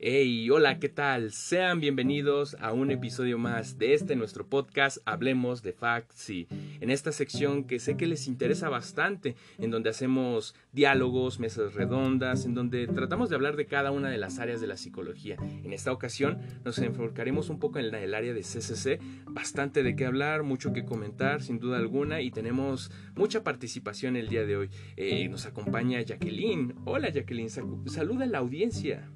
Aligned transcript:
Hey, 0.00 0.48
hola, 0.48 0.78
¿qué 0.78 0.88
tal? 0.88 1.32
Sean 1.32 1.80
bienvenidos 1.80 2.56
a 2.60 2.72
un 2.72 2.92
episodio 2.92 3.36
más 3.36 3.78
de 3.78 3.94
este 3.94 4.14
nuestro 4.14 4.46
podcast 4.46 4.98
Hablemos 5.06 5.60
de 5.64 5.72
Faxi. 5.72 6.46
En 6.80 6.90
esta 6.90 7.10
sección 7.10 7.64
que 7.64 7.80
sé 7.80 7.96
que 7.96 8.06
les 8.06 8.28
interesa 8.28 8.68
bastante, 8.68 9.34
en 9.58 9.72
donde 9.72 9.90
hacemos 9.90 10.54
diálogos, 10.70 11.40
mesas 11.40 11.74
redondas, 11.74 12.44
en 12.44 12.54
donde 12.54 12.86
tratamos 12.86 13.28
de 13.28 13.34
hablar 13.34 13.56
de 13.56 13.66
cada 13.66 13.90
una 13.90 14.08
de 14.08 14.18
las 14.18 14.38
áreas 14.38 14.60
de 14.60 14.68
la 14.68 14.76
psicología. 14.76 15.34
En 15.64 15.72
esta 15.72 15.90
ocasión 15.90 16.38
nos 16.64 16.78
enfocaremos 16.78 17.50
un 17.50 17.58
poco 17.58 17.80
en 17.80 17.92
el 17.92 18.14
área 18.14 18.32
de 18.32 18.42
CCC, 18.42 19.00
bastante 19.26 19.82
de 19.82 19.96
qué 19.96 20.06
hablar, 20.06 20.44
mucho 20.44 20.72
que 20.72 20.84
comentar, 20.84 21.42
sin 21.42 21.58
duda 21.58 21.76
alguna, 21.76 22.20
y 22.20 22.30
tenemos 22.30 22.92
mucha 23.16 23.42
participación 23.42 24.14
el 24.14 24.28
día 24.28 24.46
de 24.46 24.58
hoy. 24.58 24.70
Eh, 24.96 25.28
nos 25.28 25.44
acompaña 25.46 26.00
Jacqueline. 26.02 26.76
Hola 26.84 27.08
Jacqueline, 27.08 27.50
saluda 27.50 28.22
a 28.22 28.28
la 28.28 28.38
audiencia. 28.38 29.10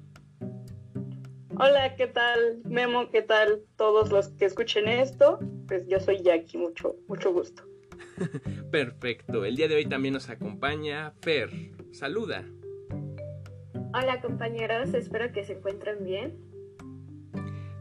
Hola, 1.59 1.95
¿qué 1.95 2.07
tal? 2.07 2.61
Memo, 2.65 3.11
¿qué 3.11 3.21
tal? 3.21 3.61
Todos 3.77 4.11
los 4.11 4.29
que 4.29 4.45
escuchen 4.45 4.87
esto, 4.87 5.37
pues 5.67 5.87
yo 5.87 5.99
soy 5.99 6.23
Jackie, 6.23 6.57
mucho, 6.57 6.95
mucho 7.07 7.31
gusto. 7.31 7.63
Perfecto. 8.71 9.45
El 9.45 9.55
día 9.55 9.67
de 9.67 9.75
hoy 9.75 9.85
también 9.85 10.15
nos 10.15 10.29
acompaña 10.29 11.13
Fer. 11.21 11.51
Saluda. 11.91 12.43
Hola 13.93 14.19
compañeros, 14.19 14.95
espero 14.95 15.31
que 15.31 15.43
se 15.43 15.53
encuentren 15.53 16.03
bien. 16.03 16.39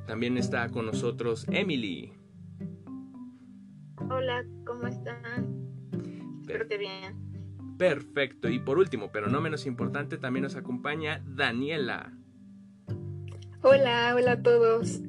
También 0.07 0.37
está 0.37 0.69
con 0.69 0.85
nosotros 0.85 1.47
Emily. 1.51 2.13
Hola, 4.11 4.45
¿cómo 4.67 4.87
están? 4.87 5.71
Espero 6.43 6.69
que 6.69 6.77
bien. 6.77 7.77
Perfecto. 7.79 8.51
Y 8.51 8.59
por 8.59 8.77
último, 8.77 9.11
pero 9.11 9.29
no 9.29 9.41
menos 9.41 9.65
importante, 9.65 10.19
también 10.19 10.43
nos 10.43 10.57
acompaña 10.57 11.25
Daniela. 11.27 12.13
Hola, 13.65 14.13
hola 14.17 14.33
a 14.33 14.43
todos. 14.43 15.01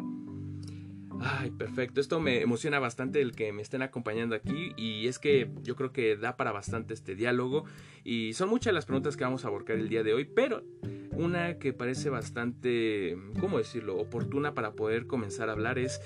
Ay, 1.20 1.50
perfecto. 1.50 2.00
Esto 2.00 2.20
me 2.20 2.42
emociona 2.42 2.78
bastante 2.78 3.20
el 3.20 3.32
que 3.32 3.52
me 3.52 3.64
estén 3.64 3.82
acompañando 3.82 4.36
aquí 4.36 4.74
y 4.78 5.08
es 5.08 5.18
que 5.18 5.50
yo 5.64 5.76
creo 5.76 5.92
que 5.92 6.18
da 6.18 6.38
para 6.38 6.52
bastante 6.52 6.94
este 6.94 7.16
diálogo 7.16 7.66
y 8.04 8.34
son 8.34 8.50
muchas 8.50 8.74
las 8.74 8.86
preguntas 8.86 9.18
que 9.18 9.24
vamos 9.24 9.44
a 9.44 9.48
abordar 9.48 9.78
el 9.78 9.90
día 9.90 10.04
de 10.04 10.14
hoy, 10.14 10.26
pero 10.26 10.64
una 11.14 11.58
que 11.58 11.74
parece 11.74 12.12
bastante, 12.12 13.18
¿cómo 13.40 13.58
decirlo?, 13.58 13.98
oportuna 13.98 14.54
para 14.54 14.74
poder 14.74 15.08
comenzar 15.08 15.50
a 15.50 15.54
hablar 15.54 15.80
es 15.80 16.00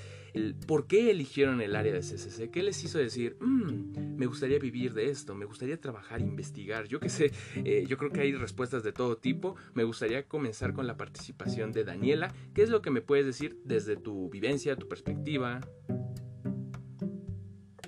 por 0.66 0.86
qué 0.86 1.10
eligieron 1.10 1.60
el 1.60 1.76
área 1.76 1.92
de 1.92 2.00
CCC, 2.00 2.50
qué 2.50 2.62
les 2.62 2.82
hizo 2.84 2.98
decir, 2.98 3.36
mm, 3.40 4.16
me 4.16 4.26
gustaría 4.26 4.58
vivir 4.58 4.94
de 4.94 5.10
esto, 5.10 5.34
me 5.34 5.44
gustaría 5.44 5.80
trabajar, 5.80 6.20
investigar, 6.20 6.86
yo 6.86 7.00
qué 7.00 7.08
sé, 7.08 7.32
eh, 7.56 7.84
yo 7.86 7.96
creo 7.96 8.10
que 8.10 8.20
hay 8.20 8.32
respuestas 8.34 8.82
de 8.82 8.92
todo 8.92 9.16
tipo, 9.16 9.56
me 9.74 9.84
gustaría 9.84 10.26
comenzar 10.28 10.72
con 10.72 10.86
la 10.86 10.96
participación 10.96 11.72
de 11.72 11.84
Daniela, 11.84 12.32
¿qué 12.54 12.62
es 12.62 12.70
lo 12.70 12.82
que 12.82 12.90
me 12.90 13.00
puedes 13.00 13.26
decir 13.26 13.60
desde 13.64 13.96
tu 13.96 14.28
vivencia, 14.28 14.76
tu 14.76 14.88
perspectiva? 14.88 15.60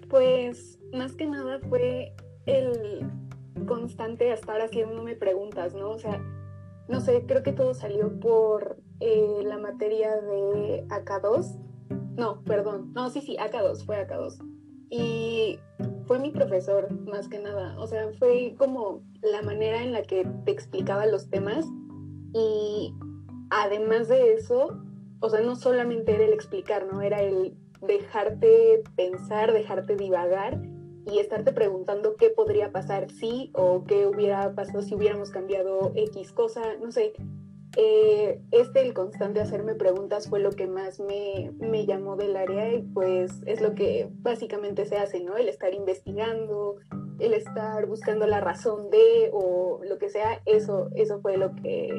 Pues 0.09 0.79
más 0.93 1.15
que 1.15 1.27
nada 1.27 1.61
fue 1.61 2.15
el 2.47 3.07
constante 3.67 4.33
estar 4.33 4.61
haciéndome 4.61 5.15
preguntas, 5.15 5.75
¿no? 5.75 5.91
O 5.91 5.99
sea, 5.99 6.21
no 6.89 7.01
sé, 7.01 7.25
creo 7.27 7.43
que 7.45 7.53
todo 7.53 7.75
salió 7.75 8.19
por 8.19 8.79
eh, 8.99 9.43
la 9.45 9.59
materia 9.59 10.21
de 10.21 10.85
AK2. 10.89 11.60
No, 12.17 12.43
perdón, 12.45 12.93
no, 12.93 13.11
sí, 13.11 13.21
sí, 13.21 13.37
AK2, 13.39 13.85
fue 13.85 14.07
AK2. 14.07 14.43
Y 14.91 15.59
fue 16.07 16.19
mi 16.19 16.31
profesor, 16.31 16.91
más 17.07 17.29
que 17.29 17.39
nada. 17.39 17.79
O 17.79 17.87
sea, 17.87 18.11
fue 18.19 18.55
como 18.59 19.03
la 19.23 19.43
manera 19.43 19.83
en 19.83 19.93
la 19.93 20.03
que 20.03 20.27
te 20.45 20.51
explicaba 20.51 21.07
los 21.07 21.31
temas. 21.31 21.65
Y 22.35 22.93
además 23.51 24.09
de 24.09 24.35
eso, 24.35 24.83
o 25.21 25.31
sea, 25.31 25.41
no 25.41 25.55
solamente 25.55 26.15
era 26.15 26.25
el 26.25 26.33
explicar, 26.33 26.87
¿no? 26.93 27.03
Era 27.03 27.23
el 27.23 27.55
dejarte 27.87 28.83
pensar, 28.97 29.53
dejarte 29.53 29.97
divagar 29.97 30.61
y 31.07 31.19
estarte 31.19 31.53
preguntando 31.53 32.17
qué 32.17 32.31
podría 32.31 32.73
pasar 32.73 33.11
si 33.11 33.51
o 33.55 33.85
qué 33.85 34.07
hubiera 34.07 34.55
pasado 34.55 34.83
si 34.83 34.95
hubiéramos 34.95 35.31
cambiado 35.31 35.93
X 35.95 36.33
cosa, 36.33 36.77
no 36.81 36.93
sé. 36.93 37.13
Eh, 37.77 38.41
este, 38.51 38.81
el 38.83 38.95
constante 38.95 39.41
hacerme 39.41 39.75
preguntas 39.77 40.29
fue 40.29 40.41
lo 40.41 40.51
que 40.51 40.67
más 40.67 40.99
me, 40.99 41.53
me, 41.61 41.87
llamó 41.87 42.17
del 42.17 42.37
área 42.37 42.73
y 42.75 42.83
pues 42.83 43.31
es 43.47 43.61
lo 43.61 43.77
que 43.77 44.09
básicamente 44.23 44.87
se 44.87 44.97
hace, 44.97 45.21
¿no? 45.21 45.37
El 45.37 45.49
estar 45.49 45.73
investigando, 45.73 46.77
el 47.21 47.33
estar 47.33 47.87
buscando 47.87 48.27
la 48.27 48.41
razón 48.41 48.91
de 48.91 49.31
o 49.33 49.81
lo 49.85 49.99
que 49.99 50.09
sea, 50.09 50.43
eso, 50.47 50.89
eso 50.97 51.21
fue 51.21 51.37
lo 51.37 51.55
que, 51.55 51.91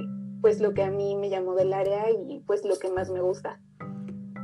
pues 0.41 0.59
lo 0.59 0.73
que 0.73 0.83
a 0.83 0.91
mí 0.91 1.15
me 1.15 1.29
llamó 1.29 1.55
del 1.55 1.71
área 1.73 2.09
y 2.11 2.41
pues 2.45 2.65
lo 2.65 2.77
que 2.77 2.89
más 2.89 3.09
me 3.09 3.21
gusta. 3.21 3.61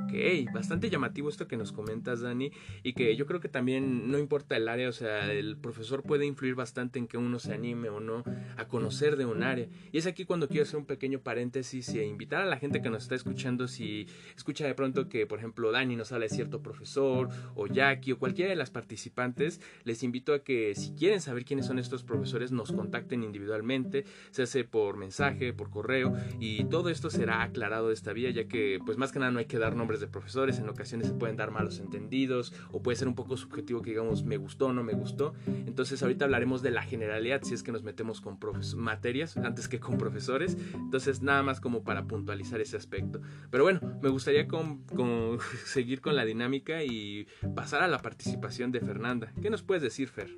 Ok, 0.07 0.53
bastante 0.53 0.89
llamativo 0.89 1.27
esto 1.27 1.49
que 1.49 1.57
nos 1.57 1.73
comentas, 1.73 2.21
Dani, 2.21 2.53
y 2.81 2.93
que 2.93 3.13
yo 3.17 3.25
creo 3.25 3.41
que 3.41 3.49
también 3.49 4.09
no 4.09 4.17
importa 4.17 4.55
el 4.55 4.69
área, 4.69 4.87
o 4.87 4.93
sea, 4.93 5.33
el 5.33 5.57
profesor 5.57 6.01
puede 6.01 6.25
influir 6.25 6.55
bastante 6.55 6.97
en 6.97 7.07
que 7.07 7.17
uno 7.17 7.39
se 7.39 7.53
anime 7.53 7.89
o 7.89 7.99
no 7.99 8.23
a 8.55 8.69
conocer 8.69 9.17
de 9.17 9.25
un 9.25 9.43
área. 9.43 9.67
Y 9.91 9.97
es 9.97 10.07
aquí 10.07 10.23
cuando 10.23 10.47
quiero 10.47 10.63
hacer 10.63 10.77
un 10.77 10.85
pequeño 10.85 11.19
paréntesis 11.19 11.93
y 11.93 11.99
invitar 11.99 12.41
a 12.41 12.45
la 12.45 12.55
gente 12.55 12.81
que 12.81 12.89
nos 12.89 13.03
está 13.03 13.15
escuchando, 13.15 13.67
si 13.67 14.07
escucha 14.33 14.65
de 14.65 14.75
pronto 14.75 15.09
que, 15.09 15.27
por 15.27 15.39
ejemplo, 15.39 15.73
Dani 15.73 15.97
nos 15.97 16.13
habla 16.13 16.23
de 16.23 16.29
cierto 16.29 16.61
profesor, 16.63 17.27
o 17.55 17.67
Jackie, 17.67 18.13
o 18.13 18.17
cualquiera 18.17 18.49
de 18.49 18.55
las 18.55 18.71
participantes, 18.71 19.59
les 19.83 20.03
invito 20.03 20.33
a 20.33 20.39
que 20.39 20.73
si 20.73 20.93
quieren 20.93 21.19
saber 21.19 21.43
quiénes 21.43 21.65
son 21.65 21.79
estos 21.79 22.05
profesores, 22.05 22.53
nos 22.53 22.71
contacten 22.71 23.23
individualmente, 23.23 24.05
se 24.31 24.43
hace 24.43 24.63
por 24.63 24.95
mensaje, 24.95 25.51
por 25.51 25.69
correo, 25.69 26.15
y 26.39 26.63
todo 26.65 26.87
esto 26.89 27.09
será 27.09 27.41
aclarado 27.41 27.89
de 27.89 27.93
esta 27.93 28.13
vía, 28.13 28.29
ya 28.29 28.47
que, 28.47 28.79
pues 28.85 28.97
más 28.97 29.11
que 29.11 29.19
nada 29.19 29.33
no 29.33 29.39
hay 29.39 29.45
que 29.45 29.59
dar 29.59 29.75
nombres 29.75 29.96
de 29.99 30.07
profesores, 30.07 30.59
en 30.59 30.69
ocasiones 30.69 31.07
se 31.07 31.13
pueden 31.13 31.35
dar 31.35 31.51
malos 31.51 31.79
entendidos 31.79 32.53
o 32.71 32.81
puede 32.81 32.97
ser 32.97 33.07
un 33.07 33.15
poco 33.15 33.37
subjetivo 33.37 33.81
que 33.81 33.91
digamos 33.91 34.23
me 34.23 34.37
gustó 34.37 34.67
o 34.67 34.73
no 34.73 34.83
me 34.83 34.93
gustó. 34.93 35.33
Entonces 35.47 36.01
ahorita 36.01 36.25
hablaremos 36.25 36.61
de 36.61 36.71
la 36.71 36.83
generalidad 36.83 37.41
si 37.43 37.53
es 37.53 37.63
que 37.63 37.71
nos 37.71 37.83
metemos 37.83 38.21
con 38.21 38.37
materias 38.75 39.37
antes 39.37 39.67
que 39.67 39.79
con 39.79 39.97
profesores. 39.97 40.57
Entonces 40.73 41.21
nada 41.21 41.43
más 41.43 41.59
como 41.59 41.83
para 41.83 42.05
puntualizar 42.05 42.61
ese 42.61 42.77
aspecto. 42.77 43.21
Pero 43.49 43.63
bueno, 43.63 43.79
me 44.01 44.09
gustaría 44.09 44.47
con, 44.47 44.83
seguir 45.65 46.01
con 46.01 46.15
la 46.15 46.25
dinámica 46.25 46.83
y 46.83 47.27
pasar 47.55 47.81
a 47.81 47.87
la 47.87 47.99
participación 47.99 48.71
de 48.71 48.81
Fernanda. 48.81 49.33
¿Qué 49.41 49.49
nos 49.49 49.63
puedes 49.63 49.83
decir, 49.83 50.09
Fer? 50.09 50.29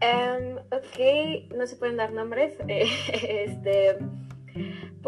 Um, 0.00 0.58
ok, 0.70 1.52
no 1.56 1.66
se 1.66 1.76
pueden 1.76 1.96
dar 1.96 2.12
nombres. 2.12 2.54
este, 2.68 3.98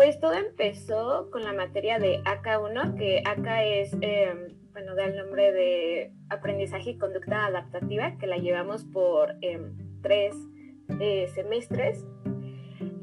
pues 0.00 0.18
todo 0.18 0.32
empezó 0.32 1.30
con 1.30 1.44
la 1.44 1.52
materia 1.52 1.98
de 1.98 2.22
AK1, 2.22 2.96
que 2.96 3.22
AK 3.22 3.64
es, 3.66 3.92
em, 4.00 4.56
bueno, 4.72 4.94
da 4.94 5.04
el 5.04 5.14
nombre 5.14 5.52
de 5.52 6.14
aprendizaje 6.30 6.92
y 6.92 6.96
conducta 6.96 7.44
adaptativa, 7.44 8.16
que 8.16 8.26
la 8.26 8.38
llevamos 8.38 8.86
por 8.86 9.34
em, 9.42 9.76
tres 10.00 10.34
eh, 11.00 11.28
semestres. 11.34 12.06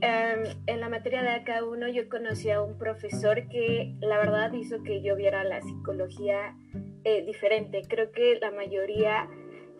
Em, 0.01 0.43
en 0.65 0.79
la 0.79 0.89
materia 0.89 1.21
de 1.21 1.29
AK1 1.29 1.93
yo 1.93 2.09
conocí 2.09 2.49
a 2.49 2.63
un 2.63 2.79
profesor 2.79 3.47
que 3.47 3.93
la 3.99 4.17
verdad 4.17 4.51
hizo 4.53 4.81
que 4.81 5.03
yo 5.03 5.15
viera 5.15 5.43
la 5.43 5.61
psicología 5.61 6.57
eh, 7.03 7.23
diferente. 7.27 7.83
Creo 7.87 8.11
que 8.11 8.39
la 8.41 8.49
mayoría 8.49 9.29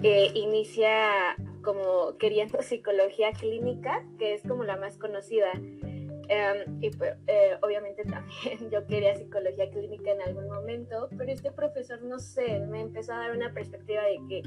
eh, 0.04 0.30
inicia 0.36 1.36
como 1.64 2.16
queriendo 2.20 2.62
psicología 2.62 3.32
clínica, 3.32 4.06
que 4.20 4.36
es 4.36 4.44
como 4.44 4.64
la 4.66 4.78
más 4.78 5.00
conocida. 5.00 5.52
Em, 6.30 6.84
y 6.84 6.90
pues, 6.90 7.16
eh, 7.28 7.58
obviamente 7.62 8.04
también 8.04 8.70
yo 8.72 8.86
quería 8.86 9.16
psicología 9.16 9.70
clínica 9.70 10.12
en 10.12 10.22
algún 10.22 10.48
momento, 10.48 11.08
pero 11.18 11.32
este 11.32 11.52
profesor, 11.52 12.02
no 12.04 12.20
sé, 12.20 12.60
me 12.60 12.82
empezó 12.82 13.14
a 13.14 13.20
dar 13.20 13.32
una 13.32 13.54
perspectiva 13.54 14.04
de 14.04 14.20
que 14.28 14.42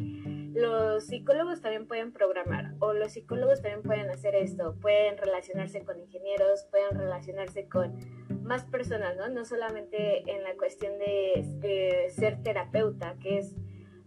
los 0.54 1.06
psicólogos 1.06 1.62
también 1.62 1.86
pueden 1.86 2.12
programar 2.12 2.74
o 2.80 2.92
los 2.92 3.12
psicólogos 3.12 3.62
también 3.62 3.82
pueden 3.82 4.10
hacer 4.10 4.34
esto, 4.34 4.76
pueden 4.80 5.16
relacionarse 5.16 5.82
con 5.84 5.98
ingenieros, 5.98 6.64
pueden 6.70 6.98
relacionarse 6.98 7.66
con 7.68 7.96
más 8.42 8.64
personas, 8.64 9.16
¿no? 9.16 9.28
No 9.28 9.44
solamente 9.44 10.30
en 10.30 10.42
la 10.42 10.54
cuestión 10.56 10.98
de, 10.98 12.08
ser 12.10 12.42
terapeuta, 12.42 13.16
que 13.20 13.38
es 13.38 13.54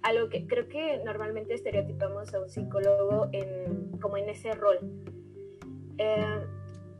algo 0.03 0.30
que 0.30 0.45
creo 0.45 0.68
que 0.68 1.01
normalmente 1.03 1.53
estereotipamos 1.53 2.33
a 2.33 2.42
un 2.42 2.50
psicólogo 2.50 3.30
en, 3.31 3.98
como 4.00 4.18
en 4.18 4.30
ese 4.30 4.51
rol. 4.51 4.80
Eh, 5.98 6.45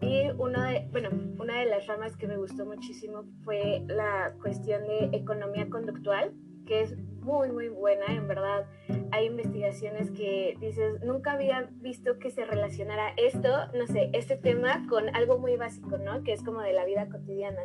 y 0.04 0.30
una 0.38 0.70
de, 0.70 0.88
bueno, 0.92 1.10
una 1.40 1.60
de 1.60 1.66
las 1.66 1.88
ramas 1.88 2.18
que 2.18 2.28
me 2.28 2.38
gustó 2.38 2.66
muchísimo 2.66 3.24
fue 3.44 3.84
la 3.88 4.34
cuestión 4.42 4.84
de 4.84 5.10
economía 5.18 5.70
conductual, 5.70 6.34
que 6.66 6.82
es 6.82 6.98
muy, 6.98 7.52
muy 7.52 7.70
buena, 7.70 8.06
en 8.08 8.28
verdad. 8.28 8.66
Hay 9.12 9.28
investigaciones 9.28 10.12
que 10.12 10.58
dices, 10.60 11.02
nunca 11.04 11.34
había 11.34 11.70
visto 11.82 12.20
que 12.20 12.32
se 12.32 12.46
relacionara 12.46 13.14
esto, 13.18 13.50
no 13.74 13.88
sé, 13.88 14.10
este 14.14 14.36
tema 14.36 14.86
con 14.90 15.14
algo 15.16 15.40
muy 15.40 15.56
básico, 15.56 15.98
¿no? 15.98 16.24
Que 16.24 16.34
es 16.34 16.44
como 16.44 16.62
de 16.62 16.74
la 16.74 16.86
vida 16.86 17.08
cotidiana. 17.10 17.62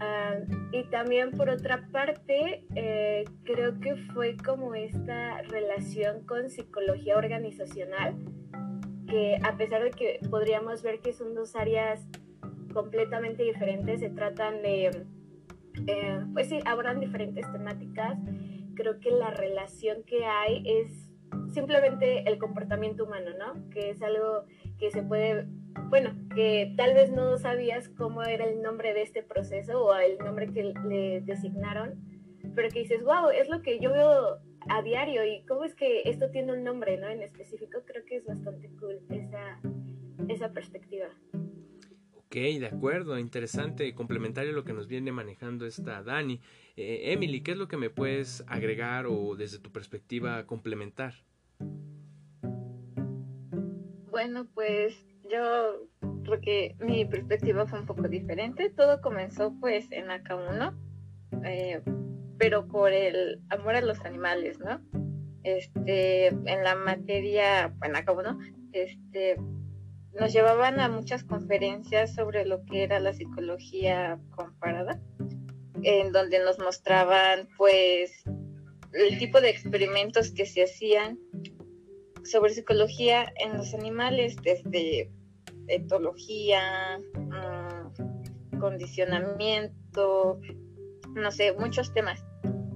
Ah, 0.00 0.36
y 0.72 0.84
también 0.84 1.32
por 1.32 1.48
otra 1.48 1.88
parte, 1.90 2.64
eh, 2.74 3.24
creo 3.44 3.80
que 3.80 3.96
fue 3.96 4.36
como 4.36 4.74
esta 4.74 5.42
relación 5.42 6.24
con 6.26 6.50
psicología 6.50 7.16
organizacional 7.16 8.16
a 9.42 9.56
pesar 9.56 9.82
de 9.82 9.90
que 9.90 10.20
podríamos 10.30 10.82
ver 10.82 11.00
que 11.00 11.12
son 11.12 11.34
dos 11.34 11.56
áreas 11.56 12.06
completamente 12.72 13.42
diferentes, 13.42 14.00
se 14.00 14.10
tratan 14.10 14.62
de, 14.62 15.06
eh, 15.86 16.20
pues 16.32 16.48
sí, 16.48 16.60
abordan 16.64 17.00
diferentes 17.00 17.50
temáticas, 17.52 18.18
creo 18.74 19.00
que 19.00 19.10
la 19.10 19.30
relación 19.30 20.02
que 20.04 20.24
hay 20.24 20.62
es 20.66 21.10
simplemente 21.52 22.28
el 22.28 22.38
comportamiento 22.38 23.04
humano, 23.04 23.30
¿no? 23.38 23.70
Que 23.70 23.90
es 23.90 24.02
algo 24.02 24.44
que 24.78 24.90
se 24.90 25.02
puede, 25.02 25.46
bueno, 25.88 26.10
que 26.34 26.74
tal 26.76 26.94
vez 26.94 27.12
no 27.12 27.38
sabías 27.38 27.88
cómo 27.88 28.22
era 28.22 28.44
el 28.44 28.62
nombre 28.62 28.92
de 28.92 29.02
este 29.02 29.22
proceso 29.22 29.84
o 29.84 29.94
el 29.94 30.18
nombre 30.18 30.52
que 30.52 30.74
le 30.86 31.20
designaron, 31.20 32.00
pero 32.54 32.68
que 32.68 32.80
dices, 32.80 33.02
wow, 33.02 33.30
es 33.30 33.48
lo 33.48 33.62
que 33.62 33.78
yo 33.78 33.92
veo 33.92 34.38
a 34.68 34.82
diario 34.82 35.24
y 35.24 35.44
cómo 35.46 35.64
es 35.64 35.74
que 35.74 36.02
esto 36.04 36.30
tiene 36.30 36.52
un 36.52 36.64
nombre, 36.64 36.96
¿no? 36.96 37.08
En 37.08 37.22
específico, 37.22 37.80
creo 37.84 38.04
que 38.04 38.16
es 38.16 38.24
bastante 38.24 38.70
cool 38.80 39.00
esa, 39.10 39.60
esa 40.28 40.52
perspectiva. 40.52 41.08
Ok, 42.16 42.34
de 42.34 42.66
acuerdo, 42.66 43.18
interesante, 43.18 43.94
complementario 43.94 44.50
a 44.50 44.54
lo 44.54 44.64
que 44.64 44.72
nos 44.72 44.88
viene 44.88 45.12
manejando 45.12 45.66
esta 45.66 46.02
Dani. 46.02 46.40
Eh, 46.76 47.12
Emily, 47.12 47.42
¿qué 47.42 47.52
es 47.52 47.58
lo 47.58 47.68
que 47.68 47.76
me 47.76 47.90
puedes 47.90 48.42
agregar 48.48 49.06
o 49.06 49.36
desde 49.36 49.60
tu 49.60 49.70
perspectiva 49.70 50.44
complementar? 50.46 51.14
Bueno, 54.10 54.48
pues 54.54 54.96
yo 55.30 55.88
creo 56.24 56.40
que 56.40 56.76
mi 56.80 57.04
perspectiva 57.04 57.66
fue 57.66 57.80
un 57.80 57.86
poco 57.86 58.08
diferente. 58.08 58.70
Todo 58.70 59.00
comenzó 59.00 59.54
pues 59.60 59.90
en 59.92 60.06
AK1, 60.06 60.74
eh, 61.44 61.82
pero 62.38 62.66
por 62.66 62.92
el 62.92 63.40
amor 63.50 63.76
a 63.76 63.80
los 63.80 64.00
animales, 64.00 64.58
¿no? 64.58 64.80
Este, 65.42 66.28
en 66.28 66.64
la 66.64 66.74
materia, 66.74 67.74
bueno, 67.78 67.98
AK1, 67.98 68.54
este, 68.72 69.36
nos 70.18 70.32
llevaban 70.32 70.80
a 70.80 70.88
muchas 70.88 71.24
conferencias 71.24 72.14
sobre 72.14 72.46
lo 72.46 72.64
que 72.64 72.84
era 72.84 73.00
la 73.00 73.12
psicología 73.12 74.18
comparada, 74.30 75.00
en 75.82 76.12
donde 76.12 76.38
nos 76.42 76.58
mostraban 76.58 77.48
pues 77.56 78.24
el 78.92 79.18
tipo 79.18 79.40
de 79.40 79.50
experimentos 79.50 80.30
que 80.30 80.46
se 80.46 80.64
hacían 80.64 81.18
sobre 82.24 82.54
psicología 82.54 83.32
en 83.36 83.58
los 83.58 83.74
animales, 83.74 84.36
desde 84.42 85.10
etología, 85.66 86.98
mm, 87.14 88.58
condicionamiento, 88.58 90.40
no 91.14 91.30
sé, 91.30 91.52
muchos 91.52 91.92
temas. 91.92 92.24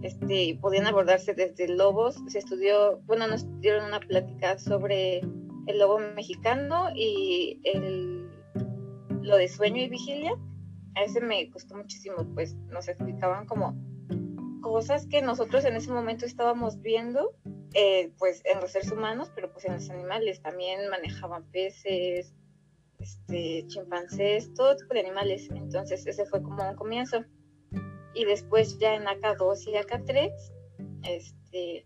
Este, 0.02 0.58
podían 0.61 0.87
abordarse 0.87 1.35
desde 1.35 1.69
lobos, 1.69 2.17
se 2.29 2.38
estudió, 2.38 3.00
bueno, 3.06 3.26
nos 3.26 3.46
dieron 3.61 3.85
una 3.85 4.00
plática 4.00 4.58
sobre 4.58 5.19
el 5.67 5.79
lobo 5.79 5.99
mexicano 5.99 6.88
y 6.94 7.61
el, 7.64 8.31
lo 9.23 9.37
de 9.37 9.49
sueño 9.49 9.82
y 9.82 9.88
vigilia. 9.88 10.32
A 10.94 11.02
ese 11.02 11.20
me 11.20 11.50
costó 11.50 11.76
muchísimo, 11.76 12.17
pues 12.35 12.55
nos 12.70 12.88
explicaban 12.88 13.46
como 13.46 13.76
cosas 14.61 15.06
que 15.06 15.23
nosotros 15.23 15.64
en 15.64 15.76
ese 15.76 15.93
momento 15.93 16.26
estábamos 16.26 16.81
viendo, 16.81 17.34
eh, 17.75 18.12
pues 18.19 18.43
en 18.44 18.61
los 18.61 18.73
seres 18.73 18.91
humanos, 18.91 19.31
pero 19.34 19.52
pues 19.52 19.64
en 19.64 19.75
los 19.75 19.91
animales 19.91 20.41
también 20.43 20.88
manejaban 20.91 21.44
peces, 21.50 22.34
este, 22.99 23.64
chimpancés, 23.67 24.52
todo 24.55 24.76
tipo 24.76 24.94
de 24.94 25.00
animales. 25.00 25.49
Entonces 25.50 26.06
ese 26.06 26.25
fue 26.26 26.43
como 26.43 26.69
un 26.69 26.76
comienzo. 26.76 27.25
Y 28.14 28.25
después 28.25 28.78
ya 28.78 28.94
en 28.94 29.05
AK2 29.05 29.69
y 29.69 29.75
AK3, 29.75 30.32
este, 31.05 31.84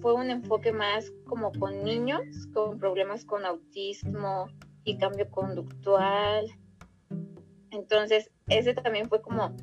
fue 0.00 0.14
un 0.14 0.30
enfoque 0.30 0.72
más 0.72 1.12
como 1.26 1.52
con 1.52 1.84
niños, 1.84 2.22
con 2.54 2.78
problemas 2.78 3.24
con 3.24 3.44
autismo 3.44 4.48
y 4.84 4.98
cambio 4.98 5.30
conductual. 5.30 6.46
Entonces, 7.70 8.30
ese 8.48 8.74
también 8.74 9.08
fue 9.08 9.20
como 9.20 9.54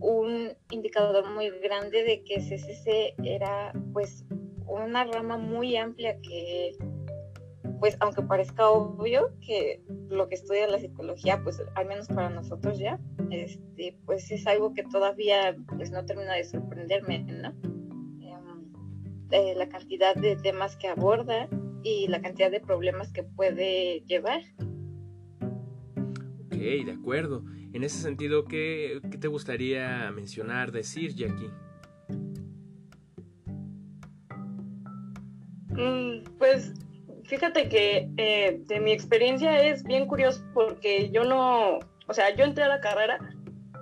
un 0.00 0.52
indicador 0.70 1.30
muy 1.30 1.50
grande 1.60 2.02
de 2.02 2.22
que 2.24 2.36
CCC 2.36 3.14
era 3.24 3.72
pues 3.92 4.24
una 4.66 5.04
rama 5.04 5.36
muy 5.36 5.76
amplia 5.76 6.20
que 6.20 6.76
pues 7.84 7.98
aunque 8.00 8.22
parezca 8.22 8.70
obvio 8.70 9.30
que 9.42 9.82
lo 10.08 10.26
que 10.26 10.36
estudia 10.36 10.66
la 10.66 10.78
psicología 10.78 11.42
pues 11.44 11.62
al 11.74 11.84
menos 11.84 12.08
para 12.08 12.30
nosotros 12.30 12.78
ya 12.78 12.98
este 13.30 13.98
pues 14.06 14.30
es 14.30 14.46
algo 14.46 14.72
que 14.72 14.84
todavía 14.84 15.54
pues 15.76 15.90
no 15.90 16.02
termina 16.06 16.32
de 16.32 16.44
sorprenderme 16.44 17.18
no 17.24 17.52
la 19.54 19.68
cantidad 19.68 20.14
de 20.14 20.36
temas 20.36 20.76
que 20.76 20.88
aborda 20.88 21.46
y 21.82 22.08
la 22.08 22.22
cantidad 22.22 22.50
de 22.50 22.60
problemas 22.60 23.12
que 23.12 23.22
puede 23.22 24.00
llevar. 24.06 24.40
Ok, 26.46 26.56
de 26.56 26.92
acuerdo. 26.98 27.44
En 27.74 27.84
ese 27.84 27.98
sentido, 27.98 28.44
¿qué, 28.44 29.02
qué 29.10 29.18
te 29.18 29.28
gustaría 29.28 30.10
mencionar, 30.10 30.72
decir, 30.72 31.14
Jackie? 31.14 31.50
Mm, 35.76 36.22
pues 36.38 36.72
fíjate 37.24 37.68
que 37.68 38.08
eh, 38.16 38.60
de 38.66 38.80
mi 38.80 38.92
experiencia 38.92 39.62
es 39.62 39.84
bien 39.84 40.06
curioso 40.06 40.42
porque 40.52 41.10
yo 41.10 41.24
no, 41.24 41.78
o 42.06 42.14
sea, 42.14 42.34
yo 42.34 42.44
entré 42.44 42.64
a 42.64 42.68
la 42.68 42.80
carrera 42.80 43.18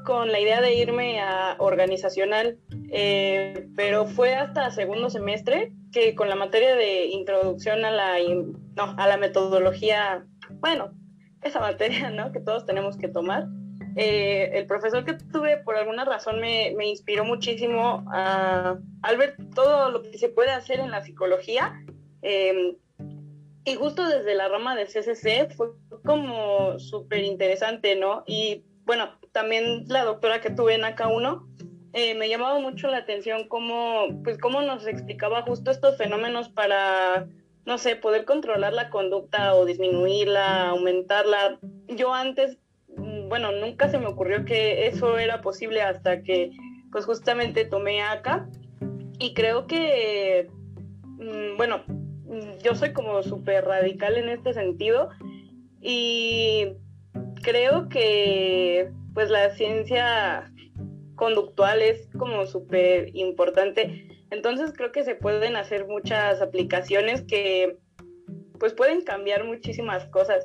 con 0.04 0.32
la 0.32 0.40
idea 0.40 0.60
de 0.60 0.74
irme 0.74 1.20
a 1.20 1.56
organizacional, 1.58 2.58
eh, 2.90 3.68
pero 3.76 4.06
fue 4.06 4.34
hasta 4.34 4.70
segundo 4.70 5.10
semestre 5.10 5.72
que 5.92 6.14
con 6.14 6.28
la 6.28 6.34
materia 6.34 6.74
de 6.74 7.06
introducción 7.06 7.84
a 7.84 7.90
la, 7.90 8.18
no, 8.18 8.94
a 8.96 9.06
la 9.06 9.16
metodología, 9.16 10.26
bueno, 10.60 10.92
esa 11.42 11.60
materia 11.60 12.10
¿no? 12.10 12.32
que 12.32 12.40
todos 12.40 12.66
tenemos 12.66 12.96
que 12.96 13.08
tomar, 13.08 13.46
eh, 13.96 14.50
el 14.54 14.66
profesor 14.66 15.04
que 15.04 15.14
tuve 15.14 15.58
por 15.58 15.76
alguna 15.76 16.04
razón 16.04 16.40
me, 16.40 16.72
me 16.76 16.88
inspiró 16.88 17.24
muchísimo 17.24 18.04
a, 18.10 18.78
al 19.02 19.16
ver 19.18 19.36
todo 19.54 19.90
lo 19.90 20.02
que 20.02 20.16
se 20.16 20.30
puede 20.30 20.50
hacer 20.50 20.80
en 20.80 20.90
la 20.90 21.04
psicología. 21.04 21.84
Em, 22.22 22.76
y 23.64 23.74
justo 23.76 24.06
desde 24.06 24.34
la 24.34 24.48
rama 24.48 24.74
de 24.74 24.86
CCC 24.86 25.54
fue 25.54 25.68
como 26.04 26.78
súper 26.78 27.22
interesante, 27.22 27.94
¿no? 27.94 28.24
Y 28.26 28.64
bueno, 28.84 29.10
también 29.32 29.84
la 29.88 30.04
doctora 30.04 30.40
que 30.40 30.50
tuve 30.50 30.74
en 30.74 30.82
AK1, 30.82 31.46
eh, 31.92 32.14
me 32.14 32.28
llamaba 32.28 32.58
mucho 32.58 32.88
la 32.88 32.98
atención 32.98 33.46
cómo, 33.48 34.08
pues 34.24 34.38
cómo 34.38 34.62
nos 34.62 34.86
explicaba 34.86 35.42
justo 35.42 35.70
estos 35.70 35.96
fenómenos 35.96 36.48
para, 36.48 37.28
no 37.64 37.78
sé, 37.78 37.96
poder 37.96 38.24
controlar 38.24 38.72
la 38.72 38.90
conducta 38.90 39.54
o 39.54 39.64
disminuirla, 39.64 40.70
aumentarla. 40.70 41.58
Yo 41.88 42.12
antes, 42.14 42.58
mm, 42.96 43.28
bueno, 43.28 43.52
nunca 43.52 43.88
se 43.88 43.98
me 43.98 44.06
ocurrió 44.06 44.44
que 44.44 44.86
eso 44.86 45.18
era 45.18 45.40
posible 45.42 45.82
hasta 45.82 46.22
que, 46.22 46.50
pues 46.90 47.04
justamente 47.04 47.64
tomé 47.64 48.02
AK 48.02 48.48
y 49.18 49.34
creo 49.34 49.66
que, 49.66 50.50
mm, 51.18 51.56
bueno, 51.56 51.84
yo 52.62 52.74
soy 52.74 52.92
como 52.92 53.22
súper 53.22 53.64
radical 53.64 54.16
en 54.16 54.28
este 54.28 54.52
sentido 54.52 55.10
y 55.80 56.68
creo 57.42 57.88
que 57.88 58.90
pues 59.14 59.30
la 59.30 59.50
ciencia 59.50 60.50
conductual 61.16 61.82
es 61.82 62.08
como 62.18 62.46
súper 62.46 63.14
importante. 63.14 64.08
Entonces 64.30 64.72
creo 64.74 64.92
que 64.92 65.04
se 65.04 65.14
pueden 65.14 65.56
hacer 65.56 65.86
muchas 65.86 66.40
aplicaciones 66.40 67.22
que 67.22 67.76
pues 68.58 68.72
pueden 68.72 69.02
cambiar 69.02 69.44
muchísimas 69.44 70.06
cosas. 70.06 70.44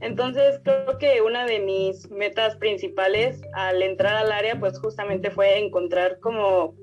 Entonces 0.00 0.60
creo 0.64 0.98
que 0.98 1.20
una 1.20 1.44
de 1.44 1.60
mis 1.60 2.10
metas 2.10 2.56
principales 2.56 3.42
al 3.54 3.82
entrar 3.82 4.16
al 4.16 4.32
área 4.32 4.58
pues 4.58 4.78
justamente 4.78 5.30
fue 5.30 5.58
encontrar 5.58 6.18
como 6.20 6.74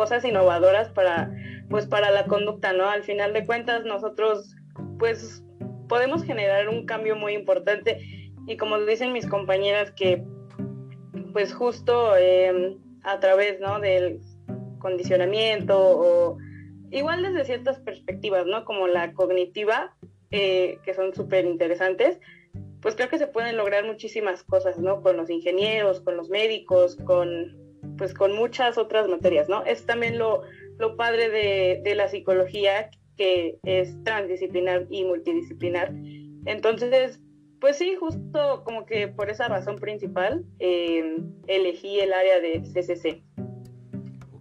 cosas 0.00 0.24
innovadoras 0.24 0.88
para 0.88 1.30
pues 1.68 1.86
para 1.86 2.10
la 2.10 2.24
conducta, 2.24 2.72
¿no? 2.72 2.88
Al 2.88 3.02
final 3.02 3.34
de 3.34 3.44
cuentas 3.44 3.84
nosotros 3.84 4.56
pues 4.98 5.44
podemos 5.90 6.24
generar 6.24 6.70
un 6.70 6.86
cambio 6.86 7.16
muy 7.16 7.34
importante 7.34 8.00
y 8.46 8.56
como 8.56 8.78
dicen 8.80 9.12
mis 9.12 9.26
compañeras 9.26 9.90
que 9.90 10.24
pues 11.34 11.52
justo 11.52 12.16
em, 12.16 12.78
a 13.02 13.20
través 13.20 13.60
¿no? 13.60 13.78
del 13.78 14.22
condicionamiento 14.78 15.78
o 15.78 16.38
igual 16.90 17.22
desde 17.22 17.44
ciertas 17.44 17.78
perspectivas, 17.80 18.46
¿no? 18.46 18.64
Como 18.64 18.86
la 18.86 19.12
cognitiva, 19.12 19.94
eh, 20.30 20.78
que 20.82 20.94
son 20.94 21.14
súper 21.14 21.44
interesantes, 21.44 22.18
pues 22.80 22.94
creo 22.94 23.10
que 23.10 23.18
se 23.18 23.26
pueden 23.26 23.58
lograr 23.58 23.84
muchísimas 23.84 24.44
cosas, 24.44 24.78
¿no? 24.78 25.02
Con 25.02 25.18
los 25.18 25.28
ingenieros, 25.28 26.00
con 26.00 26.16
los 26.16 26.30
médicos, 26.30 26.96
con, 26.96 27.69
pues 28.00 28.14
con 28.14 28.32
muchas 28.32 28.78
otras 28.78 29.06
materias, 29.08 29.46
¿no? 29.50 29.62
Es 29.66 29.84
también 29.84 30.16
lo, 30.16 30.40
lo 30.78 30.96
padre 30.96 31.28
de, 31.28 31.82
de 31.84 31.94
la 31.94 32.08
psicología, 32.08 32.88
que 33.18 33.58
es 33.62 33.94
transdisciplinar 34.04 34.86
y 34.88 35.04
multidisciplinar. 35.04 35.92
Entonces, 36.46 37.20
pues 37.60 37.76
sí, 37.76 37.96
justo 37.96 38.64
como 38.64 38.86
que 38.86 39.06
por 39.08 39.28
esa 39.28 39.48
razón 39.48 39.76
principal 39.76 40.46
eh, 40.60 41.18
elegí 41.46 42.00
el 42.00 42.14
área 42.14 42.40
de 42.40 42.62
CCC. 42.62 43.22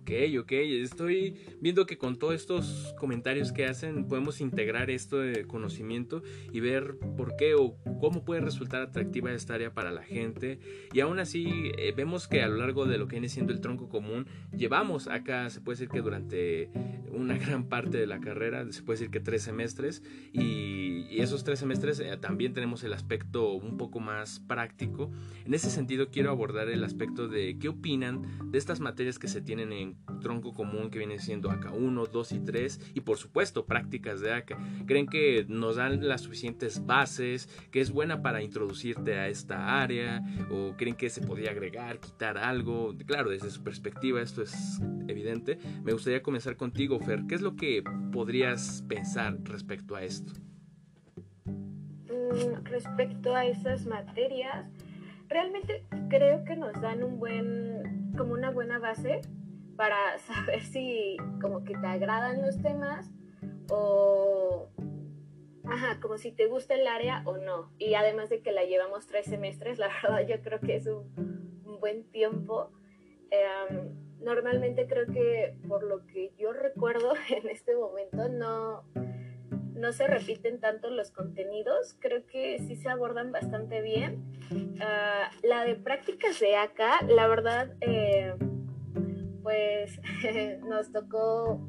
Ok, 0.10 0.39
Ok, 0.39 0.51
estoy 0.54 1.36
viendo 1.62 1.86
que 1.86 2.00
con 2.00 2.18
todos 2.18 2.34
estos 2.34 2.96
comentarios 2.98 3.51
que 3.51 3.68
hacen 3.68 4.08
podemos 4.08 4.42
integrar 4.42 4.89
esto 4.89 5.20
de 5.20 5.46
conocimiento 5.46 6.24
y 6.51 6.60
ver 6.62 6.98
por 7.16 7.36
qué 7.36 7.54
o 7.54 7.78
cómo 8.00 8.25
puede 8.25 8.42
resultar 8.42 8.82
atractiva 8.82 9.32
esta 9.32 9.54
área 9.54 9.72
para 9.72 9.92
la 9.92 10.01
gente. 10.01 10.60
Y 10.94 11.01
aún 11.01 11.20
así 11.20 11.72
eh, 11.78 11.94
vemos 11.96 12.28
que 12.28 12.42
a 12.42 12.48
lo 12.48 12.56
largo 12.56 12.88
de 12.88 12.98
lo 12.98 13.08
que 13.08 13.18
viene 13.18 13.30
siendo 13.30 13.54
el 13.54 13.62
tronco 13.62 13.88
común, 13.88 14.25
llevamos 14.58 15.08
acá, 15.08 15.48
se 15.51 15.62
puede 15.62 15.75
decir 15.75 15.89
que 15.89 16.01
durante 16.01 16.72
una 17.12 17.38
gran 17.38 17.70
parte 17.70 18.00
de 18.00 18.08
la 18.08 18.20
carrera, 18.20 18.66
se 18.72 18.82
puede 18.82 18.98
decir 18.98 19.12
que 19.12 19.20
tres 19.20 19.44
semestres, 19.44 20.01
y, 20.34 21.20
esos 21.20 21.44
tres 21.44 21.60
semestres 21.60 22.00
eh, 22.00 22.16
también 22.18 22.54
tenemos 22.54 22.84
el 22.86 22.94
aspecto 22.94 23.51
un 23.51 23.78
poco 23.78 24.00
más 24.00 24.39
práctico. 24.39 25.12
En 25.44 25.54
ese 25.54 25.70
sentido 25.70 26.10
quiero 26.10 26.32
abordar 26.32 26.70
el 26.70 26.84
aspecto 26.84 27.28
de 27.28 27.58
qué 27.60 27.68
opinan 27.68 28.51
de 28.51 28.58
estas 28.58 28.80
materias 28.80 29.20
que 29.20 29.28
se 29.28 29.42
tienen 29.42 29.74
en 29.74 29.99
tronco 30.22 30.53
común 30.53 30.89
que 30.89 31.00
viene 31.00 31.20
siendo 31.20 31.50
ACA 31.50 31.72
1, 31.72 32.06
2 32.06 32.32
y 32.34 32.39
3 32.39 32.91
y 32.94 33.01
por 33.01 33.18
supuesto 33.18 33.65
prácticas 33.65 34.22
de 34.22 34.34
ACA. 34.34 34.58
¿Creen 34.86 35.08
que 35.08 35.46
nos 35.48 35.77
dan 35.77 36.08
las 36.08 36.22
suficientes 36.22 36.86
bases, 36.86 37.48
que 37.72 37.82
es 37.82 37.91
buena 37.91 38.22
para 38.22 38.41
introducirte 38.41 39.15
a 39.15 39.27
esta 39.27 39.82
área 39.82 40.22
o 40.51 40.75
creen 40.77 40.96
que 40.96 41.10
se 41.10 41.22
podría 41.22 41.51
agregar, 41.51 42.00
quitar 42.00 42.38
algo? 42.38 42.96
Claro, 43.06 43.29
desde 43.29 43.50
su 43.50 43.63
perspectiva 43.63 44.22
esto 44.22 44.41
es 44.41 44.82
evidente. 45.08 45.58
Me 45.84 45.94
gustaría 45.94 46.22
comenzar 46.22 46.56
contigo, 46.56 47.00
Fer. 47.00 47.25
¿Qué 47.27 47.36
es 47.36 47.41
lo 47.41 47.56
que 47.56 47.84
podrías 48.12 48.84
pensar 48.88 49.38
respecto 49.44 49.96
a 49.96 50.03
esto? 50.03 50.34
Mm, 51.46 52.63
respecto 52.63 53.36
a 53.36 53.46
esas 53.46 53.86
materias, 53.86 54.68
realmente 55.27 55.86
creo 56.10 56.44
que 56.44 56.56
nos 56.56 56.74
dan 56.82 57.03
un 57.03 57.20
buen, 57.20 58.12
como 58.18 58.34
una 58.34 58.51
buena 58.51 58.79
base 58.79 59.22
para 59.80 60.20
saber 60.20 60.62
si 60.64 61.16
como 61.40 61.64
que 61.64 61.74
te 61.74 61.88
agradan 61.88 62.42
los 62.42 62.62
temas 62.62 63.10
o 63.70 64.68
ajá, 65.64 66.02
como 66.02 66.18
si 66.18 66.34
te 66.34 66.48
gusta 66.48 66.76
el 66.76 66.86
área 66.86 67.22
o 67.24 67.38
no. 67.38 67.72
Y 67.78 67.94
además 67.94 68.30
de 68.30 68.42
que 68.42 68.52
la 68.52 68.66
llevamos 68.66 69.08
tres 69.08 69.28
semestres, 69.28 69.80
la 69.80 69.88
verdad 70.04 70.28
yo 70.28 70.42
creo 70.42 70.60
que 70.60 70.76
es 70.76 70.86
un, 70.86 71.80
buen 71.80 72.04
tiempo. 72.12 72.74
Em, 73.32 73.96
normalmente 74.20 74.86
creo 74.86 75.06
que 75.08 75.56
por 75.66 75.84
lo 75.84 76.06
que 76.08 76.34
yo 76.38 76.52
recuerdo 76.52 77.14
en 77.30 77.48
este 77.48 77.74
momento 77.74 78.28
no, 78.28 78.84
no 79.76 79.94
se 79.94 80.08
repiten 80.08 80.60
tanto 80.60 80.90
los 80.90 81.12
contenidos, 81.12 81.96
creo 82.02 82.26
que 82.26 82.60
sí 82.60 82.76
se 82.76 82.90
abordan 82.90 83.32
bastante 83.32 83.82
bien. 83.82 84.26
Ah, 84.82 85.32
la 85.42 85.64
de 85.64 85.76
prácticas 85.76 86.38
de 86.42 86.58
acá, 86.58 87.00
la 87.08 87.28
verdad, 87.28 87.74
eh, 87.80 88.34
pues 89.50 90.00
nos 90.70 90.91
tocó 90.91 91.60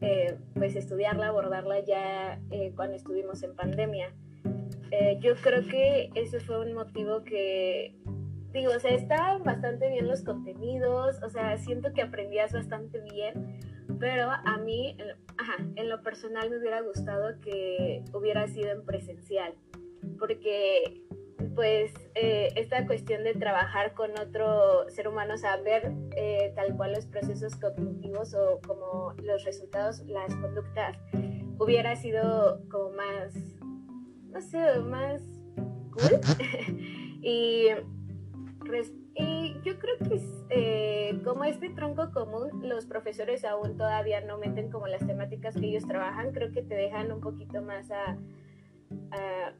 eh, 0.00 0.38
pues 0.54 0.74
estudiarla, 0.74 1.26
abordarla 1.28 1.80
ya 1.80 2.40
eh, 2.50 2.72
cuando 2.74 2.96
estuvimos 2.96 3.42
en 3.42 3.54
pandemia. 3.54 4.14
yo 5.20 5.34
creo 5.36 5.68
que 5.68 6.10
ese 6.14 6.40
fue 6.40 6.60
un 6.64 6.72
motivo 6.72 7.22
que, 7.24 7.94
digo, 8.54 8.72
o 8.74 8.80
sea, 8.80 8.92
estaban 8.92 9.44
bastante 9.44 9.90
bien 9.90 10.08
los 10.08 10.22
contenidos, 10.22 11.22
o 11.22 11.28
sea, 11.28 11.58
siento 11.58 11.92
que 11.92 12.00
aprendías 12.00 12.54
bastante 12.54 13.00
bien, 13.02 13.60
pero 13.98 14.30
a 14.30 14.56
mí, 14.56 14.96
en 15.76 15.88
lo 15.90 16.02
personal 16.02 16.48
me 16.48 16.56
hubiera 16.56 16.80
gustado 16.80 17.38
que 17.40 18.02
hubiera 18.14 18.48
sido 18.48 18.70
en 18.72 18.86
presencial, 18.86 19.52
porque 20.18 21.02
pues 21.54 21.92
eh, 22.14 22.48
esta 22.56 22.86
cuestión 22.86 23.24
de 23.24 23.34
trabajar 23.34 23.94
con 23.94 24.10
otro 24.18 24.88
ser 24.88 25.08
humano, 25.08 25.36
saber 25.36 25.92
eh, 26.16 26.52
tal 26.54 26.76
cual 26.76 26.92
los 26.92 27.06
procesos 27.06 27.56
cognitivos 27.56 28.34
o 28.34 28.60
como 28.66 29.14
los 29.22 29.44
resultados, 29.44 30.00
las 30.06 30.34
conductas, 30.36 30.98
hubiera 31.58 31.96
sido 31.96 32.60
como 32.70 32.90
más, 32.90 33.34
no 34.30 34.40
sé, 34.40 34.78
más 34.80 35.22
cool. 35.92 36.20
y 37.22 37.68
y 39.14 39.60
yo 39.64 39.78
creo 39.78 39.96
que 39.98 40.20
eh, 40.50 41.20
como 41.24 41.44
este 41.44 41.70
tronco 41.70 42.10
común, 42.12 42.68
los 42.68 42.86
profesores 42.86 43.44
aún 43.44 43.76
todavía 43.76 44.20
no 44.20 44.38
meten 44.38 44.70
como 44.70 44.86
las 44.86 45.06
temáticas 45.06 45.54
que 45.54 45.66
ellos 45.66 45.86
trabajan, 45.86 46.32
creo 46.32 46.52
que 46.52 46.62
te 46.62 46.74
dejan 46.74 47.12
un 47.12 47.20
poquito 47.20 47.60
más 47.62 47.90
a, 47.90 48.16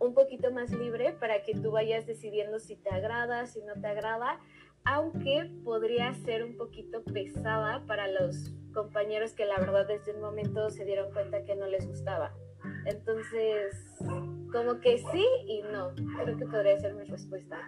un 0.00 0.14
poquito 0.14 0.50
más 0.50 0.70
libre 0.72 1.12
para 1.12 1.42
que 1.42 1.54
tú 1.54 1.70
vayas 1.70 2.06
decidiendo 2.06 2.58
si 2.58 2.76
te 2.76 2.90
agrada, 2.90 3.46
si 3.46 3.60
no 3.62 3.74
te 3.80 3.86
agrada, 3.86 4.40
aunque 4.84 5.50
podría 5.64 6.12
ser 6.14 6.42
un 6.42 6.56
poquito 6.56 7.02
pesada 7.04 7.84
para 7.86 8.08
los 8.08 8.52
compañeros 8.72 9.32
que 9.32 9.44
la 9.44 9.58
verdad 9.58 9.86
desde 9.86 10.14
un 10.14 10.20
momento 10.20 10.70
se 10.70 10.84
dieron 10.84 11.12
cuenta 11.12 11.44
que 11.44 11.54
no 11.54 11.66
les 11.66 11.86
gustaba. 11.86 12.34
Entonces, 12.86 13.74
como 14.52 14.80
que 14.80 14.98
sí 15.12 15.26
y 15.46 15.62
no, 15.62 15.94
creo 16.22 16.36
que 16.36 16.46
podría 16.46 16.78
ser 16.78 16.94
mi 16.94 17.04
respuesta. 17.04 17.58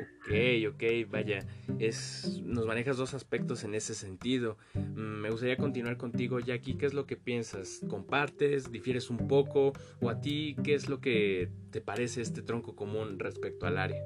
Ok, 0.00 0.32
ok, 0.70 1.10
vaya, 1.10 1.46
es, 1.78 2.40
nos 2.44 2.66
manejas 2.66 2.96
dos 2.96 3.14
aspectos 3.14 3.62
en 3.64 3.74
ese 3.74 3.94
sentido. 3.94 4.56
Mm, 4.74 5.20
me 5.20 5.30
gustaría 5.30 5.56
continuar 5.56 5.96
contigo, 5.96 6.40
Jackie. 6.40 6.74
¿Qué 6.74 6.86
es 6.86 6.94
lo 6.94 7.06
que 7.06 7.16
piensas? 7.16 7.80
¿Compartes? 7.88 8.72
¿Difieres 8.72 9.10
un 9.10 9.28
poco? 9.28 9.72
¿O 10.00 10.10
a 10.10 10.20
ti 10.20 10.56
qué 10.64 10.74
es 10.74 10.88
lo 10.88 11.00
que 11.00 11.50
te 11.70 11.80
parece 11.80 12.22
este 12.22 12.42
tronco 12.42 12.74
común 12.74 13.18
respecto 13.18 13.66
al 13.66 13.78
área? 13.78 14.02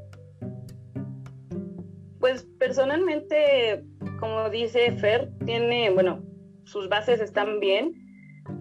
Pues 2.20 2.46
personalmente, 2.58 3.84
como 4.18 4.50
dice 4.50 4.92
Fer, 4.92 5.30
tiene, 5.46 5.90
bueno, 5.90 6.22
sus 6.64 6.88
bases 6.88 7.20
están 7.20 7.60
bien 7.60 8.07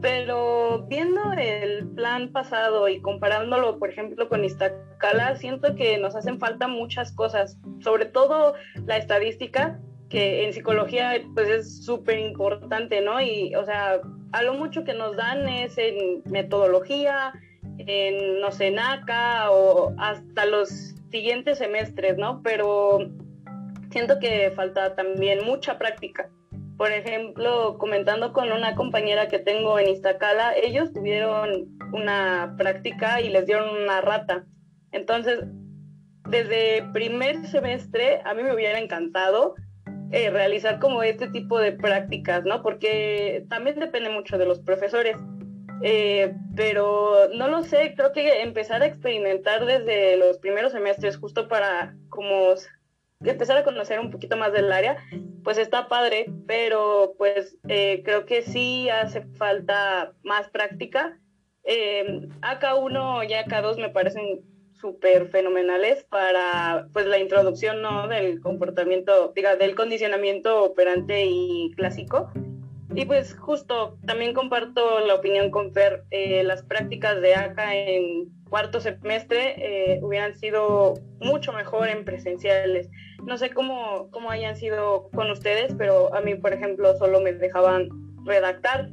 pero 0.02 0.86
viendo 0.88 1.34
el 1.34 1.88
plan 1.90 2.32
pasado 2.32 2.88
y 2.88 3.02
comparándolo, 3.02 3.80
por 3.80 3.90
ejemplo, 3.90 4.30
con 4.30 4.44
Iztacala, 4.44 5.36
siento 5.36 5.76
que 5.76 5.98
nos 5.98 6.16
hacen 6.16 6.40
falta 6.40 6.68
muchas 6.68 7.12
cosas, 7.14 7.58
sobre 7.80 8.06
todo 8.06 8.54
la 8.86 8.98
estadística, 8.98 9.80
que 10.10 10.46
en 10.46 10.54
psicología 10.54 11.14
pues 11.34 11.50
es 11.50 11.86
súper 11.86 12.20
importante, 12.20 13.02
¿no? 13.02 13.20
Y, 13.22 13.56
o 13.56 13.66
sea, 13.66 14.00
a 14.32 14.44
lo 14.44 14.54
mucho 14.54 14.84
que 14.84 14.94
nos 14.94 15.16
dan 15.18 15.48
es 15.50 15.78
en 15.78 16.22
metodología, 16.26 17.34
en, 17.80 18.40
no 18.40 18.52
sé, 18.52 18.72
NACA 18.72 19.52
o 19.52 19.94
hasta 19.98 20.46
los 20.46 20.70
siguientes 21.12 21.58
semestres, 21.58 22.18
¿no? 22.18 22.42
Pero 22.44 23.00
siento 23.92 24.20
que 24.20 24.52
falta 24.56 24.96
también 24.96 25.44
mucha 25.46 25.78
práctica 25.78 26.30
por 26.78 26.92
ejemplo, 26.92 27.78
comentando 27.80 28.34
con 28.34 28.52
una 28.52 28.76
compañera 28.76 29.28
que 29.28 29.40
tengo 29.40 29.80
en 29.80 29.90
Iztacala, 29.90 30.56
ellos 30.56 30.94
tuvieron 30.94 31.78
una 31.92 32.56
práctica 32.58 33.20
y 33.20 33.30
les 33.30 33.48
dieron 33.48 33.70
una 33.82 34.00
rata. 34.02 34.46
Entonces, 34.92 35.40
desde 36.30 36.84
primer 36.94 37.46
semestre, 37.48 38.22
a 38.26 38.34
mí 38.34 38.44
me 38.44 38.54
hubiera 38.54 38.80
encantado 38.80 39.56
eh, 40.12 40.30
realizar 40.30 40.80
como 40.80 41.02
este 41.02 41.28
tipo 41.30 41.60
de 41.60 41.72
prácticas, 41.72 42.46
¿no? 42.46 42.62
Porque 42.62 43.46
también 43.50 43.80
depende 43.80 44.10
mucho 44.10 44.38
de 44.38 44.46
los 44.46 44.60
profesores. 44.60 45.18
Eh, 45.84 46.34
pero 46.56 47.30
no 47.36 47.48
lo 47.48 47.62
sé, 47.64 47.94
creo 47.96 48.12
que 48.12 48.42
empezar 48.42 48.82
a 48.82 48.88
experimentar 48.88 49.66
desde 49.66 50.18
los 50.18 50.40
primeros 50.40 50.72
semestres, 50.72 51.18
justo 51.18 51.48
para 51.48 51.96
como 52.10 52.56
empezar 53.24 53.58
a 53.58 53.64
conocer 53.64 54.00
un 54.00 54.12
poquito 54.12 54.38
más 54.38 54.54
del 54.54 54.72
área, 54.72 54.98
pues 55.44 55.58
está 55.58 55.88
padre, 55.88 56.28
pero 56.46 57.14
pues 57.18 57.58
eh, 57.68 58.02
creo 58.04 58.26
que 58.26 58.42
sí 58.42 58.90
hace 58.90 59.22
falta 59.38 60.14
más 60.24 60.50
práctica. 60.50 61.20
Eh, 61.64 62.28
AK1 62.42 63.30
y 63.30 63.34
AK2 63.34 63.78
me 63.78 63.90
parecen 63.90 64.42
súper 64.74 65.30
fenomenales 65.30 66.04
para 66.04 66.88
pues 66.94 67.08
la 67.08 67.18
introducción 67.18 67.82
¿no? 67.82 68.08
del 68.08 68.40
comportamiento, 68.42 69.34
diga, 69.36 69.56
del 69.56 69.76
condicionamiento 69.76 70.64
operante 70.64 71.26
y 71.26 71.72
clásico. 71.76 72.32
Y 72.96 73.06
pues 73.06 73.38
justo 73.38 73.98
también 74.06 74.34
comparto 74.34 75.00
la 75.02 75.16
opinión 75.16 75.52
con 75.52 75.74
Fer, 75.74 76.06
eh, 76.10 76.44
las 76.44 76.64
prácticas 76.64 77.22
de 77.22 77.36
AK 77.36 77.60
en 77.74 78.30
cuarto 78.50 78.80
semestre 78.80 79.56
eh, 79.58 80.00
hubieran 80.02 80.36
sido 80.36 80.94
mucho 81.20 81.52
mejor 81.54 81.90
en 81.90 82.06
presenciales. 82.06 82.90
No 83.28 83.38
sé 83.38 83.50
cómo, 83.50 84.10
cómo 84.12 84.32
hayan 84.32 84.56
sido 84.56 85.10
con 85.10 85.30
ustedes, 85.30 85.76
pero 85.78 86.16
a 86.16 86.22
mí, 86.22 86.36
por 86.36 86.54
ejemplo, 86.54 86.98
solo 86.98 87.20
me 87.20 87.34
dejaban 87.34 87.90
redactar. 88.24 88.90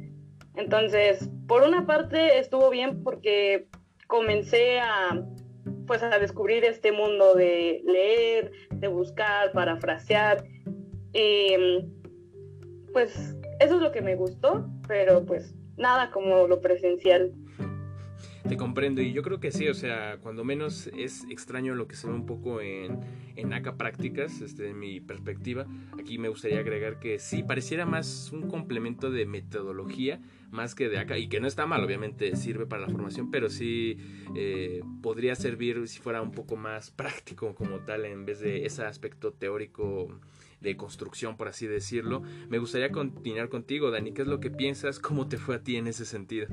Entonces, 0.55 1.29
por 1.47 1.63
una 1.63 1.85
parte 1.85 2.37
estuvo 2.37 2.69
bien 2.69 3.01
porque 3.01 3.67
comencé 4.07 4.81
a 4.81 5.23
pues 5.87 6.03
a 6.03 6.19
descubrir 6.19 6.65
este 6.65 6.91
mundo 6.91 7.33
de 7.33 7.81
leer, 7.85 8.51
de 8.71 8.87
buscar, 8.89 9.53
parafrasear. 9.53 10.43
Y 11.13 11.55
pues 12.91 13.37
eso 13.61 13.75
es 13.75 13.81
lo 13.81 13.93
que 13.93 14.01
me 14.01 14.15
gustó, 14.15 14.69
pero 14.85 15.25
pues 15.25 15.55
nada 15.77 16.11
como 16.11 16.45
lo 16.47 16.59
presencial. 16.59 17.31
Te 18.47 18.57
comprendo 18.57 19.01
y 19.01 19.11
yo 19.11 19.23
creo 19.23 19.39
que 19.39 19.51
sí, 19.51 19.67
o 19.69 19.73
sea, 19.73 20.17
cuando 20.21 20.43
menos 20.43 20.87
es 20.95 21.25
extraño 21.29 21.73
lo 21.73 21.87
que 21.87 21.95
se 21.95 22.05
ve 22.05 22.13
un 22.13 22.27
poco 22.27 22.61
en, 22.61 22.99
en 23.35 23.53
ACA 23.53 23.75
prácticas, 23.75 24.39
este, 24.41 24.69
en 24.69 24.77
mi 24.77 24.99
perspectiva. 24.99 25.65
Aquí 25.99 26.19
me 26.19 26.29
gustaría 26.29 26.59
agregar 26.59 26.99
que 26.99 27.17
sí, 27.17 27.41
pareciera 27.41 27.87
más 27.87 28.31
un 28.31 28.47
complemento 28.47 29.09
de 29.09 29.25
metodología 29.25 30.21
más 30.51 30.75
que 30.75 30.89
de 30.89 30.99
acá 30.99 31.17
y 31.17 31.27
que 31.27 31.39
no 31.39 31.47
está 31.47 31.65
mal, 31.65 31.83
obviamente 31.83 32.35
sirve 32.35 32.67
para 32.67 32.83
la 32.83 32.89
formación, 32.89 33.31
pero 33.31 33.49
sí 33.49 33.97
eh, 34.35 34.81
podría 35.01 35.35
servir 35.35 35.87
si 35.87 35.99
fuera 35.99 36.21
un 36.21 36.31
poco 36.31 36.55
más 36.55 36.91
práctico 36.91 37.55
como 37.55 37.79
tal 37.79 38.05
en 38.05 38.25
vez 38.25 38.39
de 38.41 38.65
ese 38.65 38.83
aspecto 38.83 39.33
teórico 39.33 40.19
de 40.61 40.77
construcción, 40.77 41.35
por 41.35 41.47
así 41.47 41.65
decirlo. 41.65 42.21
Me 42.49 42.59
gustaría 42.59 42.91
continuar 42.91 43.49
contigo, 43.49 43.91
Dani. 43.91 44.13
¿Qué 44.13 44.21
es 44.21 44.27
lo 44.27 44.39
que 44.39 44.51
piensas? 44.51 44.99
¿Cómo 44.99 45.27
te 45.27 45.37
fue 45.37 45.55
a 45.55 45.63
ti 45.63 45.77
en 45.77 45.87
ese 45.87 46.05
sentido? 46.05 46.47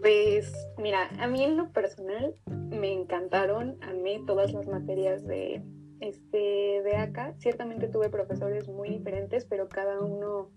Pues 0.00 0.50
mira, 0.78 1.10
a 1.18 1.26
mí 1.26 1.44
en 1.44 1.56
lo 1.56 1.72
personal 1.72 2.34
me 2.46 2.90
encantaron, 2.92 3.76
a 3.82 3.92
mí 3.92 4.24
todas 4.26 4.52
las 4.52 4.66
materias 4.66 5.26
de, 5.26 5.62
este, 6.00 6.82
de 6.82 6.96
acá. 6.96 7.34
Ciertamente 7.38 7.88
tuve 7.88 8.08
profesores 8.08 8.68
muy 8.68 8.88
diferentes, 8.88 9.44
pero 9.44 9.68
cada 9.68 10.00
uno 10.00 10.50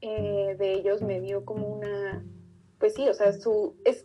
eh, 0.00 0.56
de 0.58 0.72
ellos 0.72 1.02
me 1.02 1.20
dio 1.20 1.44
como 1.44 1.68
una, 1.68 2.24
pues 2.78 2.94
sí, 2.94 3.06
o 3.06 3.12
sea, 3.12 3.32
su, 3.32 3.76
es, 3.84 4.04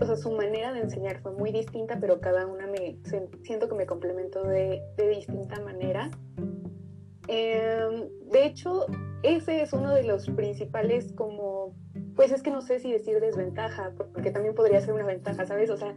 o 0.00 0.04
sea, 0.04 0.16
su 0.16 0.32
manera 0.32 0.72
de 0.72 0.80
enseñar 0.80 1.20
fue 1.22 1.32
muy 1.32 1.52
distinta, 1.52 1.98
pero 2.00 2.20
cada 2.20 2.46
una 2.46 2.66
me 2.66 2.98
siento 3.42 3.68
que 3.68 3.76
me 3.76 3.86
complementó 3.86 4.42
de, 4.42 4.82
de 4.96 5.08
distinta 5.08 5.60
manera. 5.60 6.10
Eh, 7.28 8.08
de 8.32 8.46
hecho, 8.46 8.86
ese 9.22 9.62
es 9.62 9.72
uno 9.72 9.94
de 9.94 10.02
los 10.02 10.28
principales 10.30 11.12
como 11.12 11.76
pues 12.18 12.32
es 12.32 12.42
que 12.42 12.50
no 12.50 12.62
sé 12.62 12.80
si 12.80 12.90
decir 12.90 13.20
desventaja, 13.20 13.92
porque 13.96 14.32
también 14.32 14.52
podría 14.52 14.80
ser 14.80 14.92
una 14.92 15.06
ventaja, 15.06 15.46
¿sabes? 15.46 15.70
O 15.70 15.76
sea, 15.76 15.94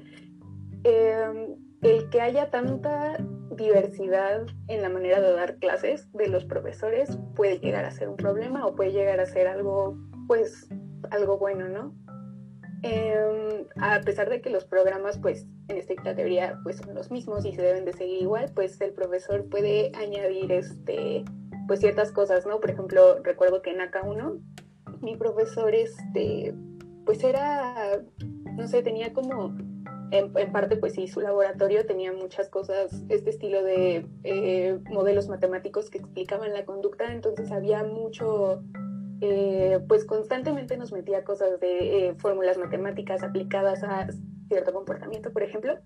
em, 0.84 1.56
el 1.82 2.12
que 2.12 2.22
haya 2.22 2.52
tanta 2.52 3.18
diversidad 3.58 4.46
en 4.68 4.84
la 4.84 4.90
manera 4.90 5.20
de 5.20 5.32
dar 5.32 5.58
clases 5.58 6.14
de 6.14 6.28
los 6.28 6.46
profesores 6.46 7.18
puede 7.36 7.58
llegar 7.58 7.86
a 7.86 7.92
ser 7.92 8.08
un 8.08 8.18
problema 8.18 8.68
o 8.68 8.76
puede 8.76 8.92
llegar 8.92 9.20
a 9.20 9.26
ser 9.26 9.48
algo, 9.48 9.98
pues, 10.28 10.70
algo 11.10 11.40
bueno, 11.40 11.68
¿no? 11.68 11.96
Em, 12.84 13.66
a 13.78 14.00
pesar 14.02 14.30
de 14.30 14.42
que 14.42 14.52
los 14.52 14.66
programas, 14.66 15.18
pues, 15.18 15.48
en 15.70 15.78
esta 15.78 16.14
teoría, 16.14 16.60
pues, 16.62 16.78
son 16.78 16.94
los 16.94 17.10
mismos 17.10 17.46
y 17.46 17.54
se 17.54 17.64
deben 17.64 17.84
de 17.84 17.94
seguir 17.94 18.22
igual, 18.22 18.52
pues 18.54 18.80
el 18.80 18.94
profesor 18.94 19.50
puede 19.50 19.92
añadir, 19.96 20.52
este, 20.52 21.26
pues, 21.68 21.80
ciertas 21.80 22.12
cosas, 22.12 22.46
¿no? 22.46 22.60
Por 22.60 22.70
ejemplo, 22.70 23.24
recuerdo 23.24 23.64
que 23.64 23.72
en 23.72 23.82
AK1 23.82 24.40
mi 25.02 25.16
profesor, 25.16 25.74
este, 25.74 26.54
pues 27.06 27.24
era, 27.24 28.02
no 28.58 28.68
sé, 28.68 28.84
tenía 28.84 29.14
como, 29.14 29.56
en, 30.12 30.52
parte, 30.52 30.78
pues 30.78 30.94
sí, 30.94 31.08
su 31.08 31.22
laboratorio 31.22 31.86
tenía 31.86 32.12
muchas 32.12 32.50
cosas, 32.50 33.04
este 33.10 33.30
estilo 33.30 33.64
de 33.64 34.06
eh, 34.24 34.80
modelos 34.90 35.30
matemáticos 35.30 35.90
que 35.90 36.00
explicaban 36.00 36.54
la 36.54 36.66
conducta, 36.66 37.12
entonces 37.12 37.52
había 37.52 37.84
mucho, 37.84 38.62
eh, 39.22 39.80
pues 39.88 40.06
constantemente 40.06 40.78
nos 40.78 40.92
metía 40.92 41.24
cosas 41.24 41.60
de 41.60 42.08
eh, 42.08 42.16
fórmulas 42.16 42.58
matemáticas 42.58 43.24
aplicadas 43.24 43.84
a 43.84 44.08
cierto 44.50 44.74
comportamiento, 44.74 45.32
por 45.32 45.44
ejemplo. 45.44 45.80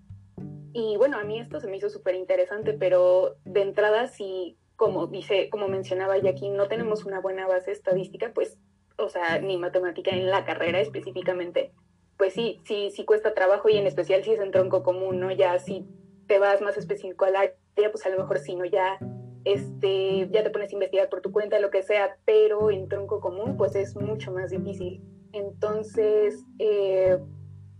Y 0.74 0.98
bueno, 0.98 1.18
a 1.18 1.24
mí 1.24 1.40
esto 1.40 1.60
se 1.60 1.68
me 1.68 1.78
hizo 1.78 1.90
súper 1.90 2.16
interesante, 2.16 2.74
pero 2.74 3.38
de 3.46 3.62
entrada, 3.62 4.08
si, 4.08 4.58
como 4.76 5.08
dice, 5.08 5.50
como 5.50 5.68
mencionaba 5.68 6.18
Jackie, 6.18 6.50
no 6.50 6.68
tenemos 6.68 7.06
una 7.06 7.22
buena 7.22 7.48
base 7.48 7.72
estadística, 7.72 8.34
pues 8.34 8.58
o 8.98 9.10
sea, 9.10 9.40
ni 9.40 9.58
matemática 9.58 10.12
en 10.12 10.30
la 10.30 10.46
carrera 10.46 10.80
específicamente, 10.80 11.72
pues 12.18 12.34
sí, 12.34 12.62
sí, 12.66 12.92
sí 12.92 13.06
cuesta 13.06 13.34
trabajo 13.34 13.70
y 13.70 13.78
en 13.78 13.88
especial 13.88 14.24
si 14.24 14.32
es 14.32 14.40
en 14.40 14.52
tronco 14.52 14.84
común, 14.84 15.20
¿no? 15.20 15.32
Ya 15.32 15.60
si 15.60 15.86
te 16.28 16.40
vas 16.40 16.62
más 16.62 16.78
específico 16.78 17.26
al 17.26 17.36
área, 17.36 17.92
pues 17.92 18.06
a 18.06 18.10
lo 18.10 18.18
mejor 18.18 18.40
sí, 18.40 18.56
¿no? 18.56 18.66
Ya, 18.66 18.98
este, 19.44 20.30
ya 20.32 20.44
te 20.44 20.50
pones 20.50 20.72
a 20.72 20.76
investigar 20.76 21.10
por 21.10 21.22
tu 21.22 21.32
cuenta, 21.32 21.60
lo 21.60 21.70
que 21.70 21.84
sea, 21.84 22.18
pero 22.26 22.72
en 22.72 22.88
tronco 22.88 23.20
común, 23.20 23.58
pues 23.58 23.76
es 23.76 23.96
mucho 23.96 24.32
más 24.32 24.50
difícil. 24.50 25.04
Entonces, 25.34 26.44
eh, 26.60 27.18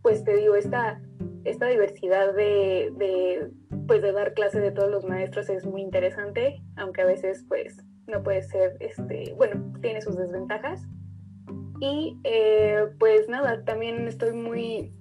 pues 0.02 0.24
te 0.24 0.36
digo, 0.36 0.56
esta, 0.56 1.02
esta 1.46 1.68
diversidad 1.68 2.34
de, 2.34 2.92
de, 2.98 3.50
pues 3.88 4.02
de 4.02 4.12
dar 4.12 4.34
clase 4.34 4.60
de 4.60 4.72
todos 4.72 4.92
los 4.92 5.06
maestros 5.06 5.50
es 5.50 5.66
muy 5.66 5.82
interesante, 5.82 6.62
aunque 6.76 7.02
a 7.02 7.06
veces, 7.06 7.46
pues, 7.48 7.78
no 8.08 8.22
puede 8.22 8.44
ser, 8.44 8.76
este, 8.82 9.34
bueno, 9.36 9.74
tiene 9.82 10.02
sus 10.02 10.18
desventajas, 10.18 10.88
y 11.80 12.18
eh, 12.24 12.88
pues 13.00 13.28
nada, 13.30 13.64
también 13.64 14.08
estoy 14.08 14.34
muy, 14.34 14.92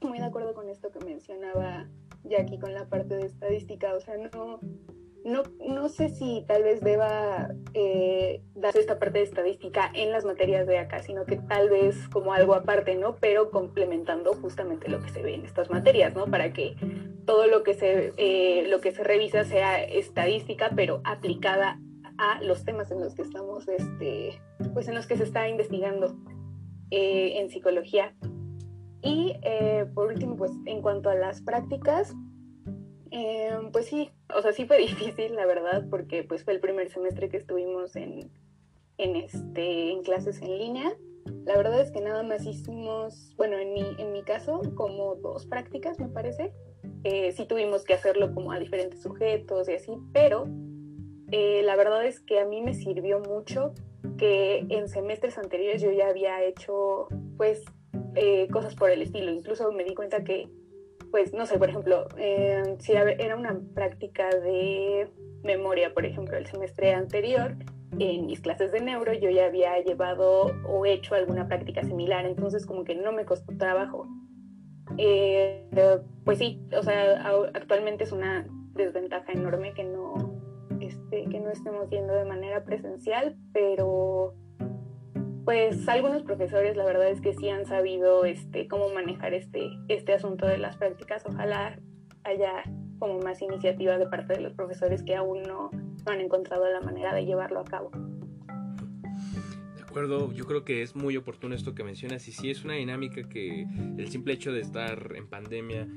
muy 0.00 0.18
de 0.18 0.24
acuerdo 0.24 0.54
con 0.54 0.68
esto 0.68 0.90
que 0.90 1.04
mencionaba 1.04 1.88
Jackie 2.24 2.58
con 2.58 2.74
la 2.74 2.88
parte 2.88 3.16
de 3.16 3.26
estadística. 3.26 3.94
O 3.94 4.00
sea, 4.00 4.16
no, 4.16 4.60
no, 5.24 5.42
no 5.66 5.88
sé 5.88 6.08
si 6.08 6.44
tal 6.46 6.62
vez 6.62 6.80
deba 6.80 7.48
eh, 7.74 8.42
darse 8.54 8.80
esta 8.80 8.98
parte 8.98 9.18
de 9.18 9.24
estadística 9.24 9.90
en 9.94 10.12
las 10.12 10.24
materias 10.24 10.66
de 10.66 10.78
acá, 10.78 11.02
sino 11.02 11.24
que 11.24 11.36
tal 11.36 11.68
vez 11.68 12.08
como 12.08 12.32
algo 12.32 12.54
aparte, 12.54 12.94
¿no? 12.94 13.16
Pero 13.16 13.50
complementando 13.50 14.34
justamente 14.34 14.88
lo 14.88 15.02
que 15.02 15.10
se 15.10 15.22
ve 15.22 15.34
en 15.34 15.44
estas 15.44 15.70
materias, 15.70 16.14
¿no? 16.14 16.26
Para 16.26 16.52
que 16.52 16.76
todo 17.24 17.46
lo 17.46 17.62
que 17.62 17.74
se, 17.74 18.12
eh, 18.16 18.66
lo 18.68 18.80
que 18.80 18.92
se 18.92 19.02
revisa 19.02 19.44
sea 19.44 19.82
estadística, 19.82 20.70
pero 20.74 21.00
aplicada 21.04 21.80
a 22.18 22.42
los 22.42 22.64
temas 22.64 22.90
en 22.90 23.00
los 23.00 23.14
que 23.14 23.22
estamos, 23.22 23.68
este, 23.68 24.40
pues 24.72 24.88
en 24.88 24.94
los 24.94 25.06
que 25.06 25.16
se 25.16 25.24
está 25.24 25.48
investigando 25.48 26.16
eh, 26.90 27.40
en 27.40 27.50
psicología. 27.50 28.14
Y 29.02 29.34
eh, 29.42 29.86
por 29.94 30.08
último, 30.08 30.36
pues 30.36 30.52
en 30.66 30.82
cuanto 30.82 31.10
a 31.10 31.14
las 31.14 31.40
prácticas, 31.42 32.14
eh, 33.10 33.50
pues 33.72 33.86
sí, 33.86 34.10
o 34.34 34.40
sea, 34.42 34.52
sí 34.52 34.66
fue 34.66 34.78
difícil, 34.86 35.34
la 35.34 35.46
verdad, 35.46 35.86
porque 35.90 36.22
pues 36.22 36.44
fue 36.44 36.54
el 36.54 36.60
primer 36.60 36.88
semestre 36.90 37.28
que 37.28 37.36
estuvimos 37.36 37.96
en, 37.96 38.30
en, 38.98 39.16
este, 39.16 39.92
en 39.92 40.02
clases 40.02 40.40
en 40.42 40.58
línea. 40.58 40.96
La 41.44 41.56
verdad 41.56 41.80
es 41.80 41.90
que 41.90 42.00
nada 42.00 42.22
más 42.22 42.46
hicimos, 42.46 43.34
bueno, 43.36 43.58
en 43.58 43.72
mi, 43.72 43.84
en 43.98 44.12
mi 44.12 44.22
caso, 44.22 44.60
como 44.76 45.16
dos 45.16 45.46
prácticas, 45.46 45.98
me 45.98 46.08
parece. 46.08 46.52
sí 47.04 47.46
tuvimos 47.46 47.84
que 47.84 47.94
hacerlo 47.94 48.32
como 48.32 48.52
a 48.52 48.60
diferentes 48.60 49.02
sujetos 49.02 49.68
y 49.68 49.74
así, 49.74 49.92
pero 50.12 50.46
eh, 51.32 51.62
la 51.64 51.76
verdad 51.76 52.04
es 52.04 52.20
que 52.20 52.40
a 52.40 52.44
mí 52.44 52.62
me 52.62 52.74
sirvió 52.74 53.18
mucho 53.20 53.72
que 54.16 54.64
en 54.68 54.88
semestres 54.88 55.38
anteriores 55.38 55.82
yo 55.82 55.90
ya 55.90 56.08
había 56.08 56.42
hecho 56.44 57.08
pues 57.36 57.64
eh, 58.14 58.48
cosas 58.48 58.74
por 58.74 58.90
el 58.90 59.02
estilo. 59.02 59.32
Incluso 59.32 59.70
me 59.72 59.84
di 59.84 59.94
cuenta 59.94 60.22
que, 60.22 60.48
pues 61.10 61.32
no 61.34 61.46
sé, 61.46 61.58
por 61.58 61.68
ejemplo, 61.68 62.06
eh, 62.16 62.76
si 62.78 62.92
era 62.92 63.36
una 63.36 63.60
práctica 63.74 64.30
de 64.30 65.10
memoria, 65.42 65.92
por 65.92 66.06
ejemplo, 66.06 66.36
el 66.36 66.46
semestre 66.46 66.92
anterior, 66.94 67.56
en 67.98 68.26
mis 68.26 68.40
clases 68.40 68.72
de 68.72 68.80
neuro 68.80 69.12
yo 69.14 69.30
ya 69.30 69.46
había 69.46 69.78
llevado 69.80 70.52
o 70.68 70.84
hecho 70.86 71.14
alguna 71.14 71.48
práctica 71.48 71.82
similar, 71.82 72.26
entonces 72.26 72.66
como 72.66 72.84
que 72.84 72.94
no 72.94 73.12
me 73.12 73.24
costó 73.24 73.56
trabajo. 73.56 74.06
pues 76.24 76.38
sí, 76.38 76.60
o 76.76 76.82
sea, 76.82 77.26
actualmente 77.54 78.04
es 78.04 78.12
una 78.12 78.46
desventaja 78.74 79.32
enorme 79.32 79.72
que 79.72 79.84
no, 79.84 80.25
no 81.46 81.52
estemos 81.52 81.88
yendo 81.88 82.12
de 82.12 82.24
manera 82.24 82.64
presencial, 82.64 83.36
pero 83.52 84.34
pues 85.44 85.88
algunos 85.88 86.22
profesores 86.22 86.76
la 86.76 86.84
verdad 86.84 87.08
es 87.08 87.20
que 87.20 87.32
sí 87.32 87.48
han 87.48 87.64
sabido 87.64 88.24
este, 88.24 88.66
cómo 88.66 88.88
manejar 88.88 89.32
este, 89.32 89.70
este 89.88 90.12
asunto 90.12 90.46
de 90.46 90.58
las 90.58 90.76
prácticas. 90.76 91.24
Ojalá 91.24 91.78
haya 92.24 92.64
como 92.98 93.20
más 93.20 93.40
iniciativa 93.42 93.96
de 93.96 94.08
parte 94.08 94.34
de 94.34 94.40
los 94.40 94.54
profesores 94.54 95.04
que 95.04 95.14
aún 95.14 95.42
no 95.42 95.70
han 96.06 96.20
encontrado 96.20 96.68
la 96.68 96.80
manera 96.80 97.14
de 97.14 97.24
llevarlo 97.24 97.60
a 97.60 97.64
cabo 97.64 97.90
yo 100.04 100.44
creo 100.44 100.62
que 100.62 100.82
es 100.82 100.94
muy 100.94 101.16
oportuno 101.16 101.54
esto 101.54 101.74
que 101.74 101.82
mencionas 101.82 102.28
y 102.28 102.32
sí 102.32 102.50
es 102.50 102.64
una 102.64 102.74
dinámica 102.74 103.26
que 103.30 103.66
el 103.96 104.08
simple 104.10 104.34
hecho 104.34 104.52
de 104.52 104.60
estar 104.60 105.14
en 105.16 105.26
pandemia, 105.26 105.88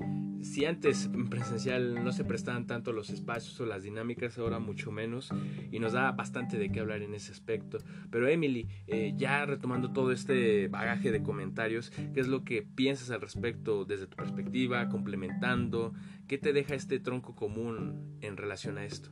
si 0.42 0.66
antes 0.66 1.06
en 1.06 1.30
presencial 1.30 2.02
no 2.02 2.14
se 2.14 2.24
prestaban 2.24 2.66
tanto 2.66 2.94
los 2.94 3.10
espacios 3.10 3.60
o 3.60 3.66
las 3.66 3.84
dinámicas, 3.84 4.38
ahora 4.38 4.60
mucho 4.60 4.90
menos 4.90 5.32
y 5.70 5.80
nos 5.80 5.92
da 5.92 6.14
bastante 6.14 6.58
de 6.58 6.72
qué 6.72 6.80
hablar 6.80 7.02
en 7.02 7.14
ese 7.14 7.34
aspecto. 7.34 7.80
Pero 8.10 8.30
Emily, 8.30 8.70
eh, 8.88 9.14
ya 9.18 9.46
retomando 9.46 9.92
todo 9.92 10.14
este 10.14 10.70
bagaje 10.70 11.12
de 11.12 11.22
comentarios, 11.22 11.92
¿qué 12.14 12.22
es 12.22 12.30
lo 12.30 12.46
que 12.46 12.62
piensas 12.62 13.12
al 13.12 13.20
respecto 13.20 13.84
desde 13.84 14.08
tu 14.08 14.16
perspectiva, 14.16 14.88
complementando? 14.88 15.94
¿Qué 16.26 16.38
te 16.38 16.54
deja 16.54 16.74
este 16.74 17.00
tronco 17.00 17.36
común 17.36 18.18
en 18.22 18.38
relación 18.38 18.78
a 18.78 18.86
esto? 18.86 19.12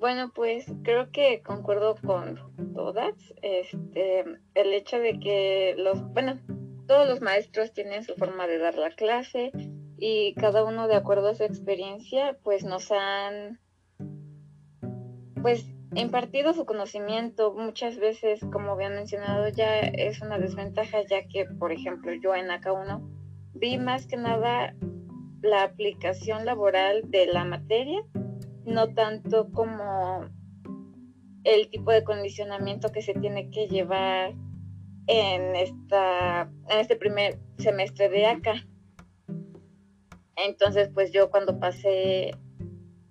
Bueno, 0.00 0.32
pues 0.34 0.64
creo 0.82 1.10
que 1.12 1.42
concuerdo 1.42 1.94
con 1.94 2.40
todas. 2.72 3.12
Este, 3.42 4.24
el 4.54 4.72
hecho 4.72 4.98
de 4.98 5.20
que 5.20 5.74
los, 5.76 6.02
bueno, 6.14 6.40
todos 6.86 7.06
los 7.06 7.20
maestros 7.20 7.74
tienen 7.74 8.02
su 8.02 8.14
forma 8.14 8.46
de 8.46 8.56
dar 8.56 8.76
la 8.76 8.92
clase 8.92 9.52
y 9.98 10.32
cada 10.36 10.64
uno 10.64 10.88
de 10.88 10.96
acuerdo 10.96 11.28
a 11.28 11.34
su 11.34 11.44
experiencia, 11.44 12.38
pues 12.42 12.64
nos 12.64 12.90
han, 12.90 13.60
pues 15.42 15.70
impartido 15.94 16.54
su 16.54 16.64
conocimiento 16.64 17.52
muchas 17.52 17.98
veces, 17.98 18.40
como 18.50 18.72
habían 18.72 18.94
mencionado, 18.94 19.50
ya 19.50 19.80
es 19.80 20.22
una 20.22 20.38
desventaja, 20.38 21.02
ya 21.02 21.28
que, 21.28 21.44
por 21.44 21.72
ejemplo, 21.72 22.14
yo 22.14 22.34
en 22.34 22.48
AK1 22.48 23.02
vi 23.52 23.76
más 23.76 24.06
que 24.06 24.16
nada 24.16 24.74
la 25.42 25.62
aplicación 25.62 26.46
laboral 26.46 27.02
de 27.10 27.26
la 27.26 27.44
materia, 27.44 28.02
no 28.70 28.94
tanto 28.94 29.50
como 29.52 30.28
el 31.44 31.68
tipo 31.70 31.90
de 31.90 32.04
condicionamiento 32.04 32.90
que 32.90 33.02
se 33.02 33.14
tiene 33.14 33.50
que 33.50 33.66
llevar 33.68 34.34
en, 35.06 35.56
esta, 35.56 36.50
en 36.68 36.78
este 36.78 36.96
primer 36.96 37.38
semestre 37.58 38.08
de 38.08 38.26
acá. 38.26 38.54
Entonces, 40.36 40.90
pues 40.94 41.12
yo 41.12 41.30
cuando 41.30 41.58
pasé 41.58 42.32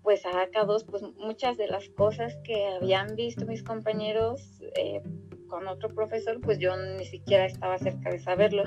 pues 0.02 0.26
a 0.26 0.42
acá 0.42 0.64
2 0.64 0.86
pues 0.86 1.04
muchas 1.18 1.58
de 1.58 1.68
las 1.68 1.88
cosas 1.90 2.36
que 2.44 2.66
habían 2.68 3.16
visto 3.16 3.46
mis 3.46 3.62
compañeros 3.62 4.42
eh, 4.76 5.04
con 5.48 5.68
otro 5.68 5.90
profesor, 5.90 6.40
pues 6.42 6.58
yo 6.58 6.76
ni 6.78 7.06
siquiera 7.06 7.46
estaba 7.46 7.78
cerca 7.78 8.10
de 8.10 8.20
saberlo. 8.20 8.64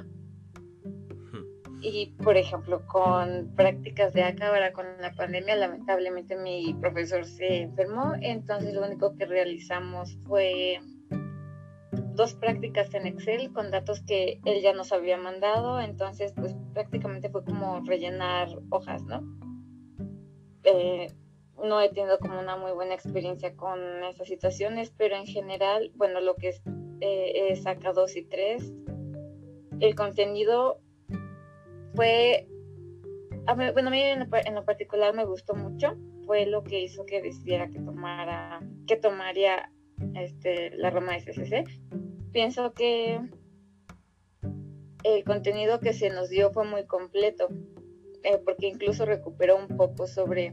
Y, 1.84 2.14
por 2.22 2.36
ejemplo, 2.36 2.86
con 2.86 3.52
prácticas 3.56 4.12
de 4.12 4.22
acá, 4.22 4.48
ahora 4.48 4.72
con 4.72 4.86
la 5.00 5.12
pandemia, 5.14 5.56
lamentablemente 5.56 6.36
mi 6.36 6.74
profesor 6.74 7.24
se 7.24 7.62
enfermó, 7.62 8.12
entonces 8.20 8.72
lo 8.72 8.86
único 8.86 9.16
que 9.16 9.26
realizamos 9.26 10.16
fue 10.24 10.78
dos 12.14 12.34
prácticas 12.34 12.94
en 12.94 13.08
Excel 13.08 13.52
con 13.52 13.72
datos 13.72 14.00
que 14.02 14.40
él 14.44 14.62
ya 14.62 14.72
nos 14.74 14.92
había 14.92 15.16
mandado, 15.16 15.80
entonces 15.80 16.32
pues 16.36 16.54
prácticamente 16.72 17.30
fue 17.30 17.44
como 17.44 17.80
rellenar 17.80 18.48
hojas, 18.70 19.02
¿no? 19.02 19.20
Eh, 20.62 21.12
no 21.64 21.80
he 21.80 21.88
tenido 21.88 22.20
como 22.20 22.38
una 22.38 22.56
muy 22.56 22.70
buena 22.70 22.94
experiencia 22.94 23.56
con 23.56 24.04
esas 24.04 24.28
situaciones, 24.28 24.92
pero 24.96 25.16
en 25.16 25.26
general, 25.26 25.90
bueno, 25.96 26.20
lo 26.20 26.36
que 26.36 26.50
es, 26.50 26.62
eh, 27.00 27.56
saca 27.56 27.92
2 27.92 28.16
y 28.16 28.22
3, 28.22 28.72
el 29.80 29.94
contenido 29.96 30.80
fue, 31.94 32.48
bueno, 33.74 33.88
a 33.88 33.90
mí 33.90 34.00
en 34.00 34.54
lo, 34.54 34.64
particular 34.64 35.14
me 35.14 35.24
gustó 35.24 35.54
mucho, 35.54 35.96
fue 36.26 36.46
lo 36.46 36.62
que 36.64 36.80
hizo 36.80 37.04
que 37.04 37.22
decidiera 37.22 37.68
que 37.68 37.80
tomara, 37.80 38.60
que 38.86 38.96
tomaría 38.96 39.70
este, 40.14 40.70
la 40.76 40.90
rama 40.90 41.18
SSC. 41.18 41.64
Pienso 42.32 42.72
que 42.72 43.20
el 45.04 45.24
contenido 45.24 45.80
que 45.80 45.92
se 45.92 46.10
nos 46.10 46.28
dio 46.28 46.52
fue 46.52 46.64
muy 46.64 46.86
completo, 46.86 47.48
eh, 48.22 48.38
porque 48.44 48.68
incluso 48.68 49.04
recuperó 49.04 49.56
un 49.56 49.76
poco 49.76 50.06
sobre 50.06 50.52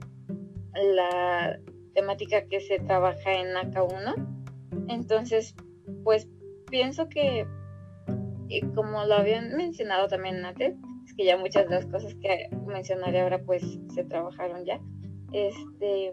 la 0.73 1.59
temática 1.93 2.45
que 2.47 2.59
se 2.59 2.79
trabaja 2.79 3.33
en 3.33 3.55
AK1. 3.55 4.87
Entonces, 4.87 5.55
pues 6.03 6.27
pienso 6.69 7.09
que, 7.09 7.45
y 8.47 8.61
como 8.61 9.05
lo 9.05 9.15
habían 9.15 9.55
mencionado 9.55 10.07
también 10.07 10.43
antes, 10.45 10.75
es 10.75 10.79
que 11.19 11.25
ya 11.25 11.35
muchas 11.35 11.67
de 11.67 11.75
las 11.75 11.85
cosas 11.87 12.15
que 12.15 12.47
mencionaré 12.65 13.19
ahora 13.19 13.43
pues 13.43 13.77
se 13.93 14.05
trabajaron 14.05 14.63
ya. 14.63 14.79
Este, 15.33 16.11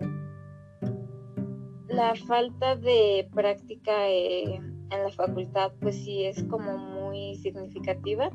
la 1.86 2.16
falta 2.16 2.74
de 2.74 3.28
práctica 3.32 4.08
eh, 4.08 4.56
en 4.56 5.02
la 5.04 5.10
facultad 5.12 5.70
pues 5.80 5.94
sí 5.94 6.24
es 6.24 6.42
como 6.42 6.76
muy 6.76 7.36
significativa 7.36 8.30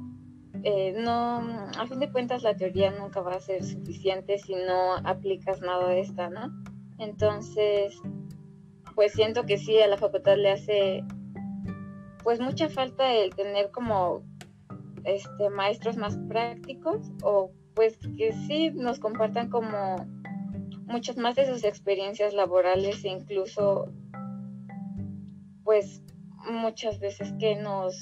eh, 0.63 0.93
no, 0.95 1.39
a 1.77 1.87
fin 1.87 1.99
de 1.99 2.09
cuentas 2.09 2.43
la 2.43 2.55
teoría 2.55 2.91
nunca 2.91 3.19
va 3.19 3.33
a 3.33 3.41
ser 3.41 3.65
suficiente 3.65 4.37
si 4.37 4.55
no 4.55 4.95
aplicas 5.03 5.59
nada 5.59 5.89
de 5.89 5.99
esta, 5.99 6.29
¿no? 6.29 6.51
Entonces, 6.99 7.99
pues 8.95 9.11
siento 9.11 9.45
que 9.45 9.57
sí, 9.57 9.81
a 9.81 9.87
la 9.87 9.97
facultad 9.97 10.37
le 10.37 10.51
hace 10.51 11.03
pues 12.23 12.39
mucha 12.39 12.69
falta 12.69 13.13
el 13.13 13.33
tener 13.35 13.71
como 13.71 14.23
este 15.05 15.49
maestros 15.49 15.97
más 15.97 16.17
prácticos 16.27 17.11
o 17.23 17.51
pues 17.73 17.97
que 18.17 18.33
sí 18.33 18.71
nos 18.71 18.99
compartan 18.99 19.49
como 19.49 20.05
muchas 20.85 21.17
más 21.17 21.35
de 21.35 21.45
sus 21.45 21.63
experiencias 21.63 22.33
laborales 22.33 23.03
e 23.05 23.09
incluso 23.09 23.91
pues 25.63 26.03
muchas 26.49 26.99
veces 26.99 27.33
que 27.39 27.55
nos 27.55 27.99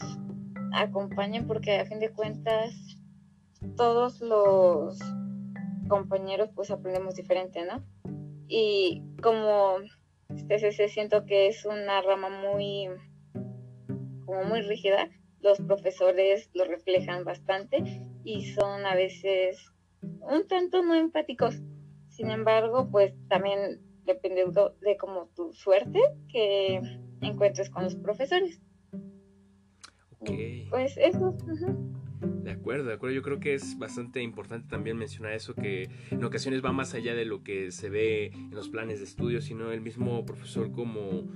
acompañen 0.74 1.46
porque 1.46 1.80
a 1.80 1.86
fin 1.86 2.00
de 2.00 2.12
cuentas 2.12 2.74
todos 3.76 4.22
los 4.22 4.98
compañeros 5.88 6.50
pues 6.56 6.72
aprendemos 6.72 7.16
diferente, 7.16 7.66
¿no? 7.66 7.84
Y 8.48 9.04
como 9.22 9.78
este 10.30 10.90
siento 10.90 11.26
que 11.26 11.48
es 11.48 11.66
una 11.66 12.02
rama 12.02 12.30
muy 12.30 12.88
como 14.26 14.44
muy 14.44 14.62
rígida, 14.62 15.10
los 15.42 15.60
profesores 15.60 16.50
lo 16.54 16.66
reflejan 16.66 17.24
bastante 17.24 17.84
y 18.24 18.46
son 18.52 18.86
a 18.86 18.96
veces 18.96 19.72
un 20.02 20.48
tanto 20.48 20.84
no 20.84 20.96
empáticos. 20.96 21.62
Sin 22.10 22.30
embargo, 22.32 22.90
pues 22.92 23.14
también 23.28 23.82
depende 24.06 24.46
de 24.82 24.98
como 24.98 25.28
tu 25.36 25.54
suerte 25.54 26.00
que 26.32 26.82
encuentres 27.22 27.70
con 27.70 27.84
los 27.84 27.96
profesores. 27.96 28.62
Pues 30.70 30.98
eso. 30.98 31.36
De 32.44 32.52
acuerdo, 32.52 32.86
de 32.86 32.94
acuerdo. 32.94 33.16
Yo 33.16 33.22
creo 33.22 33.40
que 33.40 33.54
es 33.54 33.78
bastante 33.78 34.22
importante 34.22 34.68
también 34.68 34.98
mencionar 34.98 35.34
eso, 35.34 35.56
que 35.56 35.90
en 36.12 36.24
ocasiones 36.24 36.64
va 36.64 36.72
más 36.72 36.94
allá 36.94 37.14
de 37.16 37.26
lo 37.26 37.44
que 37.44 37.72
se 37.72 37.90
ve 37.90 38.32
en 38.34 38.52
los 38.52 38.70
planes 38.70 39.00
de 39.00 39.06
estudio, 39.06 39.42
sino 39.42 39.72
el 39.72 39.82
mismo 39.82 40.26
profesor 40.26 40.72
como 40.72 41.28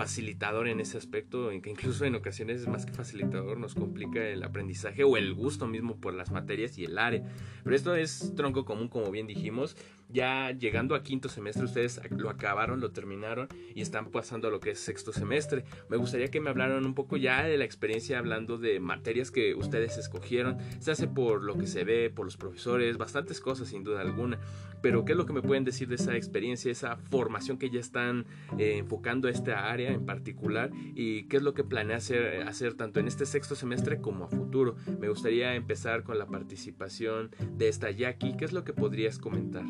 facilitador 0.00 0.66
en 0.66 0.80
ese 0.80 0.96
aspecto, 0.96 1.50
en 1.50 1.60
que 1.60 1.68
incluso 1.68 2.06
en 2.06 2.14
ocasiones 2.14 2.66
más 2.66 2.86
que 2.86 2.92
facilitador 2.94 3.58
nos 3.58 3.74
complica 3.74 4.26
el 4.26 4.42
aprendizaje 4.42 5.04
o 5.04 5.18
el 5.18 5.34
gusto 5.34 5.66
mismo 5.66 6.00
por 6.00 6.14
las 6.14 6.30
materias 6.30 6.78
y 6.78 6.86
el 6.86 6.96
área. 6.96 7.22
Pero 7.62 7.76
esto 7.76 7.94
es 7.94 8.32
tronco 8.34 8.64
común, 8.64 8.88
como 8.88 9.10
bien 9.10 9.26
dijimos, 9.26 9.76
ya 10.12 10.50
llegando 10.52 10.94
a 10.94 11.02
quinto 11.02 11.28
semestre 11.28 11.64
ustedes 11.64 12.00
lo 12.10 12.30
acabaron, 12.30 12.80
lo 12.80 12.90
terminaron 12.90 13.48
y 13.74 13.80
están 13.80 14.10
pasando 14.10 14.48
a 14.48 14.50
lo 14.50 14.58
que 14.58 14.70
es 14.70 14.80
sexto 14.80 15.12
semestre. 15.12 15.64
Me 15.88 15.96
gustaría 15.96 16.30
que 16.30 16.40
me 16.40 16.50
hablaran 16.50 16.84
un 16.84 16.94
poco 16.94 17.16
ya 17.16 17.44
de 17.44 17.56
la 17.56 17.64
experiencia 17.64 18.18
hablando 18.18 18.58
de 18.58 18.80
materias 18.80 19.30
que 19.30 19.54
ustedes 19.54 19.98
escogieron. 19.98 20.56
Se 20.80 20.90
hace 20.90 21.06
por 21.06 21.42
lo 21.42 21.56
que 21.58 21.66
se 21.66 21.84
ve, 21.84 22.10
por 22.10 22.24
los 22.24 22.36
profesores, 22.36 22.96
bastantes 22.96 23.40
cosas 23.40 23.68
sin 23.68 23.84
duda 23.84 24.00
alguna. 24.00 24.38
Pero 24.82 25.04
¿qué 25.04 25.12
es 25.12 25.18
lo 25.18 25.26
que 25.26 25.32
me 25.32 25.42
pueden 25.42 25.64
decir 25.64 25.88
de 25.88 25.96
esa 25.96 26.16
experiencia, 26.16 26.72
esa 26.72 26.96
formación 26.96 27.58
que 27.58 27.70
ya 27.70 27.80
están 27.80 28.26
eh, 28.58 28.78
enfocando 28.78 29.28
a 29.28 29.30
esta 29.30 29.70
área 29.70 29.89
en 29.90 30.06
particular 30.06 30.70
y 30.94 31.28
qué 31.28 31.38
es 31.38 31.42
lo 31.42 31.54
que 31.54 31.64
planea 31.64 31.96
hacer, 31.96 32.42
hacer 32.42 32.74
tanto 32.74 33.00
en 33.00 33.08
este 33.08 33.26
sexto 33.26 33.54
semestre 33.54 34.00
como 34.00 34.24
a 34.24 34.28
futuro? 34.28 34.76
Me 34.98 35.08
gustaría 35.08 35.54
empezar 35.54 36.02
con 36.02 36.18
la 36.18 36.26
participación 36.26 37.30
de 37.52 37.68
esta 37.68 37.90
Jackie. 37.90 38.36
¿Qué 38.36 38.44
es 38.44 38.52
lo 38.52 38.64
que 38.64 38.72
podrías 38.72 39.18
comentar? 39.18 39.64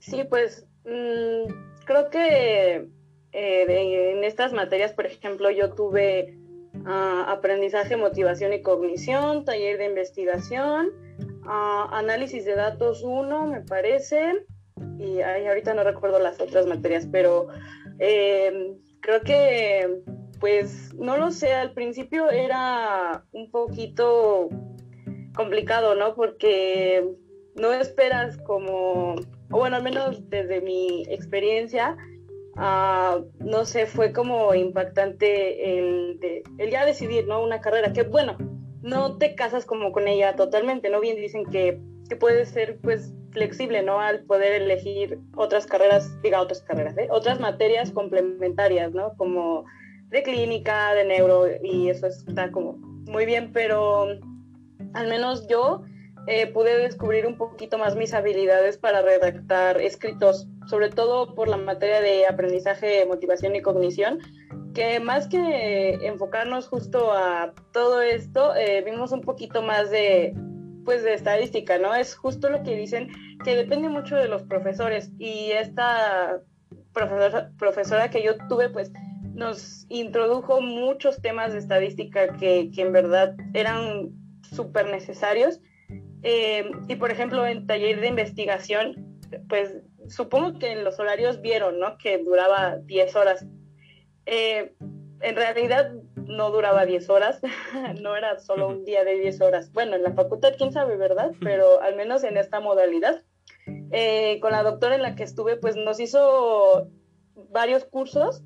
Sí, 0.00 0.24
pues 0.28 0.66
mm, 0.84 1.52
creo 1.84 2.10
que 2.10 2.88
eh, 3.32 4.12
en 4.12 4.24
estas 4.24 4.52
materias, 4.52 4.92
por 4.92 5.06
ejemplo, 5.06 5.50
yo 5.50 5.74
tuve 5.74 6.36
ah, 6.84 7.26
aprendizaje, 7.28 7.96
motivación 7.96 8.52
y 8.52 8.62
cognición, 8.62 9.44
taller 9.44 9.78
de 9.78 9.86
investigación, 9.86 10.90
ah, 11.44 11.88
análisis 11.92 12.44
de 12.44 12.54
datos 12.54 13.02
1, 13.02 13.46
me 13.46 13.60
parece, 13.60 14.46
y 15.00 15.20
ahorita 15.22 15.74
no 15.74 15.84
recuerdo 15.84 16.18
las 16.18 16.40
otras 16.40 16.66
materias, 16.66 17.08
pero 17.10 17.48
em, 17.98 18.76
creo 19.00 19.20
que, 19.22 20.02
pues, 20.38 20.94
no 20.94 21.16
lo 21.16 21.30
sé, 21.30 21.52
al 21.52 21.72
principio 21.72 22.30
era 22.30 23.24
un 23.32 23.50
poquito 23.50 24.48
complicado, 25.34 25.94
¿no? 25.94 26.14
Porque 26.14 27.06
no 27.56 27.72
esperas 27.72 28.36
como 28.38 29.16
o 29.50 29.58
bueno, 29.58 29.76
al 29.76 29.82
menos 29.82 30.28
desde 30.30 30.60
mi 30.60 31.04
experiencia, 31.08 31.96
uh, 32.56 33.24
no 33.40 33.64
sé, 33.64 33.86
fue 33.86 34.12
como 34.12 34.54
impactante 34.54 35.78
el, 35.78 36.20
el 36.58 36.70
ya 36.70 36.86
decidir, 36.86 37.26
¿no? 37.26 37.42
Una 37.42 37.60
carrera 37.60 37.92
que, 37.92 38.04
bueno, 38.04 38.36
no 38.82 39.18
te 39.18 39.34
casas 39.34 39.66
como 39.66 39.90
con 39.92 40.06
ella 40.06 40.36
totalmente, 40.36 40.88
¿no? 40.88 41.00
Bien 41.00 41.16
dicen 41.16 41.44
que, 41.46 41.80
que 42.08 42.16
puedes 42.16 42.50
ser, 42.50 42.78
pues, 42.80 43.12
flexible, 43.30 43.82
¿no? 43.82 44.00
Al 44.00 44.20
poder 44.24 44.62
elegir 44.62 45.18
otras 45.36 45.66
carreras, 45.66 46.10
diga 46.22 46.40
otras 46.40 46.62
carreras, 46.62 46.96
¿eh? 46.98 47.08
Otras 47.10 47.40
materias 47.40 47.90
complementarias, 47.90 48.92
¿no? 48.92 49.14
Como 49.16 49.64
de 50.08 50.22
clínica, 50.22 50.94
de 50.94 51.04
neuro, 51.04 51.46
y 51.62 51.88
eso 51.88 52.06
está 52.06 52.50
como 52.50 52.72
muy 52.72 53.26
bien, 53.26 53.52
pero 53.52 54.08
al 54.94 55.08
menos 55.08 55.46
yo 55.48 55.82
eh, 56.26 56.46
pude 56.48 56.78
descubrir 56.78 57.26
un 57.26 57.36
poquito 57.36 57.78
más 57.78 57.96
mis 57.96 58.12
habilidades 58.12 58.76
para 58.76 59.02
redactar 59.02 59.80
escritos, 59.80 60.48
sobre 60.66 60.90
todo 60.90 61.34
por 61.34 61.48
la 61.48 61.56
materia 61.56 62.00
de 62.00 62.26
aprendizaje, 62.26 63.06
motivación 63.06 63.54
y 63.56 63.62
cognición, 63.62 64.18
que 64.74 65.00
más 65.00 65.28
que 65.28 65.94
enfocarnos 66.06 66.68
justo 66.68 67.12
a 67.12 67.52
todo 67.72 68.02
esto, 68.02 68.54
eh, 68.54 68.82
vimos 68.84 69.12
un 69.12 69.20
poquito 69.20 69.62
más 69.62 69.90
de, 69.90 70.34
pues, 70.84 71.02
de 71.02 71.14
estadística, 71.14 71.78
¿no? 71.78 71.94
Es 71.94 72.14
justo 72.14 72.50
lo 72.50 72.62
que 72.62 72.76
dicen, 72.76 73.08
que 73.44 73.56
depende 73.56 73.88
mucho 73.88 74.16
de 74.16 74.28
los 74.28 74.42
profesores 74.42 75.10
y 75.18 75.50
esta 75.52 76.40
profesora, 76.92 77.50
profesora 77.58 78.10
que 78.10 78.22
yo 78.22 78.36
tuve, 78.48 78.68
pues 78.68 78.92
nos 79.40 79.86
introdujo 79.88 80.60
muchos 80.60 81.22
temas 81.22 81.52
de 81.52 81.60
estadística 81.60 82.36
que, 82.36 82.70
en 82.76 82.92
verdad 82.92 83.34
eran 83.54 84.10
súper 84.42 84.86
necesarios. 84.86 85.60
Eh, 86.22 86.70
y 86.88 86.96
por 86.96 87.10
ejemplo, 87.10 87.46
en 87.46 87.66
taller 87.66 88.00
de 88.00 88.08
investigación, 88.08 89.18
pues 89.48 89.78
supongo 90.08 90.58
que 90.58 90.72
en 90.72 90.84
los 90.84 90.98
horarios 91.00 91.40
vieron, 91.40 91.78
¿no? 91.78 91.96
Que 91.96 92.18
duraba 92.18 92.76
10 92.76 93.16
horas. 93.16 93.46
Eh, 94.26 94.74
en 95.22 95.36
realidad 95.36 95.92
no 96.30 96.50
duraba 96.50 96.86
10 96.86 97.10
horas, 97.10 97.40
no 98.00 98.16
era 98.16 98.38
solo 98.38 98.68
un 98.68 98.84
día 98.84 99.04
de 99.04 99.18
10 99.18 99.40
horas. 99.40 99.72
Bueno, 99.72 99.96
en 99.96 100.02
la 100.02 100.12
facultad, 100.12 100.54
quién 100.56 100.72
sabe, 100.72 100.96
¿verdad? 100.96 101.32
Pero 101.40 101.80
al 101.80 101.96
menos 101.96 102.24
en 102.24 102.36
esta 102.36 102.60
modalidad. 102.60 103.22
Eh, 103.92 104.38
con 104.40 104.52
la 104.52 104.62
doctora 104.62 104.94
en 104.94 105.02
la 105.02 105.16
que 105.16 105.24
estuve, 105.24 105.56
pues 105.56 105.76
nos 105.76 106.00
hizo 106.00 106.88
varios 107.50 107.84
cursos 107.84 108.42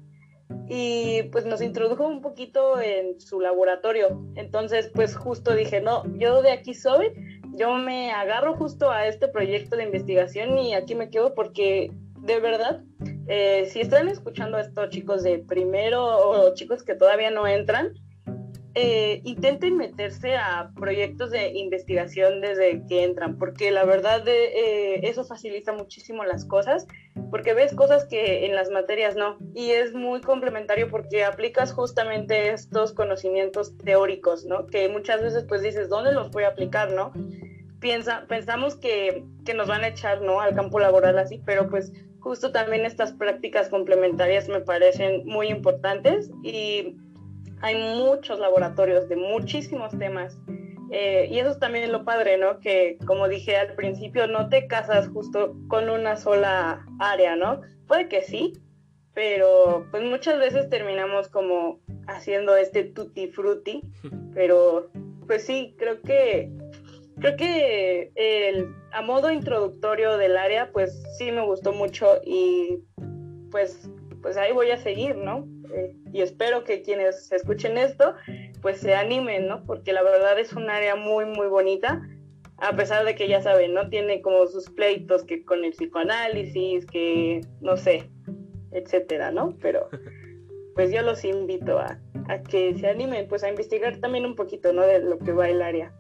y 0.68 1.25
pues 1.25 1.44
nos 1.44 1.61
introdujo 1.61 2.07
un 2.07 2.20
poquito 2.20 2.81
en 2.81 3.20
su 3.20 3.40
laboratorio. 3.40 4.27
Entonces, 4.35 4.90
pues 4.94 5.16
justo 5.16 5.55
dije, 5.55 5.81
no, 5.81 6.05
yo 6.18 6.42
de 6.42 6.53
aquí 6.53 6.75
soy, 6.75 7.12
yo 7.57 7.75
me 7.75 8.12
agarro 8.12 8.57
justo 8.57 8.90
a 8.90 9.07
este 9.07 9.29
proyecto 9.29 9.77
de 9.77 9.85
investigación 9.85 10.59
y 10.59 10.75
aquí 10.75 10.94
me 10.94 11.11
quedo 11.11 11.35
porque 11.35 11.90
de 12.25 12.40
verdad, 12.40 12.83
eh, 13.27 13.67
si 13.71 13.81
están 13.81 14.09
escuchando 14.09 14.59
esto 14.59 14.89
chicos 14.89 15.23
de 15.23 15.39
primero 15.39 16.05
o 16.05 16.55
chicos 16.55 16.83
que 16.83 16.95
todavía 16.95 17.31
no 17.31 17.47
entran, 17.47 17.95
eh, 18.77 19.21
intenten 19.23 19.77
meterse 19.77 20.35
a 20.35 20.73
proyectos 20.75 21.31
de 21.31 21.53
investigación 21.53 22.41
desde 22.41 22.85
que 22.89 23.05
entran, 23.05 23.39
porque 23.39 23.71
la 23.71 23.85
verdad 23.85 24.27
eh, 24.27 25.07
eso 25.09 25.25
facilita 25.25 25.73
muchísimo 25.73 26.25
las 26.25 26.45
cosas, 26.45 26.89
porque 27.31 27.55
ves 27.55 27.73
cosas 27.73 28.05
que 28.05 28.47
en 28.47 28.57
las 28.57 28.71
materias 28.71 29.15
no, 29.15 29.39
y 29.55 29.71
es 29.71 29.95
muy 29.95 30.21
complementario 30.23 30.91
porque 30.91 31.23
aplicas 31.23 31.73
justamente 31.73 32.51
estos 32.51 32.93
conocimientos 32.93 33.79
teóricos, 33.79 34.45
¿no? 34.45 34.67
Que 34.67 34.89
muchas 34.89 35.23
veces 35.23 35.45
pues 35.45 35.63
dices, 35.63 35.89
¿dónde 35.89 36.11
los 36.11 36.33
voy 36.33 36.43
a 36.43 36.49
aplicar, 36.49 36.91
no? 36.93 37.13
Piensa, 37.79 38.25
pensamos 38.27 38.75
que, 38.75 39.25
que 39.45 39.55
nos 39.55 39.69
van 39.69 39.85
a 39.85 39.89
echar, 39.89 40.21
¿no? 40.21 40.41
Al 40.41 40.57
campo 40.57 40.81
laboral 40.81 41.17
así, 41.17 41.41
pero 41.47 41.71
pues 41.71 41.93
justo 42.25 42.51
también 42.51 42.87
estas 42.87 43.13
prácticas 43.13 43.69
complementarias 43.69 44.49
me 44.49 44.61
parecen 44.61 45.27
muy 45.27 45.49
importantes 45.49 46.31
y 46.43 46.97
hay 47.61 47.77
muchos 47.99 48.41
laboratorios 48.41 49.11
de 49.11 49.17
muchísimos 49.17 49.97
temas. 49.99 50.39
Eh, 50.91 51.29
y 51.31 51.39
eso 51.39 51.51
es 51.51 51.59
también 51.59 51.93
lo 51.93 52.05
padre, 52.05 52.39
¿no? 52.39 52.61
Que 52.61 52.97
como 53.07 53.29
dije 53.29 53.57
al 53.57 53.75
principio, 53.75 54.27
no 54.27 54.49
te 54.49 54.67
casas 54.67 55.09
justo 55.09 55.55
con 55.69 55.91
una 55.91 56.17
sola 56.17 56.87
área, 56.99 57.37
¿no? 57.37 57.61
Puede 57.87 58.09
que 58.09 58.23
sí, 58.23 58.55
pero 59.13 59.87
pues 59.91 60.03
muchas 60.03 60.39
veces 60.39 60.71
terminamos 60.71 61.29
como 61.29 61.81
haciendo 62.07 62.57
este 62.57 62.85
tutti 62.85 63.29
frutti, 63.29 63.83
pero 64.35 64.91
pues 65.27 65.45
sí, 65.45 65.75
creo 65.79 66.01
que 66.01 66.51
creo 67.20 67.37
que 67.37 68.12
el, 68.14 68.74
a 68.92 69.03
modo 69.03 69.31
introductorio 69.31 70.16
del 70.16 70.37
área, 70.37 70.70
pues 70.72 71.03
sí 71.18 71.31
me 71.33 71.44
gustó 71.44 71.72
mucho 71.72 72.20
y 72.24 72.79
pues, 73.50 73.88
pues 74.22 74.37
ahí 74.37 74.53
voy 74.53 74.70
a 74.70 74.77
seguir, 74.77 75.16
¿no? 75.16 75.46
Eh, 75.72 75.96
y 76.12 76.22
espero 76.22 76.64
que 76.64 76.83
quienes 76.83 77.31
escuchen 77.33 77.79
esto, 77.79 78.14
pues 78.62 78.79
se 78.81 78.94
animen, 78.94 79.46
¿no? 79.46 79.64
Porque 79.64 79.92
la 79.92 80.03
verdad 80.03 80.38
es 80.38 80.53
un 80.53 80.70
área 80.70 80.96
muy, 80.96 81.24
muy 81.24 81.46
bonita, 81.46 82.03
a 82.59 82.74
pesar 82.77 83.05
de 83.05 83.14
que 83.14 83.29
ya 83.29 83.42
saben, 83.42 83.74
¿no? 83.74 83.88
Tiene 83.88 84.22
como 84.22 84.46
sus 84.46 84.70
pleitos 84.70 85.24
que 85.24 85.44
con 85.44 85.64
el 85.64 85.72
psicoanálisis, 85.72 86.87
que 86.87 87.40
no 87.61 87.77
sé, 87.77 88.11
etcétera, 88.72 89.31
¿no? 89.31 89.57
Pero 89.61 89.88
pues 90.74 90.92
yo 90.92 91.03
los 91.03 91.24
invito 91.24 91.79
a, 91.79 91.98
a 92.29 92.42
que 92.42 92.77
se 92.77 92.88
animen, 92.88 93.29
pues 93.29 93.44
a 93.44 93.48
investigar 93.48 93.98
también 93.98 94.27
un 94.27 94.35
poquito, 94.35 94.72
¿no? 94.72 94.83
De 94.83 95.00
lo 95.00 95.18
que 95.18 95.33
va 95.33 95.48
el 95.48 95.62
área. 95.62 95.92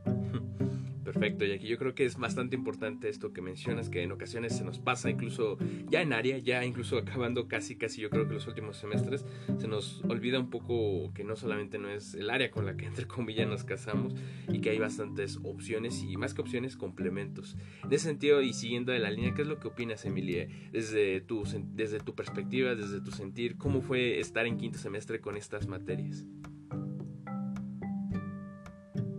Perfecto, 1.14 1.44
y 1.44 1.52
aquí 1.52 1.68
yo 1.68 1.78
creo 1.78 1.94
que 1.94 2.04
es 2.04 2.16
bastante 2.16 2.56
importante 2.56 3.08
esto 3.08 3.32
que 3.32 3.40
mencionas, 3.40 3.88
que 3.88 4.02
en 4.02 4.10
ocasiones 4.10 4.56
se 4.56 4.64
nos 4.64 4.80
pasa, 4.80 5.10
incluso 5.10 5.58
ya 5.88 6.02
en 6.02 6.12
área, 6.12 6.38
ya 6.38 6.64
incluso 6.64 6.98
acabando 6.98 7.46
casi, 7.46 7.76
casi 7.76 8.00
yo 8.00 8.10
creo 8.10 8.26
que 8.26 8.34
los 8.34 8.48
últimos 8.48 8.78
semestres, 8.78 9.24
se 9.56 9.68
nos 9.68 10.02
olvida 10.08 10.40
un 10.40 10.50
poco 10.50 11.12
que 11.14 11.22
no 11.22 11.36
solamente 11.36 11.78
no 11.78 11.88
es 11.88 12.14
el 12.14 12.30
área 12.30 12.50
con 12.50 12.66
la 12.66 12.76
que 12.76 12.86
entre 12.86 13.06
comillas 13.06 13.46
nos 13.46 13.62
casamos 13.62 14.14
y 14.52 14.60
que 14.60 14.70
hay 14.70 14.78
bastantes 14.80 15.38
opciones 15.44 16.02
y 16.02 16.16
más 16.16 16.34
que 16.34 16.40
opciones, 16.40 16.76
complementos. 16.76 17.56
En 17.84 17.92
ese 17.92 18.06
sentido, 18.06 18.42
y 18.42 18.52
siguiendo 18.52 18.90
de 18.90 18.98
la 18.98 19.12
línea, 19.12 19.34
¿qué 19.34 19.42
es 19.42 19.48
lo 19.48 19.60
que 19.60 19.68
opinas, 19.68 20.04
Emilia? 20.04 20.48
Desde 20.72 21.20
tu, 21.20 21.44
desde 21.74 22.00
tu 22.00 22.16
perspectiva, 22.16 22.74
desde 22.74 23.00
tu 23.00 23.12
sentir, 23.12 23.56
¿cómo 23.56 23.82
fue 23.82 24.18
estar 24.18 24.46
en 24.46 24.56
quinto 24.56 24.78
semestre 24.78 25.20
con 25.20 25.36
estas 25.36 25.68
materias? 25.68 26.24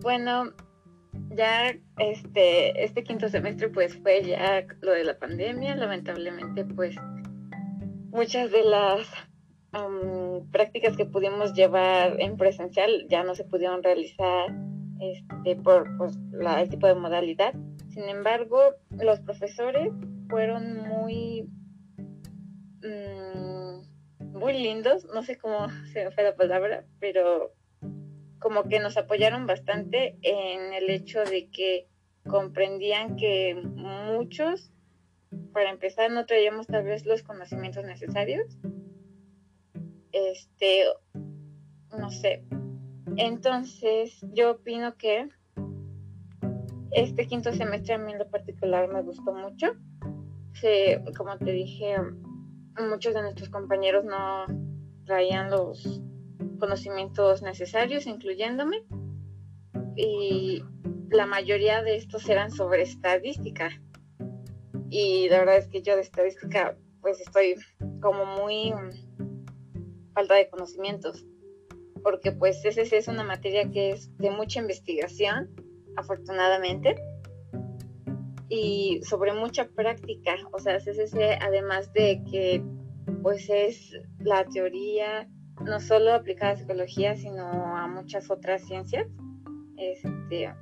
Bueno, 0.01 0.53
ya 1.35 1.75
este, 1.97 2.83
este 2.83 3.03
quinto 3.03 3.29
semestre 3.29 3.69
pues 3.69 3.97
fue 3.97 4.23
ya 4.23 4.65
lo 4.81 4.91
de 4.91 5.03
la 5.03 5.17
pandemia, 5.17 5.75
lamentablemente 5.75 6.65
pues 6.65 6.95
muchas 8.11 8.51
de 8.51 8.63
las 8.63 9.07
prácticas 10.51 10.95
que 10.95 11.05
pudimos 11.05 11.53
llevar 11.53 12.15
en 12.19 12.37
presencial 12.37 13.07
ya 13.09 13.23
no 13.23 13.35
se 13.35 13.43
pudieron 13.43 13.83
realizar 13.83 14.55
este, 14.99 15.55
por 15.57 15.97
pues, 15.97 16.17
la, 16.31 16.61
el 16.61 16.69
tipo 16.69 16.87
de 16.87 16.95
modalidad. 16.95 17.53
Sin 17.89 18.03
embargo, 18.03 18.59
los 18.91 19.19
profesores 19.19 19.91
fueron 20.29 20.77
muy, 20.87 21.49
mm, 22.83 24.37
muy 24.37 24.53
lindos, 24.53 25.05
no 25.13 25.23
sé 25.23 25.37
cómo 25.37 25.67
se 25.93 26.09
fue 26.11 26.23
la 26.23 26.35
palabra, 26.35 26.85
pero 26.99 27.53
como 28.45 28.65
que 28.65 28.79
nos 28.79 28.95
apoyaron 28.95 29.47
bastante 29.47 30.19
en 30.21 30.71
el 30.71 30.91
hecho 30.91 31.23
de 31.23 31.49
que 31.49 31.87
comprendían 32.27 33.15
que 33.15 33.55
muchos, 33.55 34.71
para 35.51 35.71
empezar, 35.71 36.11
no 36.11 36.27
traíamos 36.27 36.67
tal 36.67 36.83
vez 36.83 37.07
los 37.07 37.23
conocimientos 37.23 37.83
necesarios. 37.85 38.45
Este, 40.11 40.83
no 41.97 42.11
sé. 42.11 42.45
Entonces, 43.17 44.23
yo 44.31 44.51
opino 44.51 44.95
que 44.95 45.27
este 46.91 47.25
quinto 47.25 47.51
semestre 47.51 47.95
a 47.95 47.97
mí 47.97 48.11
en 48.11 48.19
lo 48.19 48.29
particular 48.29 48.87
me 48.93 49.01
gustó 49.01 49.33
mucho. 49.33 49.73
como 51.17 51.35
te 51.39 51.51
dije, 51.51 51.95
muchos 52.77 53.15
de 53.15 53.23
nuestros 53.23 53.49
compañeros 53.49 54.05
no 54.05 54.45
traían 55.03 55.49
los 55.49 56.03
conocimientos 56.59 57.41
necesarios, 57.41 58.07
incluyéndome, 58.07 58.83
y 59.95 60.63
la 61.09 61.25
mayoría 61.25 61.81
de 61.83 61.95
estos 61.95 62.27
eran 62.29 62.51
sobre 62.51 62.83
estadística. 62.83 63.69
Y 64.89 65.29
la 65.29 65.39
verdad 65.39 65.57
es 65.57 65.67
que 65.67 65.81
yo 65.81 65.95
de 65.95 66.01
estadística 66.01 66.77
pues 67.01 67.21
estoy 67.21 67.55
como 68.01 68.25
muy 68.25 68.73
falta 70.13 70.35
de 70.35 70.49
conocimientos, 70.49 71.25
porque 72.01 72.31
pues 72.31 72.65
ese 72.65 72.97
es 72.97 73.07
una 73.07 73.23
materia 73.23 73.69
que 73.69 73.91
es 73.91 74.17
de 74.17 74.31
mucha 74.31 74.59
investigación, 74.59 75.51
afortunadamente, 75.97 76.95
y 78.49 79.01
sobre 79.03 79.33
mucha 79.33 79.67
práctica, 79.67 80.35
o 80.51 80.59
sea, 80.59 80.79
CCC 80.79 81.37
además 81.41 81.91
de 81.93 82.23
que 82.31 82.63
pues 83.21 83.49
es 83.49 83.93
la 84.19 84.45
teoría 84.45 85.29
no 85.61 85.79
solo 85.79 86.13
aplicada 86.13 86.53
a 86.53 86.57
psicología, 86.57 87.15
sino 87.15 87.45
a 87.45 87.87
muchas 87.87 88.29
otras 88.29 88.63
ciencias, 88.63 89.07
este, 89.77 90.53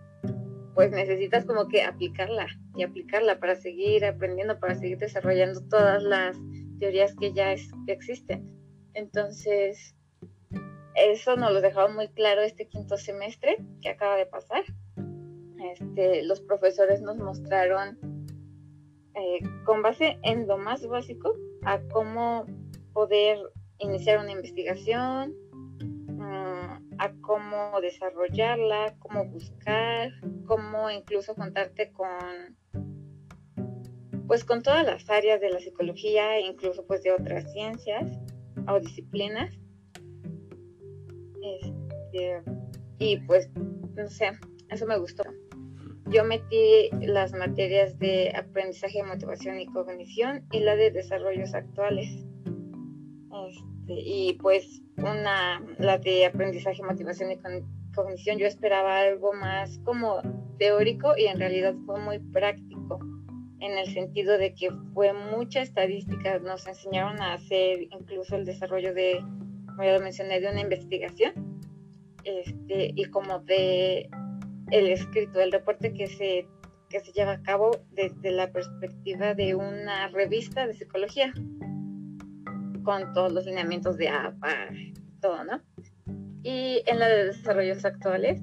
pues 0.76 0.92
necesitas 0.92 1.46
como 1.46 1.68
que 1.68 1.84
aplicarla 1.84 2.48
y 2.76 2.84
aplicarla 2.84 3.40
para 3.40 3.56
seguir 3.56 4.06
aprendiendo, 4.06 4.60
para 4.60 4.76
seguir 4.76 4.98
desarrollando 4.98 5.62
todas 5.68 6.02
las 6.04 6.38
teorías 6.80 7.16
que 7.16 7.34
ya 7.34 7.54
existen. 7.88 8.50
Entonces, 8.94 9.96
eso 10.96 11.36
nos 11.36 11.52
lo 11.52 11.62
dejaba 11.62 11.88
muy 11.90 12.08
claro 12.10 12.42
este 12.42 12.68
quinto 12.68 12.98
semestre 12.98 13.58
que 13.82 13.90
acaba 13.90 14.16
de 14.16 14.26
pasar. 14.26 14.64
Este, 15.72 16.24
los 16.24 16.42
profesores 16.42 17.02
nos 17.02 17.18
mostraron 17.18 17.98
eh, 19.16 19.40
con 19.66 19.82
base 19.82 20.20
en 20.24 20.48
lo 20.48 20.58
más 20.58 20.86
básico 20.88 21.36
a 21.64 21.80
cómo 21.92 22.46
poder 22.94 23.38
iniciar 23.80 24.20
una 24.20 24.32
investigación, 24.32 25.34
mm, 26.08 26.96
a 26.98 27.14
cómo 27.22 27.80
desarrollarla, 27.82 28.96
cómo 29.00 29.26
buscar, 29.26 30.12
cómo 30.46 30.90
incluso 30.90 31.36
contarte 31.36 31.92
con 31.92 32.58
pues 34.28 34.46
con 34.46 34.64
todas 34.64 34.86
las 34.86 35.10
áreas 35.10 35.42
de 35.42 35.50
la 35.50 35.60
psicología 35.60 36.40
incluso 36.40 36.86
pues 36.86 37.04
de 37.04 37.12
otras 37.12 37.52
ciencias 37.52 38.20
o 38.68 38.80
disciplinas. 38.80 39.54
Este, 41.62 42.42
y 43.00 43.18
pues, 43.18 43.50
no 43.96 44.08
sé, 44.08 44.32
eso 44.70 44.86
me 44.86 44.98
gustó. 44.98 45.24
Yo 46.10 46.24
metí 46.24 46.90
las 47.02 47.34
materias 47.34 47.98
de 48.00 48.32
aprendizaje, 48.36 49.04
motivación 49.04 49.60
y 49.60 49.66
cognición 49.68 50.46
y 50.52 50.60
la 50.60 50.76
de 50.76 50.92
desarrollos 50.92 51.54
actuales 51.54 52.26
Este, 53.84 53.93
y 53.93 54.34
pues 54.34 54.82
una, 54.98 55.62
la 55.78 55.98
de 55.98 56.26
aprendizaje, 56.26 56.82
motivación 56.84 57.32
y 57.32 57.38
cognición, 57.93 58.38
yo 58.38 58.48
esperaba 58.48 59.00
algo 59.00 59.34
más 59.34 59.80
como 59.80 60.22
teórico 60.58 61.13
y 61.17 61.26
en 61.26 61.39
realidad 61.39 61.76
fue 61.86 62.00
muy 62.00 62.19
práctico 62.19 63.00
en 63.60 63.78
el 63.78 63.93
sentido 63.93 64.38
de 64.38 64.54
que 64.54 64.69
fue 64.93 65.13
mucha 65.13 65.62
estadística, 65.62 66.39
nos 66.39 66.67
enseñaron 66.67 67.22
a 67.22 67.34
hacer 67.34 67.84
incluso 67.84 68.36
el 68.36 68.46
desarrollo 68.46 68.93
de, 68.93 69.19
como 69.67 69.84
ya 69.84 69.93
lo 69.93 70.02
mencioné, 70.02 70.41
de 70.41 70.50
una 70.50 70.62
investigación, 70.62 71.62
este, 72.24 72.91
y 72.96 73.06
como 73.06 73.39
de 73.39 74.10
el 74.72 74.88
escrito, 74.88 75.39
el 75.39 75.52
reporte 75.52 75.93
que 75.93 76.08
se, 76.08 76.48
que 76.89 77.00
se 77.00 77.12
lleva 77.13 77.34
a 77.34 77.43
cabo 77.43 77.72
desde 77.91 78.32
la 78.32 78.52
perspectiva 78.52 79.34
de 79.34 79.56
una 79.56 80.10
revista 80.10 80.67
de 80.67 80.74
psicología, 80.74 81.34
con 82.84 83.13
todos 83.13 83.32
los 83.32 83.46
lineamientos 83.46 83.98
de 83.98 84.10
APA, 84.10 84.69
todo, 85.22 85.43
¿no? 85.43 85.62
Y 86.43 86.84
en 86.86 87.00
la 87.00 87.08
de 87.08 87.26
desarrollos 87.26 87.86
actuales, 87.86 88.41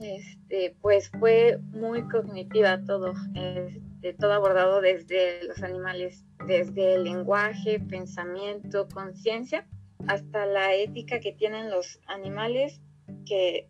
este, 0.00 0.76
pues 0.80 1.10
fue 1.10 1.58
muy 1.70 2.02
cognitiva 2.08 2.82
todo, 2.84 3.12
este, 3.34 4.14
todo 4.14 4.32
abordado 4.32 4.80
desde 4.80 5.44
los 5.44 5.62
animales, 5.62 6.24
desde 6.46 6.94
el 6.94 7.04
lenguaje, 7.04 7.80
pensamiento, 7.80 8.88
conciencia, 8.88 9.66
hasta 10.06 10.46
la 10.46 10.74
ética 10.74 11.20
que 11.20 11.32
tienen 11.32 11.70
los 11.70 12.00
animales, 12.06 12.80
que 13.26 13.68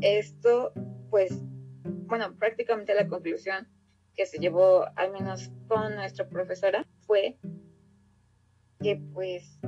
esto, 0.00 0.72
pues, 1.10 1.42
bueno, 1.84 2.36
prácticamente 2.36 2.94
la 2.94 3.08
conclusión 3.08 3.68
que 4.14 4.26
se 4.26 4.38
llevó, 4.38 4.86
al 4.96 5.12
menos 5.12 5.50
con 5.68 5.94
nuestra 5.94 6.28
profesora, 6.28 6.86
fue 7.00 7.38
que 8.80 8.96
pues 9.12 9.58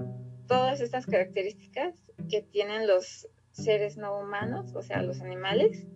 todas 0.46 0.80
estas 0.80 1.06
características 1.06 1.94
que 2.28 2.42
tienen 2.42 2.86
los 2.86 3.28
seres 3.50 3.96
no 3.96 4.18
humanos, 4.18 4.74
o 4.74 4.82
sea, 4.82 5.02
los 5.02 5.20
animales, 5.20 5.86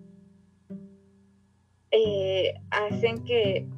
eh, 1.91 2.55
hacen 2.71 3.25
que, 3.25 3.69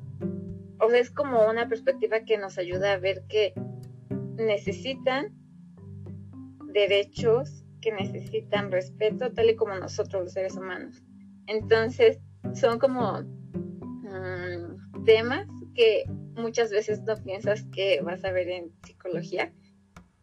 o 0.80 0.90
sea, 0.90 0.98
es 0.98 1.10
como 1.10 1.48
una 1.48 1.68
perspectiva 1.68 2.20
que 2.20 2.38
nos 2.38 2.58
ayuda 2.58 2.92
a 2.92 2.98
ver 2.98 3.24
que 3.28 3.54
necesitan 4.36 5.34
derechos, 6.72 7.64
que 7.80 7.92
necesitan 7.92 8.72
respeto, 8.72 9.32
tal 9.32 9.50
y 9.50 9.56
como 9.56 9.74
nosotros 9.76 10.24
los 10.24 10.32
seres 10.32 10.56
humanos. 10.56 11.02
Entonces, 11.46 12.18
son 12.54 12.78
como 12.78 13.22
mm, 13.22 15.04
temas 15.04 15.46
que 15.74 16.04
muchas 16.38 16.70
veces 16.70 17.02
no 17.02 17.16
piensas 17.22 17.64
que 17.72 18.00
vas 18.02 18.24
a 18.24 18.32
ver 18.32 18.48
en 18.48 18.72
psicología, 18.84 19.52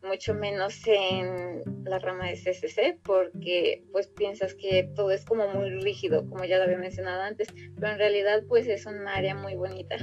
mucho 0.02 0.34
menos 0.34 0.80
en 0.86 1.64
la 1.84 2.00
rama 2.00 2.28
de 2.28 2.36
CCC, 2.36 3.00
porque 3.04 3.84
pues 3.92 4.08
piensas 4.08 4.54
que 4.54 4.90
todo 4.96 5.12
es 5.12 5.26
como 5.26 5.48
muy 5.50 5.70
rígido, 5.82 6.28
como 6.30 6.46
ya 6.46 6.58
lo 6.58 6.64
había 6.64 6.78
mencionado 6.78 7.22
antes, 7.22 7.48
pero 7.76 7.92
en 7.92 7.98
realidad 7.98 8.44
pues 8.48 8.68
es 8.68 8.86
un 8.86 9.08
área 9.08 9.36
muy 9.36 9.56
bonita. 9.56 9.98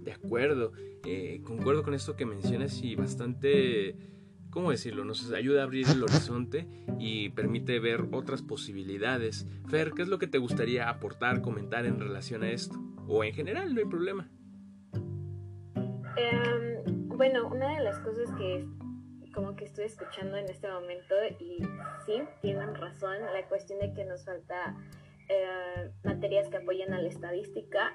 De 0.00 0.12
acuerdo, 0.12 0.72
eh, 1.06 1.40
concuerdo 1.44 1.82
con 1.82 1.94
esto 1.94 2.14
que 2.16 2.26
mencionas 2.26 2.82
y 2.82 2.94
bastante, 2.94 3.96
¿cómo 4.54 4.70
decirlo? 4.70 5.04
Nos 5.04 5.32
ayuda 5.32 5.62
a 5.62 5.64
abrir 5.64 5.86
el 5.88 6.02
horizonte 6.04 6.68
y 7.00 7.30
permite 7.30 7.80
ver 7.80 8.06
otras 8.12 8.40
posibilidades. 8.40 9.48
Fer, 9.68 9.90
¿qué 9.90 10.02
es 10.02 10.08
lo 10.08 10.20
que 10.20 10.28
te 10.28 10.38
gustaría 10.38 10.88
aportar, 10.88 11.42
comentar 11.42 11.84
en 11.86 11.98
relación 11.98 12.44
a 12.44 12.50
esto? 12.50 12.78
O 13.08 13.24
en 13.24 13.34
general, 13.34 13.74
no 13.74 13.80
hay 13.80 13.86
problema. 13.86 14.30
Em, 16.16 17.08
bueno, 17.08 17.48
una 17.48 17.74
de 17.76 17.82
las 17.82 17.98
cosas 17.98 18.30
que 18.38 18.64
como 19.34 19.56
que 19.56 19.64
estoy 19.64 19.86
escuchando 19.86 20.36
en 20.36 20.48
este 20.48 20.70
momento 20.70 21.16
y 21.40 21.58
sí, 22.06 22.22
tienen 22.40 22.76
razón, 22.76 23.16
la 23.20 23.44
cuestión 23.48 23.80
de 23.80 23.92
que 23.92 24.04
nos 24.04 24.24
falta 24.24 24.76
eh, 25.28 25.90
materias 26.04 26.48
que 26.48 26.58
apoyen 26.58 26.92
a 26.92 27.02
la 27.02 27.08
estadística. 27.08 27.92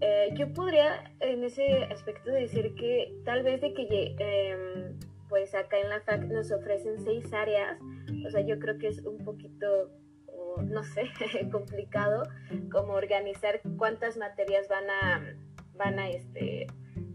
Eh, 0.00 0.28
yo 0.38 0.52
podría 0.52 1.12
en 1.18 1.42
ese 1.42 1.82
aspecto 1.90 2.30
decir 2.30 2.76
que 2.76 3.12
tal 3.24 3.42
vez 3.42 3.60
de 3.60 3.74
que 3.74 4.14
em, 4.20 5.13
pues 5.34 5.52
acá 5.56 5.80
en 5.80 5.88
la 5.88 6.00
FAC 6.00 6.26
nos 6.26 6.52
ofrecen 6.52 7.00
seis 7.00 7.32
áreas, 7.32 7.76
o 8.24 8.30
sea, 8.30 8.40
yo 8.42 8.60
creo 8.60 8.78
que 8.78 8.86
es 8.86 9.04
un 9.04 9.18
poquito 9.24 9.90
no 10.62 10.84
sé, 10.84 11.10
complicado 11.50 12.22
como 12.70 12.92
organizar 12.92 13.60
cuántas 13.76 14.16
materias 14.16 14.68
van 14.68 14.88
a, 14.88 15.36
van 15.74 15.98
a, 15.98 16.08
este, 16.08 16.68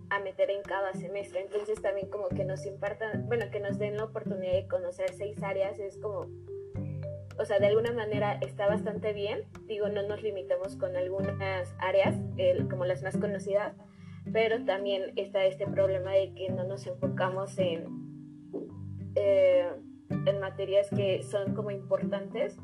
a 0.09 0.19
meter 0.19 0.49
en 0.49 0.61
cada 0.63 0.91
semestre. 0.91 1.39
Entonces 1.39 1.81
también 1.81 2.09
como 2.09 2.27
que 2.27 2.43
nos 2.43 2.65
impartan, 2.65 3.25
bueno, 3.29 3.45
que 3.53 3.61
nos 3.61 3.79
den 3.79 3.95
la 3.95 4.03
oportunidad 4.03 4.51
de 4.51 4.67
conocer 4.67 5.13
seis 5.13 5.41
áreas 5.41 5.79
es 5.79 5.97
como, 5.97 6.27
o 7.37 7.45
sea, 7.45 7.59
de 7.59 7.67
alguna 7.67 7.93
manera 7.93 8.37
está 8.41 8.67
bastante 8.67 9.13
bien. 9.13 9.45
Digo, 9.65 9.87
no 9.87 10.03
nos 10.03 10.21
limitamos 10.21 10.75
con 10.75 10.97
algunas 10.97 11.73
áreas, 11.79 12.17
como 12.69 12.83
las 12.83 13.01
más 13.01 13.15
conocidas, 13.15 13.77
pero 14.33 14.65
también 14.65 15.13
está 15.15 15.45
este 15.45 15.65
problema 15.65 16.11
de 16.11 16.33
que 16.33 16.49
no 16.49 16.65
nos 16.65 16.85
enfocamos 16.85 17.57
en, 17.57 18.08
eh, 19.15 19.69
en 20.09 20.39
materias 20.39 20.89
que 20.89 21.23
son 21.23 21.53
como 21.53 21.71
importantes 21.71 22.57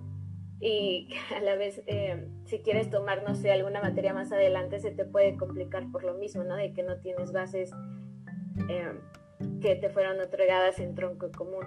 y 0.60 1.10
a 1.36 1.42
la 1.42 1.56
vez 1.56 1.82
eh, 1.88 2.28
si 2.46 2.60
quieres 2.60 2.90
tomar, 2.90 3.24
no 3.24 3.36
sé, 3.36 3.52
alguna 3.52 3.82
materia 3.82 4.14
más 4.14 4.32
adelante 4.32 4.80
se 4.80 4.92
te 4.92 5.06
puede 5.06 5.38
complicar 5.38 5.92
por 5.92 6.04
lo 6.04 6.16
mismo, 6.16 6.44
¿no? 6.44 6.56
De 6.56 6.74
que 6.74 6.84
no 6.84 6.98
tienes 6.98 7.32
bases 7.32 7.72
eh, 8.70 8.94
que 9.62 9.76
te 9.76 9.90
fueron 9.90 10.20
otorgadas 10.20 10.80
en 10.80 10.96
tronco 10.96 11.32
común. 11.32 11.66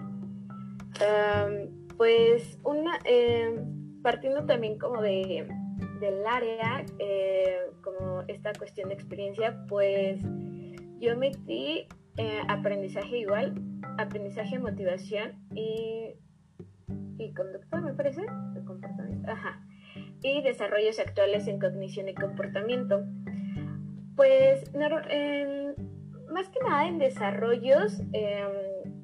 pues 1.97 2.59
una, 2.65 2.99
eh, 3.05 3.61
partiendo 4.03 4.47
también 4.47 4.79
como 4.79 5.03
de, 5.03 5.47
del 6.01 6.27
área, 6.27 6.85
como 7.83 8.23
esta 8.29 8.53
cuestión 8.53 8.89
de 8.89 8.95
experiencia, 8.95 9.65
pues 9.69 10.21
yo 11.01 11.17
metí 11.17 11.87
aprendizaje 12.49 13.19
igual, 13.19 13.55
aprendizaje, 13.99 14.59
motivación 14.59 15.33
y 15.55 16.15
y 17.19 17.35
conducta, 17.35 17.81
me 17.81 17.93
parece, 17.95 18.23
de 18.23 18.65
comportamiento, 18.65 19.31
ajá, 19.31 19.61
y 20.23 20.41
desarrollos 20.43 20.99
actuales 20.99 21.47
en 21.49 21.59
cognición 21.59 22.09
y 22.09 22.15
comportamiento. 22.15 23.05
Pues 24.17 24.73
más 26.33 26.49
que 26.49 26.61
nada 26.61 26.87
en 26.87 26.99
desarrollos, 26.99 28.01
em, 28.13 28.95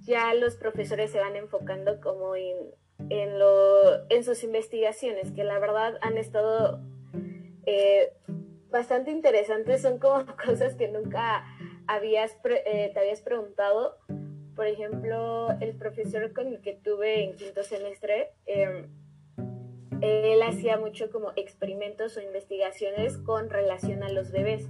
ya 0.00 0.34
los 0.34 0.56
profesores 0.56 1.10
se 1.10 1.20
van 1.20 1.36
enfocando 1.36 2.00
como 2.00 2.36
en, 2.36 2.56
en, 3.08 3.38
lo, 3.38 4.08
en 4.10 4.24
sus 4.24 4.44
investigaciones, 4.44 5.32
que 5.32 5.44
la 5.44 5.58
verdad 5.58 5.98
han 6.00 6.18
estado 6.18 6.80
eh, 7.66 8.12
bastante 8.70 9.10
interesantes, 9.10 9.82
son 9.82 9.98
como 9.98 10.24
cosas 10.44 10.74
que 10.74 10.88
nunca 10.88 11.44
habías 11.86 12.38
eh, 12.44 12.90
te 12.94 13.00
habías 13.00 13.20
preguntado 13.20 13.96
por 14.54 14.66
ejemplo, 14.66 15.50
el 15.60 15.74
profesor 15.74 16.32
con 16.32 16.48
el 16.48 16.60
que 16.60 16.74
tuve 16.74 17.24
en 17.24 17.36
quinto 17.36 17.62
semestre, 17.62 18.30
em, 18.46 18.86
él 20.00 20.42
hacía 20.42 20.78
mucho 20.78 21.10
como 21.10 21.32
experimentos 21.36 22.16
o 22.16 22.20
investigaciones 22.20 23.18
con 23.18 23.48
relación 23.48 24.02
a 24.02 24.10
los 24.10 24.32
bebés. 24.32 24.68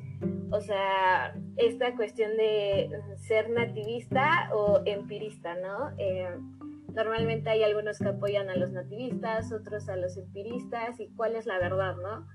O 0.50 0.60
sea, 0.60 1.34
esta 1.56 1.96
cuestión 1.96 2.36
de 2.36 2.90
ser 3.16 3.48
nativista 3.50 4.50
o 4.52 4.82
empirista, 4.84 5.54
¿no? 5.54 5.90
Em, 5.96 6.58
normalmente 6.94 7.48
hay 7.48 7.62
algunos 7.62 7.98
que 7.98 8.08
apoyan 8.08 8.50
a 8.50 8.56
los 8.56 8.70
nativistas, 8.70 9.52
otros 9.52 9.88
a 9.88 9.96
los 9.96 10.18
empiristas, 10.18 11.00
y 11.00 11.08
cuál 11.16 11.36
es 11.36 11.46
la 11.46 11.58
verdad, 11.58 11.96
¿no? 11.96 12.26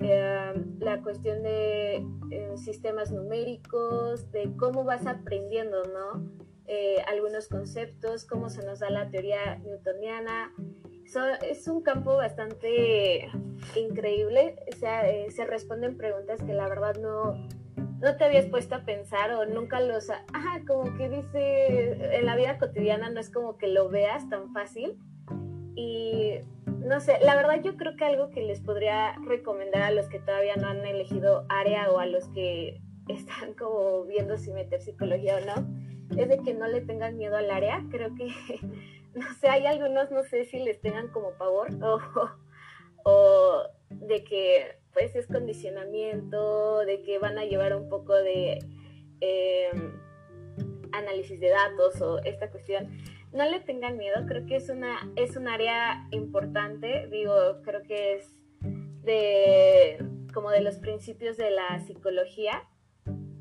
Em, 0.00 0.78
la 0.80 1.02
cuestión 1.02 1.42
de 1.42 2.04
sistemas 2.56 3.12
numéricos, 3.12 4.30
de 4.32 4.50
cómo 4.56 4.84
vas 4.84 5.06
aprendiendo, 5.06 5.82
¿no? 5.84 6.41
Eh, 6.74 7.04
algunos 7.06 7.48
conceptos, 7.48 8.24
cómo 8.24 8.48
se 8.48 8.64
nos 8.64 8.80
da 8.80 8.88
la 8.88 9.10
teoría 9.10 9.56
newtoniana. 9.56 10.54
es 11.42 11.68
un 11.68 11.82
campo 11.82 12.16
bastante 12.16 13.28
increíble, 13.76 14.56
o 14.72 14.76
sea, 14.76 15.06
eh, 15.06 15.30
se 15.32 15.44
responden 15.44 15.98
preguntas 15.98 16.42
que 16.42 16.54
la 16.54 16.66
verdad 16.70 16.94
no, 16.96 17.34
no 17.76 18.16
te 18.16 18.24
habías 18.24 18.46
puesto 18.46 18.74
a 18.74 18.86
pensar 18.86 19.32
o 19.32 19.44
nunca 19.44 19.80
los... 19.80 20.08
Ajá, 20.08 20.62
como 20.66 20.96
que 20.96 21.10
dice, 21.10 22.16
en 22.16 22.24
la 22.24 22.36
vida 22.36 22.56
cotidiana 22.56 23.10
no 23.10 23.20
es 23.20 23.28
como 23.28 23.58
que 23.58 23.68
lo 23.68 23.90
veas 23.90 24.26
tan 24.30 24.54
fácil. 24.54 24.98
Y 25.74 26.38
no 26.66 27.00
sé, 27.00 27.18
la 27.20 27.36
verdad 27.36 27.60
yo 27.62 27.76
creo 27.76 27.96
que 27.96 28.06
algo 28.06 28.30
que 28.30 28.40
les 28.40 28.62
podría 28.62 29.14
recomendar 29.26 29.82
a 29.82 29.90
los 29.90 30.08
que 30.08 30.20
todavía 30.20 30.56
no 30.56 30.68
han 30.68 30.86
elegido 30.86 31.44
área 31.50 31.90
o 31.90 31.98
a 31.98 32.06
los 32.06 32.28
que 32.28 32.80
están 33.08 33.52
como 33.52 34.04
viendo 34.04 34.38
si 34.38 34.52
meter 34.52 34.80
psicología 34.80 35.36
o 35.36 35.40
no, 35.44 35.91
es 36.16 36.28
de 36.28 36.38
que 36.38 36.54
no 36.54 36.66
le 36.66 36.80
tengan 36.80 37.16
miedo 37.16 37.36
al 37.36 37.50
área. 37.50 37.84
Creo 37.90 38.14
que, 38.14 38.28
no 39.14 39.26
sé, 39.40 39.48
hay 39.48 39.66
algunos, 39.66 40.10
no 40.10 40.22
sé 40.24 40.44
si 40.44 40.58
les 40.58 40.80
tengan 40.80 41.08
como 41.08 41.32
pavor 41.32 41.68
o, 43.04 43.62
de 43.90 44.24
que 44.24 44.76
pues 44.92 45.16
es 45.16 45.26
condicionamiento, 45.26 46.80
de 46.80 47.02
que 47.02 47.18
van 47.18 47.38
a 47.38 47.44
llevar 47.44 47.74
un 47.74 47.88
poco 47.88 48.14
de, 48.14 48.58
em, 49.20 49.92
análisis 50.92 51.40
de 51.40 51.48
datos 51.48 52.00
o 52.02 52.18
esta 52.18 52.50
cuestión, 52.50 52.90
no 53.32 53.48
le 53.48 53.60
tengan 53.60 53.96
miedo, 53.96 54.26
creo 54.26 54.44
que 54.44 54.56
es 54.56 54.68
una 54.68 55.10
es 55.16 55.36
un 55.36 55.48
área 55.48 56.06
importante, 56.10 57.06
digo, 57.10 57.62
creo 57.62 57.82
que 57.82 58.16
es 58.16 58.38
de 59.02 60.04
como 60.34 60.50
de 60.50 60.60
los 60.60 60.76
principios 60.76 61.38
de 61.38 61.50
la 61.50 61.80
psicología 61.80 62.62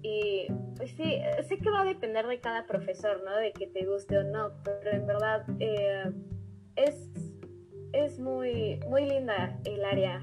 y 0.02 0.48
pues 0.78 0.92
sí, 0.92 1.22
sé 1.48 1.58
que 1.58 1.70
va 1.70 1.82
a 1.82 1.86
depender 1.86 2.28
de 2.28 2.40
cada 2.40 2.66
profesor, 2.66 3.22
¿no? 3.24 3.36
De 3.38 3.52
que 3.52 3.68
te 3.68 3.86
guste 3.86 4.18
o 4.18 4.24
no, 4.24 4.52
pero 4.64 4.92
en 4.92 5.06
verdad 5.06 5.46
eh, 5.60 6.12
es, 6.76 7.10
es 7.94 8.20
muy, 8.20 8.80
muy 8.88 9.06
linda 9.06 9.60
el 9.66 9.84
área 9.86 10.22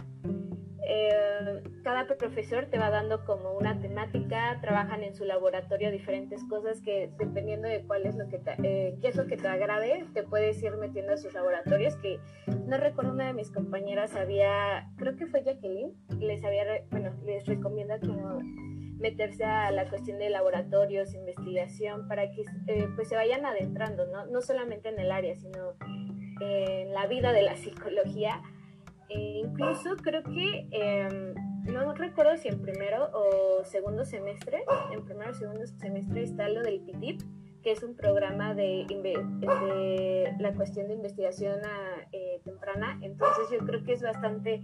eh, 0.90 1.62
cada 1.84 2.06
profesor 2.06 2.64
te 2.70 2.78
va 2.78 2.88
dando 2.88 3.22
como 3.26 3.52
una 3.52 3.78
temática, 3.78 4.58
trabajan 4.62 5.02
en 5.02 5.14
su 5.14 5.26
laboratorio 5.26 5.90
diferentes 5.90 6.42
cosas 6.44 6.80
que 6.80 7.10
dependiendo 7.18 7.68
de 7.68 7.82
cuál 7.82 8.06
es 8.06 8.16
lo 8.16 8.26
que 8.28 8.38
te, 8.38 8.52
eh, 8.62 8.98
qué 9.02 9.08
es 9.08 9.16
lo 9.16 9.26
que 9.26 9.36
te 9.36 9.46
agrade, 9.46 10.06
te 10.14 10.22
puedes 10.22 10.62
ir 10.62 10.74
metiendo 10.78 11.12
a 11.12 11.18
sus 11.18 11.34
laboratorios, 11.34 11.94
que 11.96 12.18
no 12.66 12.78
recuerdo 12.78 13.12
una 13.12 13.26
de 13.26 13.34
mis 13.34 13.50
compañeras 13.50 14.16
había, 14.16 14.90
creo 14.96 15.14
que 15.14 15.26
fue 15.26 15.44
Jacqueline, 15.44 15.92
les 16.20 16.42
había, 16.42 16.64
bueno, 16.90 17.10
les 17.26 17.44
recomienda 17.44 18.00
como 18.00 18.38
meterse 18.98 19.44
a 19.44 19.70
la 19.70 19.88
cuestión 19.88 20.18
de 20.18 20.30
laboratorios, 20.30 21.14
investigación, 21.14 22.08
para 22.08 22.30
que 22.30 22.42
eh, 22.66 22.88
pues 22.94 23.08
se 23.08 23.16
vayan 23.16 23.46
adentrando, 23.46 24.06
¿no? 24.06 24.26
No 24.26 24.40
solamente 24.40 24.88
en 24.88 24.98
el 24.98 25.12
área, 25.12 25.34
sino 25.36 25.74
en 26.40 26.92
la 26.92 27.06
vida 27.06 27.32
de 27.32 27.42
la 27.42 27.56
psicología 27.56 28.40
e 29.08 29.40
incluso 29.44 29.96
creo 29.96 30.22
que, 30.22 30.68
em, 30.70 31.34
no 31.64 31.94
recuerdo 31.94 32.36
si 32.36 32.48
en 32.48 32.60
primero 32.60 33.10
o 33.12 33.64
segundo 33.64 34.04
semestre, 34.04 34.64
en 34.92 35.04
primero 35.04 35.30
o 35.30 35.34
segundo 35.34 35.66
semestre 35.66 36.22
está 36.22 36.48
lo 36.48 36.62
del 36.62 36.80
PITIP, 36.80 37.20
que 37.62 37.72
es 37.72 37.82
un 37.82 37.96
programa 37.96 38.54
de, 38.54 38.86
la 40.38 40.52
cuestión 40.54 40.88
de 40.88 40.94
investigación 40.94 41.60
eh, 42.12 42.40
temprana. 42.44 42.98
Entonces 43.02 43.48
yo 43.50 43.58
creo 43.66 43.84
que 43.84 43.92
es 43.92 44.02
bastante 44.02 44.62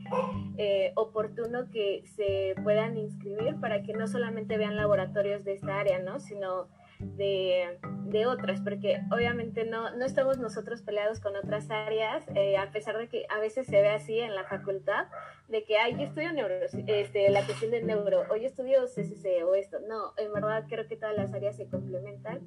eh, 0.59 0.93
oportuno 0.97 1.71
que 1.71 2.03
se 2.07 2.55
puedan 2.63 2.97
inscribir 2.97 3.59
para 3.61 3.83
que 3.83 3.93
no 3.93 4.07
solamente 4.07 4.57
vean 4.59 4.77
laboratorios 4.77 5.45
de 5.45 5.55
esta 5.55 5.79
área, 5.79 5.99
¿no? 5.99 6.21
sino 6.21 6.69
de, 7.01 7.79
de, 8.05 8.27
otras, 8.27 8.61
porque 8.61 9.01
obviamente 9.11 9.65
no, 9.65 9.95
no 9.97 10.05
estamos 10.05 10.39
nosotros 10.39 10.83
peleados 10.83 11.21
con 11.21 11.37
otras 11.37 11.71
áreas, 11.71 12.25
eh, 12.35 12.57
a 12.57 12.71
pesar 12.71 12.97
de 12.99 13.09
que 13.09 13.27
a 13.29 13.41
veces 13.41 13.67
se 13.67 13.83
ve 13.83 13.89
así 13.89 14.19
en 14.21 14.35
la 14.35 14.45
facultad, 14.45 15.07
de 15.49 15.65
que, 15.65 15.77
ay, 15.77 15.97
yo 15.97 16.05
estudio 16.05 16.33
neuro, 16.33 16.55
este, 16.87 17.31
la 17.31 17.45
cuestión 17.45 17.71
del 17.71 17.87
neuro, 17.87 18.23
o 18.31 18.37
yo 18.37 18.47
estudio 18.47 18.85
CCC 18.87 19.45
o 19.45 19.55
esto. 19.55 19.79
No, 19.89 20.13
en 20.17 20.33
verdad 20.33 20.65
creo 20.69 20.87
que 20.87 20.97
todas 20.97 21.17
las 21.17 21.35
áreas 21.35 21.57
se 21.57 21.69
complementan 21.69 22.41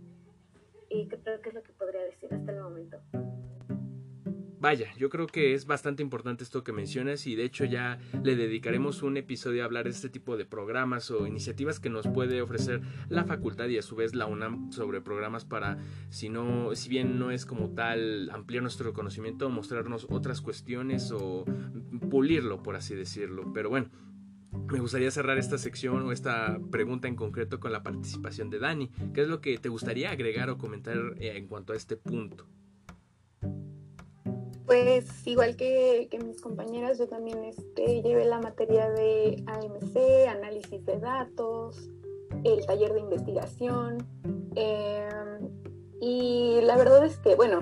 y 0.89 1.07
creo 1.07 1.41
que 1.41 1.49
es 1.49 1.55
lo 1.55 1.63
que 1.63 1.73
podría 1.73 2.01
decir 2.01 2.33
hasta 2.33 2.51
el 2.51 2.61
momento. 2.61 2.97
Vaya, 4.59 4.91
yo 4.97 5.09
creo 5.09 5.27
que 5.27 5.53
es 5.53 5.67
bastante 5.67 6.01
importante 6.01 6.43
esto 6.43 6.63
que 6.63 6.71
mencionas 6.71 7.27
y 7.27 7.35
de 7.35 7.43
hecho 7.43 7.63
ya 7.63 7.99
le 8.23 8.35
dedicaremos 8.35 9.03
un 9.03 9.15
episodio 9.15 9.61
a 9.61 9.65
hablar 9.65 9.83
de 9.83 9.91
este 9.91 10.09
tipo 10.09 10.35
de 10.35 10.45
programas 10.45 11.11
o 11.11 11.27
iniciativas 11.27 11.79
que 11.79 11.91
nos 11.91 12.07
puede 12.07 12.41
ofrecer 12.41 12.81
la 13.07 13.23
facultad 13.23 13.67
y 13.67 13.77
a 13.77 13.83
su 13.83 13.95
vez 13.95 14.15
la 14.15 14.25
UNAM 14.25 14.71
sobre 14.71 14.99
programas 14.99 15.45
para, 15.45 15.77
si 16.09 16.29
no, 16.29 16.73
si 16.73 16.89
bien 16.89 17.19
no 17.19 17.29
es 17.29 17.45
como 17.45 17.69
tal 17.75 18.31
ampliar 18.31 18.63
nuestro 18.63 18.93
conocimiento, 18.93 19.47
mostrarnos 19.51 20.07
otras 20.09 20.41
cuestiones 20.41 21.11
o 21.11 21.45
pulirlo, 22.09 22.63
por 22.63 22.75
así 22.75 22.95
decirlo. 22.95 23.53
Pero 23.53 23.69
bueno, 23.69 23.91
me 24.72 24.80
gustaría 24.80 25.12
cerrar 25.12 25.38
esta 25.38 25.58
sección 25.58 26.08
o 26.08 26.12
esta 26.12 26.60
pregunta 26.72 27.08
en 27.08 27.16
concreto 27.16 27.60
con 27.60 27.72
la 27.72 27.84
participación 27.84 28.49
de 28.49 28.60
Dani. 28.60 28.89
¿Qué 29.14 29.22
es 29.22 29.28
lo 29.28 29.41
que 29.41 29.58
te 29.58 29.70
gustaría 29.70 30.12
agregar 30.12 30.49
o 30.49 30.58
comentar 30.58 30.97
en 31.20 31.47
cuanto 31.47 31.74
a 31.74 31.76
este 31.76 31.95
punto? 31.95 32.45
Pues 34.68 35.26
igual 35.26 35.55
que, 35.55 36.10
mis 36.26 36.41
compañeras, 36.41 36.99
yo 36.99 37.08
también 37.08 37.41
este, 37.45 38.01
llevé 38.01 38.26
la 38.26 38.41
materia 38.41 38.89
de 38.89 39.41
AMC, 39.47 40.28
análisis 40.28 40.86
de 40.86 40.99
datos, 40.99 41.89
el 42.43 42.66
taller 42.66 42.91
de 42.91 42.99
investigación. 42.99 44.05
Em, 44.55 45.49
y 46.01 46.60
la 46.64 46.76
verdad 46.76 47.05
es 47.05 47.18
que, 47.18 47.36
bueno, 47.36 47.60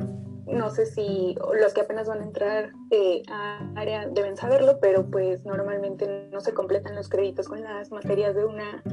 no 0.47 0.69
sé 0.69 0.85
si 0.85 1.35
los 1.59 1.73
que 1.73 1.81
apenas 1.81 2.07
van 2.07 2.21
a 2.21 2.25
entrar 2.25 2.73
eh, 2.91 3.23
a 3.29 3.59
área 3.75 4.07
deben 4.07 4.37
saberlo, 4.37 4.79
pero 4.79 5.09
pues 5.09 5.43
normalmente 5.43 6.29
no 6.31 6.39
se 6.39 6.53
completan 6.53 6.95
los 6.95 7.09
créditos 7.09 7.47
con 7.47 7.61
las 7.63 7.91
materias 7.91 8.35
de 8.35 8.45
una 8.45 8.83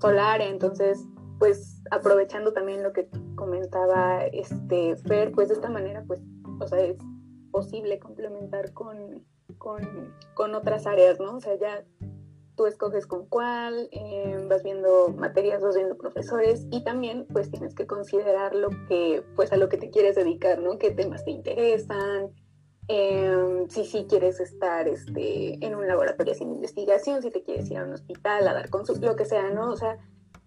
sola 0.00 0.32
área. 0.32 0.48
Entonces, 0.48 1.04
pues 1.38 1.82
aprovechando 1.90 2.52
también 2.52 2.82
lo 2.82 2.92
que 2.92 3.08
comentaba 3.34 4.24
este 4.26 4.96
Fer, 4.96 5.32
pues 5.32 5.48
de 5.48 5.54
esta 5.54 5.68
manera, 5.68 6.04
pues, 6.06 6.20
o 6.60 6.66
sea, 6.68 6.80
es 6.80 6.98
posible 7.50 7.98
complementar 7.98 8.72
con, 8.72 9.24
con, 9.58 10.54
otras 10.54 10.86
áreas, 10.86 11.18
¿no? 11.18 11.36
O 11.36 11.40
sea, 11.40 11.56
ya 11.56 11.84
tú 12.60 12.66
escoges 12.66 13.06
con 13.06 13.24
cuál, 13.24 13.88
eh, 13.90 14.36
vas 14.46 14.62
viendo 14.62 15.08
materias, 15.16 15.62
vas 15.62 15.76
viendo 15.76 15.96
profesores 15.96 16.66
y 16.70 16.84
también 16.84 17.26
pues 17.32 17.50
tienes 17.50 17.74
que 17.74 17.86
considerar 17.86 18.54
lo 18.54 18.68
que, 18.86 19.24
pues 19.34 19.50
a 19.52 19.56
lo 19.56 19.70
que 19.70 19.78
te 19.78 19.88
quieres 19.88 20.14
dedicar, 20.14 20.60
¿no? 20.60 20.76
¿Qué 20.76 20.90
temas 20.90 21.24
te 21.24 21.30
interesan? 21.30 22.30
Em, 22.86 23.66
si 23.70 23.86
sí 23.86 24.04
quieres 24.06 24.40
estar 24.40 24.88
este, 24.88 25.64
en 25.64 25.74
un 25.74 25.88
laboratorio 25.88 26.34
sin 26.34 26.50
investigación, 26.50 27.22
si 27.22 27.30
te 27.30 27.42
quieres 27.42 27.70
ir 27.70 27.78
a 27.78 27.84
un 27.84 27.94
hospital 27.94 28.46
a 28.46 28.52
dar 28.52 28.68
consultas, 28.68 29.08
lo 29.08 29.16
que 29.16 29.24
sea, 29.24 29.48
¿no? 29.48 29.70
O 29.70 29.76
sea, 29.76 29.96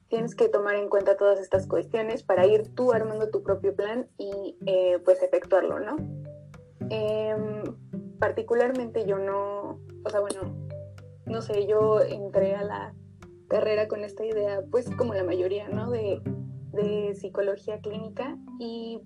tienes 0.07 0.35
que 0.35 0.49
tomar 0.49 0.75
en 0.75 0.89
cuenta 0.89 1.17
todas 1.17 1.39
estas 1.39 1.65
cuestiones 1.65 2.21
para 2.21 2.45
ir 2.45 2.75
tú 2.75 2.93
armando 2.93 3.31
tu 3.31 3.41
propio 3.41 3.75
plan 3.75 4.07
y 4.19 4.55
eh, 4.67 4.99
pues 5.03 5.23
efectuarlo, 5.23 5.79
¿no? 5.79 5.95
Em, 6.91 7.63
particularmente 8.19 9.03
yo 9.07 9.17
no, 9.17 9.79
o 10.05 10.09
sea, 10.11 10.19
bueno, 10.19 10.63
no 11.25 11.41
sé, 11.41 11.67
yo 11.67 12.01
entré 12.01 12.55
a 12.55 12.63
la 12.63 12.93
carrera 13.47 13.87
con 13.87 14.03
esta 14.03 14.25
idea, 14.25 14.61
pues 14.71 14.89
como 14.95 15.13
la 15.13 15.23
mayoría, 15.23 15.69
¿no? 15.69 15.89
De, 15.89 16.21
de 16.71 17.15
psicología 17.15 17.79
clínica 17.79 18.37
y 18.59 19.01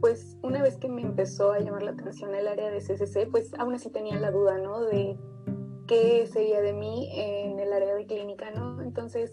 pues 0.00 0.36
una 0.42 0.62
vez 0.62 0.76
que 0.76 0.88
me 0.88 1.02
empezó 1.02 1.52
a 1.52 1.60
llamar 1.60 1.82
la 1.82 1.92
atención 1.92 2.34
el 2.34 2.48
área 2.48 2.70
de 2.70 2.78
CCC, 2.78 3.30
pues 3.30 3.54
aún 3.58 3.74
así 3.74 3.90
tenía 3.90 4.18
la 4.18 4.30
duda, 4.30 4.58
¿no? 4.58 4.82
De 4.82 5.16
qué 5.86 6.26
sería 6.26 6.60
de 6.60 6.72
mí 6.72 7.08
en 7.12 7.58
el 7.58 7.72
área 7.72 7.94
de 7.94 8.06
clínica, 8.06 8.50
¿no? 8.50 8.82
Entonces, 8.82 9.32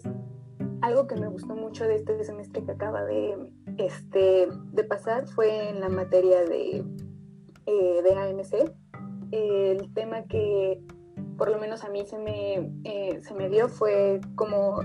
algo 0.80 1.06
que 1.06 1.16
me 1.16 1.28
gustó 1.28 1.54
mucho 1.54 1.84
de 1.84 1.96
este 1.96 2.22
semestre 2.24 2.64
que 2.64 2.72
acaba 2.72 3.04
de, 3.04 3.36
este, 3.78 4.48
de 4.72 4.84
pasar 4.84 5.26
fue 5.28 5.68
en 5.68 5.80
la 5.80 5.88
materia 5.88 6.44
de 6.44 6.84
eh, 7.66 8.02
de 8.02 8.14
AMC. 8.14 8.72
el 9.32 9.94
tema 9.94 10.24
que 10.24 10.80
por 11.36 11.50
lo 11.50 11.58
menos 11.58 11.84
a 11.84 11.88
mí 11.88 12.04
se 12.06 12.18
me, 12.18 12.72
eh, 12.84 13.20
se 13.22 13.34
me 13.34 13.48
dio 13.48 13.68
fue 13.68 14.20
como 14.34 14.80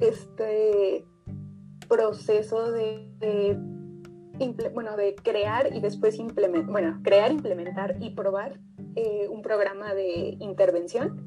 este 0.00 1.04
proceso 1.88 2.72
de, 2.72 3.58
bueno, 4.74 4.96
de 4.96 5.14
crear 5.14 5.74
y 5.74 5.80
después 5.80 6.18
implementar, 6.18 6.70
bueno, 6.70 7.00
crear, 7.02 7.30
implementar 7.30 7.96
y 8.00 8.10
probar 8.10 8.58
eh, 8.96 9.28
un 9.28 9.42
programa 9.42 9.94
de 9.94 10.36
intervención, 10.40 11.26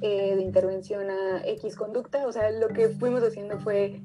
de 0.00 0.40
intervención 0.40 1.10
a 1.10 1.46
X 1.46 1.76
conducta. 1.76 2.26
O 2.26 2.32
sea, 2.32 2.50
lo 2.50 2.68
que 2.68 2.88
fuimos 2.88 3.22
haciendo 3.22 3.58
fue 3.58 4.02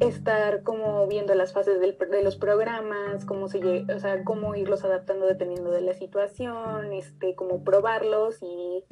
estar 0.00 0.62
como 0.62 1.06
viendo 1.06 1.34
las 1.34 1.52
fases 1.52 1.78
de 1.78 2.22
los 2.22 2.36
programas, 2.36 3.24
cómo, 3.26 3.48
se, 3.48 3.58
o 3.58 3.98
sea, 4.00 4.24
cómo 4.24 4.54
irlos 4.54 4.82
adaptando 4.82 5.26
dependiendo 5.26 5.70
de 5.70 5.82
la 5.82 5.92
situación, 5.92 6.92
este, 6.92 7.34
cómo 7.34 7.62
probarlos 7.62 8.38
y, 8.42 8.84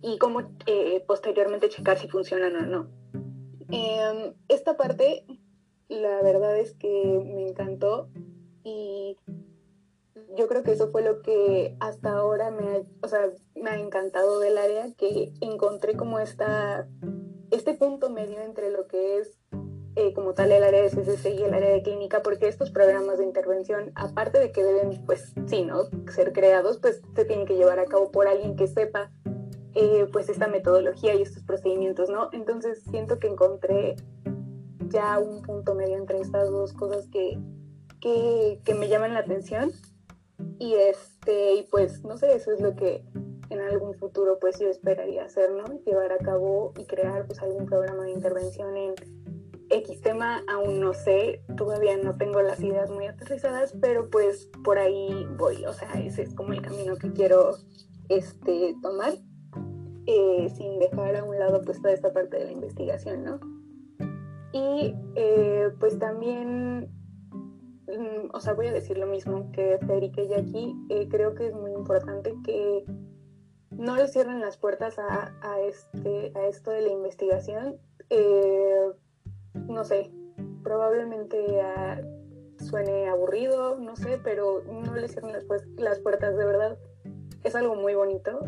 y 0.00 0.18
cómo 0.18 0.42
eh, 0.66 1.04
posteriormente 1.06 1.68
checar 1.68 1.98
si 1.98 2.08
funcionan 2.08 2.56
o 2.56 2.66
no. 2.66 2.88
Em, 3.70 4.34
esta 4.48 4.76
parte, 4.76 5.26
la 5.88 6.22
verdad 6.22 6.56
es 6.58 6.74
que 6.74 7.22
me 7.24 7.48
encantó 7.48 8.08
y 8.62 9.18
yo 10.36 10.48
creo 10.48 10.62
que 10.62 10.72
eso 10.72 10.90
fue 10.90 11.02
lo 11.02 11.20
que 11.20 11.76
hasta 11.80 12.12
ahora 12.12 12.50
me 12.50 12.68
ha, 12.68 12.82
o 13.02 13.08
sea, 13.08 13.30
me 13.54 13.70
ha 13.70 13.78
encantado 13.78 14.40
del 14.40 14.58
área, 14.58 14.92
que 14.94 15.32
encontré 15.40 15.94
como 15.94 16.18
esta, 16.18 16.88
este 17.50 17.74
punto 17.74 18.10
medio 18.10 18.40
entre 18.40 18.70
lo 18.70 18.86
que 18.86 19.18
es 19.18 19.38
eh, 19.96 20.12
como 20.12 20.34
tal 20.34 20.50
el 20.50 20.64
área 20.64 20.82
de 20.82 20.90
CCC 20.90 21.34
y 21.38 21.42
el 21.44 21.54
área 21.54 21.70
de 21.70 21.82
clínica, 21.82 22.22
porque 22.22 22.48
estos 22.48 22.70
programas 22.70 23.18
de 23.18 23.24
intervención, 23.24 23.92
aparte 23.94 24.40
de 24.40 24.50
que 24.50 24.64
deben, 24.64 25.04
pues 25.06 25.32
sí, 25.46 25.64
¿no? 25.64 25.84
Ser 26.10 26.32
creados, 26.32 26.78
pues 26.78 27.00
se 27.14 27.24
tienen 27.24 27.46
que 27.46 27.56
llevar 27.56 27.78
a 27.78 27.84
cabo 27.84 28.10
por 28.10 28.26
alguien 28.26 28.56
que 28.56 28.66
sepa, 28.66 29.12
eh, 29.74 30.06
pues 30.12 30.28
esta 30.28 30.48
metodología 30.48 31.14
y 31.14 31.22
estos 31.22 31.42
procedimientos, 31.44 32.10
¿no? 32.10 32.28
Entonces 32.32 32.82
siento 32.90 33.18
que 33.18 33.28
encontré 33.28 33.96
ya 34.88 35.18
un 35.18 35.42
punto 35.42 35.74
medio 35.74 35.96
entre 35.96 36.20
estas 36.20 36.50
dos 36.50 36.72
cosas 36.72 37.08
que, 37.08 37.38
que, 38.00 38.60
que 38.64 38.74
me 38.74 38.88
llaman 38.88 39.14
la 39.14 39.20
atención 39.20 39.72
y 40.58 40.74
este, 40.74 41.54
y 41.54 41.62
pues 41.64 42.04
no 42.04 42.16
sé, 42.16 42.34
eso 42.34 42.52
es 42.52 42.60
lo 42.60 42.74
que 42.74 43.04
en 43.50 43.60
algún 43.60 43.94
futuro 43.94 44.38
pues 44.40 44.58
yo 44.58 44.68
esperaría 44.68 45.24
hacer, 45.24 45.52
¿no? 45.52 45.64
Llevar 45.84 46.12
a 46.12 46.18
cabo 46.18 46.72
y 46.78 46.84
crear 46.84 47.26
pues 47.26 47.40
algún 47.40 47.66
programa 47.66 48.04
de 48.04 48.10
intervención 48.10 48.76
en 48.76 48.94
X 49.70 50.00
tema 50.00 50.42
aún 50.48 50.80
no 50.80 50.92
sé, 50.94 51.42
todavía 51.56 51.96
no 51.96 52.16
tengo 52.16 52.42
las 52.42 52.60
ideas 52.60 52.90
muy 52.90 53.06
aterrizadas, 53.06 53.74
pero 53.80 54.10
pues 54.10 54.50
por 54.62 54.78
ahí 54.78 55.26
voy, 55.36 55.64
o 55.64 55.72
sea, 55.72 55.90
ese 55.94 56.22
es 56.22 56.34
como 56.34 56.52
el 56.52 56.62
camino 56.62 56.96
que 56.96 57.12
quiero 57.12 57.56
este, 58.08 58.76
tomar, 58.82 59.14
eh, 60.06 60.52
sin 60.54 60.78
dejar 60.78 61.16
a 61.16 61.24
un 61.24 61.38
lado 61.38 61.62
pues 61.62 61.80
toda 61.80 61.94
esta 61.94 62.12
parte 62.12 62.38
de 62.38 62.44
la 62.44 62.52
investigación, 62.52 63.24
¿no? 63.24 63.40
Y 64.52 64.94
eh, 65.16 65.70
pues 65.80 65.98
también, 65.98 66.88
mm, 67.88 68.28
o 68.32 68.40
sea, 68.40 68.52
voy 68.52 68.68
a 68.68 68.72
decir 68.72 68.98
lo 68.98 69.06
mismo 69.06 69.50
que 69.50 69.78
Federica 69.78 70.22
y 70.22 70.28
Jackie, 70.28 70.74
eh, 70.90 71.08
creo 71.08 71.34
que 71.34 71.48
es 71.48 71.54
muy 71.54 71.72
importante 71.72 72.34
que 72.44 72.84
no 73.70 73.96
le 73.96 74.06
cierren 74.06 74.40
las 74.40 74.56
puertas 74.56 74.96
a, 74.98 75.60
este, 75.60 76.32
a 76.36 76.46
esto 76.46 76.70
de 76.70 76.82
la 76.82 76.92
investigación. 76.92 77.76
Eh, 78.10 78.92
no 79.54 79.84
sé, 79.84 80.10
probablemente 80.62 81.60
ah, 81.60 82.00
suene 82.58 83.08
aburrido, 83.08 83.78
no 83.78 83.96
sé, 83.96 84.18
pero 84.22 84.62
no 84.64 84.94
le 84.94 85.08
cierren 85.08 85.32
las, 85.32 85.44
las 85.76 85.98
puertas 86.00 86.36
de 86.36 86.44
verdad. 86.44 86.78
Es 87.42 87.54
algo 87.54 87.74
muy 87.74 87.94
bonito 87.94 88.40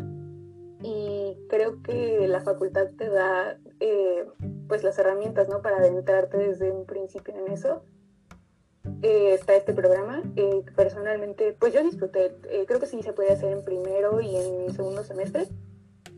y 0.81 1.37
creo 1.49 1.81
que 1.81 2.27
la 2.27 2.41
facultad 2.41 2.87
te 2.97 3.09
da 3.09 3.57
eh, 3.79 4.25
pues 4.67 4.83
las 4.83 4.97
herramientas, 4.99 5.49
¿no? 5.49 5.61
Para 5.61 5.77
adentrarte 5.77 6.37
desde 6.37 6.71
un 6.71 6.85
principio 6.85 7.33
en 7.35 7.51
eso. 7.51 7.83
Eh, 9.01 9.33
está 9.33 9.55
este 9.55 9.73
programa. 9.73 10.23
Eh, 10.35 10.63
personalmente, 10.75 11.55
pues 11.59 11.73
yo 11.73 11.83
disfruté, 11.83 12.35
eh, 12.49 12.65
creo 12.67 12.79
que 12.79 12.85
sí 12.85 13.01
se 13.03 13.13
puede 13.13 13.31
hacer 13.31 13.51
en 13.51 13.63
primero 13.63 14.21
y 14.21 14.35
en 14.35 14.73
segundo 14.73 15.03
semestre. 15.03 15.47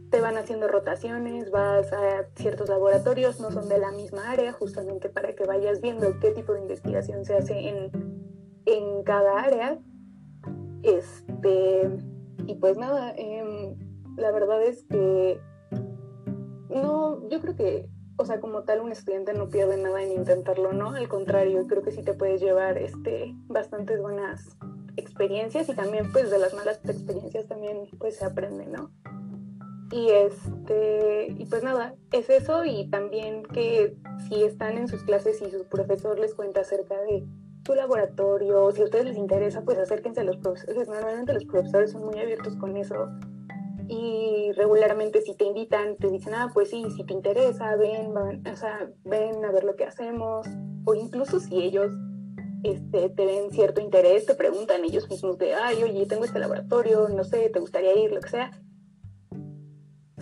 Te 0.09 0.21
van 0.21 0.37
haciendo 0.37 0.67
rotaciones, 0.67 1.51
vas 1.51 1.91
a 1.93 2.25
ciertos 2.35 2.69
laboratorios, 2.69 3.39
no 3.39 3.51
son 3.51 3.69
de 3.69 3.77
la 3.77 3.91
misma 3.91 4.31
área, 4.31 4.51
justamente 4.51 5.09
para 5.09 5.35
que 5.35 5.45
vayas 5.45 5.81
viendo 5.81 6.19
qué 6.19 6.31
tipo 6.31 6.53
de 6.53 6.61
investigación 6.61 7.25
se 7.25 7.35
hace 7.35 7.69
en, 7.69 7.91
en 8.65 9.03
cada 9.03 9.39
área. 9.39 9.79
Este, 10.81 11.89
y 12.47 12.55
pues 12.55 12.77
nada, 12.77 13.13
em, 13.17 13.75
la 14.17 14.31
verdad 14.31 14.63
es 14.63 14.83
que 14.85 15.39
no, 16.69 17.27
yo 17.29 17.39
creo 17.41 17.55
que 17.55 17.89
o 18.19 18.25
sea, 18.25 18.41
como 18.41 18.63
tal, 18.63 18.81
un 18.81 18.91
estudiante 18.91 19.33
no 19.33 19.47
pierde 19.47 19.77
nada 19.77 20.03
en 20.03 20.11
intentarlo, 20.11 20.73
¿no? 20.73 20.89
Al 20.89 21.07
contrario, 21.07 21.65
creo 21.67 21.81
que 21.81 21.91
sí 21.91 22.03
te 22.03 22.13
puedes 22.13 22.41
llevar 22.41 22.77
este, 22.77 23.33
bastantes 23.47 24.01
buenas 24.01 24.57
experiencias 24.97 25.69
y 25.69 25.73
también, 25.73 26.11
pues, 26.11 26.29
de 26.29 26.37
las 26.37 26.53
malas 26.53 26.81
experiencias 26.83 27.47
también, 27.47 27.87
pues, 27.97 28.17
se 28.17 28.25
aprende, 28.25 28.65
¿no? 28.65 28.91
Y 29.91 30.09
este, 30.09 31.35
y 31.37 31.45
pues 31.45 31.63
nada, 31.63 31.95
es 32.11 32.29
eso 32.29 32.63
y 32.63 32.87
también 32.89 33.43
que 33.43 33.95
si 34.27 34.43
están 34.43 34.77
en 34.77 34.87
sus 34.87 35.03
clases 35.03 35.41
y 35.41 35.49
su 35.49 35.65
profesor 35.65 36.19
les 36.19 36.35
cuenta 36.35 36.61
acerca 36.61 36.99
de 37.01 37.25
su 37.65 37.73
laboratorio, 37.73 38.71
si 38.71 38.81
a 38.81 38.85
ustedes 38.85 39.05
les 39.05 39.17
interesa, 39.17 39.61
pues 39.61 39.79
acérquense 39.79 40.21
a 40.21 40.23
los 40.23 40.37
profesores. 40.37 40.87
Normalmente 40.87 41.33
los 41.33 41.45
profesores 41.45 41.91
son 41.91 42.05
muy 42.05 42.19
abiertos 42.19 42.55
con 42.55 42.77
eso 42.77 43.09
y 43.89 44.51
regularmente 44.55 45.21
si 45.21 45.33
te 45.33 45.45
invitan, 45.45 45.95
te 45.95 46.09
dicen, 46.09 46.35
ah, 46.35 46.51
pues 46.53 46.69
sí, 46.69 46.85
si 46.95 47.03
te 47.03 47.13
interesa, 47.13 47.75
ven, 47.75 48.15
o 48.15 48.55
sea, 48.55 48.87
ven 49.03 49.43
a 49.43 49.51
ver 49.51 49.63
lo 49.63 49.75
que 49.75 49.85
hacemos, 49.85 50.45
o 50.85 50.93
incluso 50.93 51.39
si 51.39 51.55
ellos 51.55 51.91
este, 52.63 53.09
te 53.09 53.25
ven 53.25 53.49
cierto 53.49 53.81
interés, 53.81 54.27
te 54.27 54.35
preguntan 54.35 54.85
ellos 54.85 55.09
mismos 55.09 55.39
de, 55.39 55.55
ay, 55.55 55.81
oye, 55.81 56.05
tengo 56.05 56.23
este 56.23 56.37
laboratorio, 56.37 57.09
no 57.09 57.23
sé, 57.23 57.49
te 57.49 57.59
gustaría 57.59 57.97
ir, 57.97 58.11
lo 58.11 58.21
que 58.21 58.29
sea. 58.29 58.51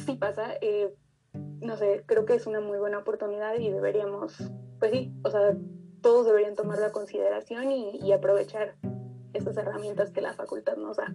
Sí 0.08 0.16
pasa, 0.16 0.53
eh, 0.62 0.95
no 1.34 1.76
sé, 1.76 2.03
creo 2.05 2.26
que 2.26 2.34
es 2.34 2.47
una 2.47 2.62
muy 2.62 2.78
buena 2.78 2.99
oportunidad 2.99 3.60
y 3.60 3.70
deberíamos, 3.70 4.38
pues 4.80 4.91
sí, 4.91 5.12
o 5.24 5.30
sea, 5.30 5.53
todos 6.01 6.26
deberían 6.26 6.55
tomarlo 6.55 6.86
a 6.86 6.93
consideración 6.93 7.72
y, 7.72 7.99
y 7.99 8.14
aprovechar 8.14 8.78
estas 9.34 9.58
herramientas 9.58 10.12
que 10.12 10.22
la 10.22 10.34
facultad 10.34 10.78
nos 10.78 10.95
da. 10.95 11.14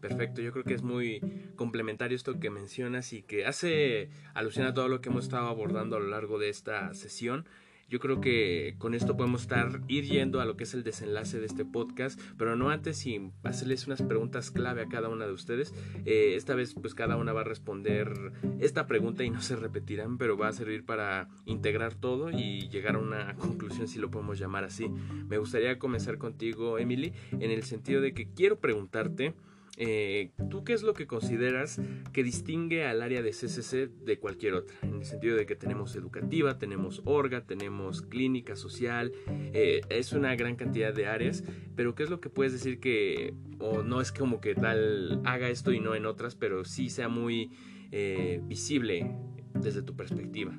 Perfecto, 0.00 0.40
yo 0.42 0.50
creo 0.50 0.64
que 0.64 0.74
es 0.74 0.82
muy 0.82 1.20
complementario 1.54 2.16
esto 2.16 2.40
que 2.40 2.50
mencionas 2.50 3.12
y 3.12 3.22
que 3.22 3.46
hace 3.46 4.10
alusión 4.34 4.66
a 4.66 4.74
todo 4.74 4.88
lo 4.88 5.00
que 5.00 5.10
hemos 5.10 5.24
estado 5.24 5.46
abordando 5.46 5.96
a 5.96 6.00
lo 6.00 6.08
largo 6.08 6.40
de 6.40 6.48
esta 6.48 6.92
sesión. 6.94 7.46
Yo 7.90 7.98
creo 7.98 8.20
que 8.20 8.76
con 8.78 8.94
esto 8.94 9.16
podemos 9.16 9.42
estar 9.42 9.80
ir 9.88 10.04
yendo 10.04 10.40
a 10.40 10.44
lo 10.44 10.56
que 10.56 10.62
es 10.62 10.74
el 10.74 10.84
desenlace 10.84 11.40
de 11.40 11.46
este 11.46 11.64
podcast, 11.64 12.20
pero 12.38 12.54
no 12.54 12.70
antes 12.70 12.98
sin 12.98 13.32
hacerles 13.42 13.88
unas 13.88 14.00
preguntas 14.00 14.52
clave 14.52 14.82
a 14.82 14.86
cada 14.86 15.08
una 15.08 15.26
de 15.26 15.32
ustedes. 15.32 15.74
Eh, 16.04 16.34
esta 16.36 16.54
vez 16.54 16.74
pues 16.74 16.94
cada 16.94 17.16
una 17.16 17.32
va 17.32 17.40
a 17.40 17.44
responder 17.44 18.32
esta 18.60 18.86
pregunta 18.86 19.24
y 19.24 19.30
no 19.30 19.42
se 19.42 19.56
repetirán, 19.56 20.18
pero 20.18 20.38
va 20.38 20.46
a 20.46 20.52
servir 20.52 20.86
para 20.86 21.28
integrar 21.46 21.96
todo 21.96 22.30
y 22.30 22.68
llegar 22.68 22.94
a 22.94 23.00
una 23.00 23.34
conclusión 23.34 23.88
si 23.88 23.98
lo 23.98 24.08
podemos 24.08 24.38
llamar 24.38 24.62
así. 24.62 24.88
Me 25.28 25.38
gustaría 25.38 25.80
comenzar 25.80 26.16
contigo, 26.16 26.78
Emily, 26.78 27.12
en 27.32 27.50
el 27.50 27.64
sentido 27.64 28.00
de 28.00 28.14
que 28.14 28.28
quiero 28.32 28.60
preguntarte 28.60 29.34
eh, 29.82 30.32
¿tú 30.50 30.62
qué 30.62 30.74
es 30.74 30.82
lo 30.82 30.92
que 30.92 31.06
consideras 31.06 31.80
que 32.12 32.22
distingue 32.22 32.84
al 32.84 33.00
área 33.00 33.22
de 33.22 33.30
CCC 33.30 33.88
de 33.88 34.18
cualquier 34.18 34.52
otra? 34.52 34.76
En 34.82 34.96
el 34.96 35.04
sentido 35.06 35.38
de 35.38 35.46
que 35.46 35.56
tenemos 35.56 35.96
educativa, 35.96 36.58
tenemos 36.58 37.00
orga, 37.06 37.46
tenemos 37.46 38.02
clínica 38.02 38.56
social, 38.56 39.10
eh, 39.26 39.80
es 39.88 40.12
una 40.12 40.36
gran 40.36 40.56
cantidad 40.56 40.92
de 40.92 41.06
áreas, 41.06 41.44
pero 41.76 41.94
¿qué 41.94 42.02
es 42.02 42.10
lo 42.10 42.20
que 42.20 42.28
puedes 42.28 42.52
decir 42.52 42.78
que, 42.78 43.32
o 43.58 43.82
no 43.82 44.02
es 44.02 44.12
como 44.12 44.42
que 44.42 44.54
tal 44.54 45.22
haga 45.24 45.48
esto 45.48 45.72
y 45.72 45.80
no 45.80 45.94
en 45.94 46.04
otras, 46.04 46.34
pero 46.34 46.66
sí 46.66 46.90
sea 46.90 47.08
muy 47.08 47.50
eh, 47.90 48.42
visible 48.44 49.16
desde 49.54 49.80
tu 49.80 49.96
perspectiva? 49.96 50.52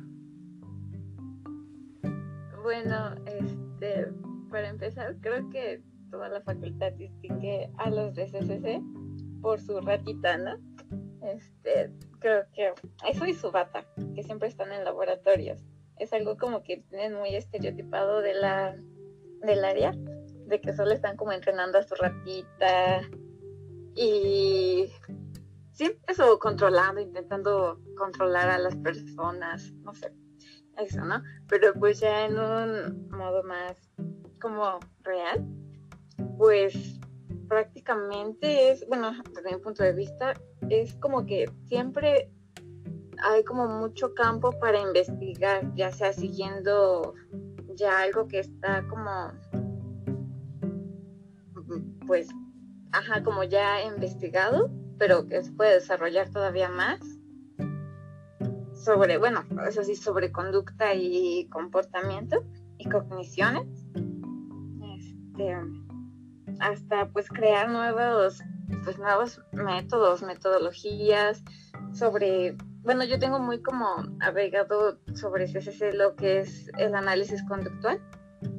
Bueno, 2.63 3.13
este, 3.27 4.07
para 4.49 4.69
empezar, 4.69 5.15
creo 5.21 5.47
que 5.51 5.83
toda 6.09 6.27
la 6.27 6.41
facultad 6.41 6.91
distingue 6.93 7.69
a 7.77 7.91
los 7.91 8.15
de 8.15 8.25
CCC 8.25 8.81
por 9.41 9.59
su 9.59 9.79
ratita, 9.81 10.37
¿no? 10.37 10.57
Este, 11.23 11.91
creo 12.19 12.45
que 12.53 12.73
eso 13.09 13.25
y 13.25 13.33
su 13.33 13.51
bata, 13.51 13.85
que 14.15 14.23
siempre 14.23 14.47
están 14.47 14.71
en 14.71 14.83
laboratorios. 14.83 15.63
Es 15.97 16.13
algo 16.13 16.37
como 16.37 16.63
que 16.63 16.77
tienen 16.89 17.13
muy 17.13 17.35
estereotipado 17.35 18.21
de 18.21 18.33
la, 18.33 18.75
del 19.43 19.63
área, 19.63 19.93
de 20.45 20.61
que 20.61 20.73
solo 20.73 20.91
están 20.91 21.15
como 21.15 21.31
entrenando 21.31 21.77
a 21.77 21.83
su 21.83 21.95
ratita 21.95 23.01
y 23.95 24.91
siempre 25.71 26.01
eso 26.07 26.39
controlando, 26.39 27.01
intentando 27.01 27.79
controlar 27.97 28.49
a 28.49 28.59
las 28.59 28.75
personas, 28.77 29.71
no 29.83 29.93
sé, 29.93 30.13
eso, 30.77 31.03
¿no? 31.05 31.21
Pero 31.47 31.73
pues 31.73 31.99
ya 31.99 32.25
en 32.25 32.39
un 32.39 33.09
modo 33.09 33.43
más 33.43 33.77
como 34.41 34.79
real, 35.03 35.45
pues 36.37 36.99
prácticamente 37.51 38.71
es, 38.71 38.87
bueno, 38.87 39.11
desde 39.35 39.53
mi 39.53 39.61
punto 39.61 39.83
de 39.83 39.91
vista, 39.91 40.33
es 40.69 40.95
como 40.95 41.25
que 41.25 41.51
siempre 41.65 42.31
hay 43.21 43.43
como 43.43 43.67
mucho 43.67 44.13
campo 44.13 44.51
para 44.57 44.79
investigar, 44.79 45.69
ya 45.75 45.91
sea 45.91 46.13
siguiendo 46.13 47.13
ya 47.75 48.03
algo 48.03 48.29
que 48.29 48.39
está 48.39 48.87
como, 48.87 49.33
pues, 52.07 52.29
ajá, 52.93 53.21
como 53.21 53.43
ya 53.43 53.83
investigado, 53.83 54.71
pero 54.97 55.27
que 55.27 55.43
se 55.43 55.51
puede 55.51 55.73
desarrollar 55.73 56.29
todavía 56.29 56.69
más 56.69 57.01
sobre, 58.73 59.17
bueno, 59.17 59.43
eso 59.67 59.83
sí, 59.83 59.97
sobre 59.97 60.31
conducta 60.31 60.93
y 60.93 61.49
comportamiento 61.49 62.45
y 62.77 62.87
cogniciones. 62.87 63.67
Este, 64.97 65.57
hasta 66.61 67.07
pues 67.09 67.27
crear 67.29 67.69
nuevos, 67.69 68.41
pues 68.83 68.97
nuevos 68.97 69.41
métodos, 69.51 70.21
metodologías 70.21 71.43
sobre, 71.93 72.55
bueno, 72.83 73.03
yo 73.03 73.19
tengo 73.19 73.39
muy 73.39 73.61
como 73.61 73.85
agregado 74.19 74.99
sobre 75.13 75.45
CCC 75.45 75.93
lo 75.93 76.15
que 76.15 76.39
es 76.39 76.69
el 76.77 76.95
análisis 76.95 77.43
conductual. 77.43 77.99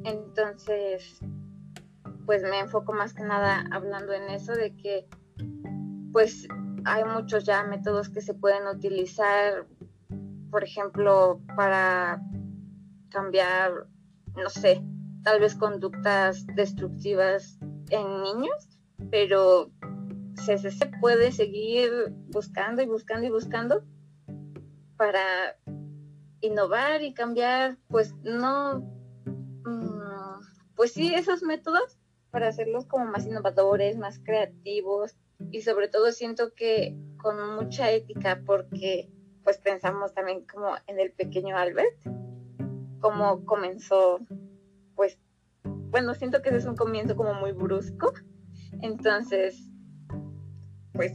Entonces, 0.03 1.19
pues 2.25 2.43
me 2.43 2.59
enfoco 2.59 2.93
más 2.93 3.13
que 3.13 3.23
nada 3.23 3.65
hablando 3.71 4.13
en 4.13 4.29
eso 4.29 4.53
de 4.53 4.75
que 4.75 5.07
pues 6.11 6.47
hay 6.85 7.03
muchos 7.05 7.43
ya 7.43 7.63
métodos 7.63 8.09
que 8.09 8.21
se 8.21 8.33
pueden 8.33 8.67
utilizar, 8.67 9.65
por 10.51 10.63
ejemplo, 10.63 11.41
para 11.55 12.21
cambiar, 13.09 13.87
no 14.35 14.49
sé, 14.49 14.81
tal 15.23 15.39
vez 15.39 15.55
conductas 15.55 16.45
destructivas 16.55 17.57
en 17.89 18.21
niños, 18.21 18.69
pero 19.09 19.71
se, 20.35 20.57
se 20.57 20.85
puede 20.99 21.31
seguir 21.31 21.91
buscando 22.29 22.81
y 22.81 22.85
buscando 22.85 23.27
y 23.27 23.29
buscando 23.29 23.83
para 24.97 25.57
innovar 26.41 27.01
y 27.03 27.13
cambiar, 27.13 27.77
pues 27.87 28.13
no, 28.23 28.79
mm, 29.65 30.73
pues 30.75 30.93
sí, 30.93 31.13
esos 31.13 31.43
métodos 31.43 31.97
para 32.31 32.47
hacerlos 32.47 32.85
como 32.85 33.05
más 33.05 33.25
innovadores, 33.25 33.97
más 33.97 34.19
creativos 34.19 35.15
y 35.51 35.61
sobre 35.61 35.87
todo 35.87 36.11
siento 36.11 36.53
que 36.53 36.97
con 37.17 37.55
mucha 37.55 37.91
ética 37.91 38.41
porque 38.45 39.09
pues 39.43 39.57
pensamos 39.57 40.13
también 40.13 40.45
como 40.45 40.75
en 40.87 40.99
el 40.99 41.11
pequeño 41.11 41.57
Albert 41.57 41.97
cómo 43.03 43.43
comenzó, 43.45 44.21
pues, 44.95 45.19
bueno, 45.93 46.15
siento 46.15 46.41
que 46.41 46.49
ese 46.49 46.57
es 46.57 46.65
un 46.65 46.75
comienzo 46.75 47.15
como 47.15 47.35
muy 47.35 47.51
brusco. 47.51 48.13
Entonces, 48.81 49.69
pues, 50.91 51.13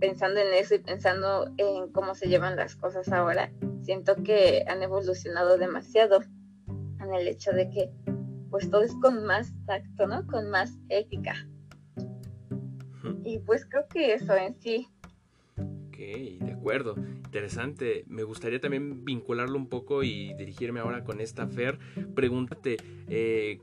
pensando 0.00 0.40
en 0.40 0.52
eso 0.52 0.74
y 0.74 0.80
pensando 0.80 1.48
en 1.58 1.92
cómo 1.92 2.16
se 2.16 2.26
llevan 2.26 2.56
las 2.56 2.74
cosas 2.74 3.12
ahora, 3.12 3.52
siento 3.82 4.16
que 4.24 4.64
han 4.66 4.82
evolucionado 4.82 5.58
demasiado 5.58 6.24
en 6.66 7.14
el 7.14 7.28
hecho 7.28 7.52
de 7.52 7.70
que 7.70 7.92
pues 8.50 8.68
todo 8.68 8.82
es 8.82 8.96
con 8.96 9.24
más 9.24 9.52
tacto, 9.64 10.08
¿no? 10.08 10.26
Con 10.26 10.50
más 10.50 10.76
ética. 10.88 11.34
Y 13.22 13.38
pues 13.38 13.64
creo 13.64 13.86
que 13.86 14.14
eso 14.14 14.34
en 14.34 14.60
sí. 14.60 14.88
De 16.40 16.52
acuerdo. 16.52 16.94
Interesante. 17.24 18.04
Me 18.08 18.22
gustaría 18.22 18.60
también 18.60 19.04
vincularlo 19.04 19.56
un 19.56 19.68
poco 19.68 20.02
y 20.02 20.34
dirigirme 20.34 20.80
ahora 20.80 21.04
con 21.04 21.20
esta 21.20 21.46
Fer. 21.46 21.78
Pregúntate, 22.14 22.76
eh, 23.08 23.58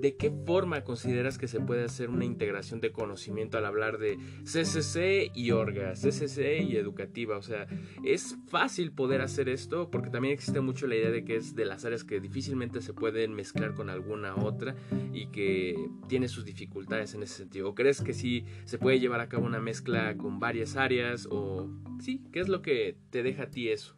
¿De 0.00 0.16
qué 0.16 0.30
forma 0.30 0.84
consideras 0.84 1.38
que 1.38 1.48
se 1.48 1.60
puede 1.60 1.84
hacer 1.84 2.10
una 2.10 2.24
integración 2.24 2.80
de 2.80 2.92
conocimiento 2.92 3.58
al 3.58 3.64
hablar 3.64 3.98
de 3.98 4.18
CCC 4.44 5.30
y 5.34 5.50
Orga, 5.52 5.92
CCC 5.92 6.62
y 6.62 6.76
educativa? 6.76 7.36
O 7.36 7.42
sea, 7.42 7.66
¿es 8.04 8.36
fácil 8.48 8.92
poder 8.92 9.22
hacer 9.22 9.48
esto? 9.48 9.90
Porque 9.90 10.10
también 10.10 10.34
existe 10.34 10.60
mucho 10.60 10.86
la 10.86 10.96
idea 10.96 11.10
de 11.10 11.24
que 11.24 11.36
es 11.36 11.54
de 11.54 11.64
las 11.64 11.84
áreas 11.84 12.04
que 12.04 12.20
difícilmente 12.20 12.80
se 12.80 12.92
pueden 12.92 13.34
mezclar 13.34 13.74
con 13.74 13.90
alguna 13.90 14.36
otra 14.36 14.76
y 15.12 15.28
que 15.28 15.76
tiene 16.08 16.28
sus 16.28 16.44
dificultades 16.44 17.14
en 17.14 17.22
ese 17.22 17.34
sentido. 17.34 17.70
¿O 17.70 17.74
crees 17.74 18.02
que 18.02 18.12
sí 18.12 18.44
se 18.64 18.78
puede 18.78 19.00
llevar 19.00 19.20
a 19.20 19.28
cabo 19.28 19.46
una 19.46 19.60
mezcla 19.60 20.16
con 20.16 20.38
varias 20.40 20.76
áreas? 20.76 21.26
¿O 21.30 21.70
sí? 22.00 22.22
¿Qué 22.32 22.40
es 22.40 22.48
lo 22.48 22.62
que 22.62 22.98
te 23.10 23.22
deja 23.22 23.44
a 23.44 23.50
ti 23.50 23.68
eso? 23.68 23.96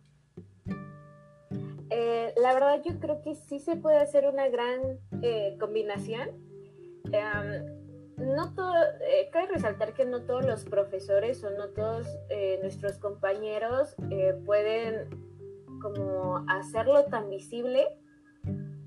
Eh, 2.00 2.32
la 2.36 2.54
verdad 2.54 2.80
yo 2.84 3.00
creo 3.00 3.22
que 3.22 3.34
sí 3.34 3.58
se 3.58 3.74
puede 3.74 3.96
hacer 3.96 4.24
una 4.28 4.48
gran 4.48 5.00
eh, 5.20 5.56
combinación. 5.58 6.28
Em, 7.10 7.64
no 8.18 8.54
todo, 8.54 8.72
eh, 9.00 9.28
cabe 9.32 9.48
resaltar 9.48 9.94
que 9.94 10.04
no 10.04 10.22
todos 10.22 10.44
los 10.46 10.64
profesores 10.64 11.42
o 11.42 11.50
no 11.50 11.70
todos 11.70 12.06
nuestros 12.62 12.98
compañeros 12.98 13.96
pueden 14.44 15.08
como 15.82 16.44
hacerlo 16.48 17.04
tan 17.06 17.30
visible, 17.30 17.88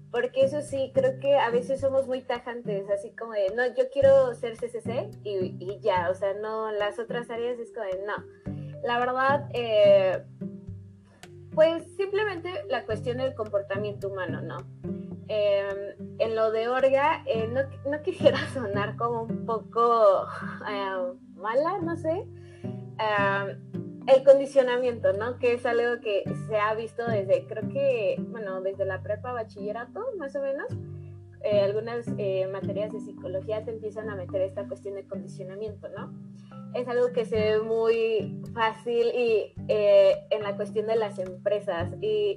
porque 0.10 0.44
eso 0.44 0.62
sí, 0.62 0.92
creo 0.94 1.20
que 1.20 1.36
a 1.36 1.50
veces 1.50 1.82
somos 1.82 2.08
muy 2.08 2.22
tajantes, 2.22 2.90
así 2.90 3.12
como 3.12 3.34
de, 3.34 3.54
no, 3.56 3.66
yo 3.76 3.90
quiero 3.92 4.34
ser 4.36 4.56
CCC 4.56 5.10
y, 5.24 5.56
y 5.60 5.80
ya, 5.82 6.10
o 6.10 6.14
sea, 6.14 6.34
no, 6.34 6.72
las 6.72 6.98
otras 7.00 7.30
áreas 7.30 7.60
es 7.60 7.74
como 7.74 7.86
de, 7.88 8.06
no. 8.06 8.82
La 8.84 9.00
verdad, 9.00 9.50
pues 11.54 11.84
simplemente 11.96 12.50
la 12.70 12.86
cuestión 12.86 13.18
del 13.18 13.34
comportamiento 13.36 14.10
humano, 14.10 14.42
¿no? 14.42 14.58
Em, 15.28 16.18
en 16.20 16.36
lo 16.36 16.52
de 16.52 16.68
Orga, 16.68 17.24
eh, 17.26 17.48
no, 17.48 18.02
quisiera 18.04 18.38
sonar 18.50 18.98
como 18.98 19.24
un 19.24 19.46
poco 19.46 20.28
em, 20.68 21.18
mala, 21.36 21.80
no 21.80 21.96
sé. 21.96 22.26
Em, 23.00 23.72
el 24.08 24.24
condicionamiento, 24.24 25.14
¿no? 25.14 25.38
Que 25.38 25.54
es 25.54 25.66
algo 25.66 26.02
que 26.02 26.24
se 26.48 26.58
ha 26.58 26.74
visto 26.74 27.06
desde, 27.06 27.46
creo 27.48 27.70
que, 27.70 28.22
bueno, 28.30 28.62
desde 28.62 28.86
la 28.86 29.02
prepa 29.02 29.32
bachillerato, 29.32 30.02
más 30.18 30.36
o 30.36 30.42
menos. 30.42 30.68
Eh, 31.44 31.62
algunas 31.62 32.06
eh, 32.18 32.48
materias 32.52 32.92
de 32.92 33.00
psicología 33.00 33.64
te 33.64 33.72
empiezan 33.72 34.10
a 34.10 34.16
meter 34.16 34.42
esta 34.42 34.68
cuestión 34.68 34.96
de 34.96 35.08
condicionamiento, 35.08 35.88
¿no? 35.90 36.14
Es 36.74 36.88
algo 36.88 37.12
que 37.12 37.26
se 37.26 37.36
ve 37.36 37.62
muy 37.62 38.42
fácil 38.54 39.08
y 39.08 39.54
eh, 39.68 40.16
en 40.30 40.44
la 40.44 40.56
cuestión 40.56 40.88
de 40.88 40.96
las 40.96 41.20
empresas. 41.20 41.90
Y, 42.02 42.36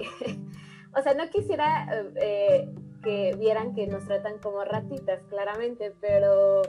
o 0.96 1.02
sea, 1.02 1.14
no 1.14 1.28
quisiera 1.30 2.04
eh, 2.16 2.68
que 3.02 3.36
vieran 3.38 3.74
que 3.74 3.86
nos 3.86 4.04
tratan 4.06 4.38
como 4.38 4.64
ratitas, 4.64 5.22
claramente, 5.28 5.92
pero 6.00 6.62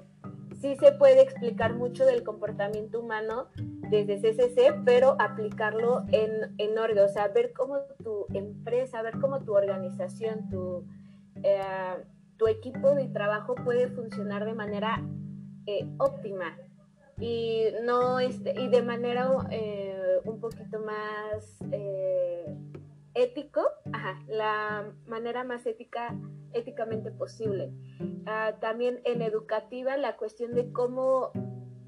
sí 0.59 0.75
se 0.75 0.91
puede 0.93 1.21
explicar 1.21 1.75
mucho 1.75 2.05
del 2.05 2.23
comportamiento 2.23 2.99
humano 2.99 3.47
desde 3.89 4.17
CCC, 4.17 4.81
pero 4.85 5.15
aplicarlo 5.19 6.03
en, 6.11 6.55
en 6.57 6.77
o 6.77 7.07
sea, 7.07 7.27
ver 7.29 7.53
cómo 7.53 7.79
tu 8.03 8.25
empresa, 8.33 9.01
ver 9.01 9.19
cómo 9.19 9.41
tu 9.41 9.53
organización, 9.53 10.49
tu, 10.49 10.85
eh, 11.43 11.61
tu 12.37 12.47
equipo 12.47 12.95
de 12.95 13.07
trabajo 13.07 13.55
puede 13.55 13.87
funcionar 13.89 14.45
de 14.45 14.53
manera 14.53 15.03
óptima 15.97 16.55
y 17.19 17.65
no 17.83 18.19
este, 18.19 18.59
y 18.59 18.67
de 18.67 18.81
manera 18.81 19.29
eh, 19.51 20.19
un 20.25 20.39
poquito 20.39 20.79
más 20.79 21.57
eh, 21.71 22.55
ético, 23.13 23.61
ajá, 23.91 24.21
la 24.27 24.91
manera 25.07 25.43
más 25.43 25.65
ética, 25.65 26.15
éticamente 26.53 27.11
posible. 27.11 27.71
Ah, 28.25 28.55
también 28.59 29.01
en 29.05 29.21
educativa 29.21 29.97
la 29.97 30.17
cuestión 30.17 30.53
de 30.53 30.71
cómo, 30.71 31.31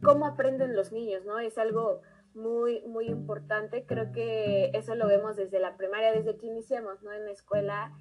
cómo 0.01 0.25
aprenden 0.25 0.75
los 0.75 0.91
niños, 0.91 1.25
¿no? 1.25 1.39
Es 1.39 1.57
algo 1.57 2.01
muy, 2.34 2.82
muy 2.88 3.07
importante. 3.07 3.86
Creo 3.86 4.11
que 4.11 4.71
eso 4.73 4.95
lo 4.95 5.07
vemos 5.07 5.36
desde 5.36 5.59
la 5.59 5.75
primaria, 5.75 6.11
desde 6.13 6.38
que 6.38 6.45
iniciamos, 6.45 7.01
¿no? 7.03 7.11
En 7.11 7.25
la 7.25 7.32
escuela 7.32 7.91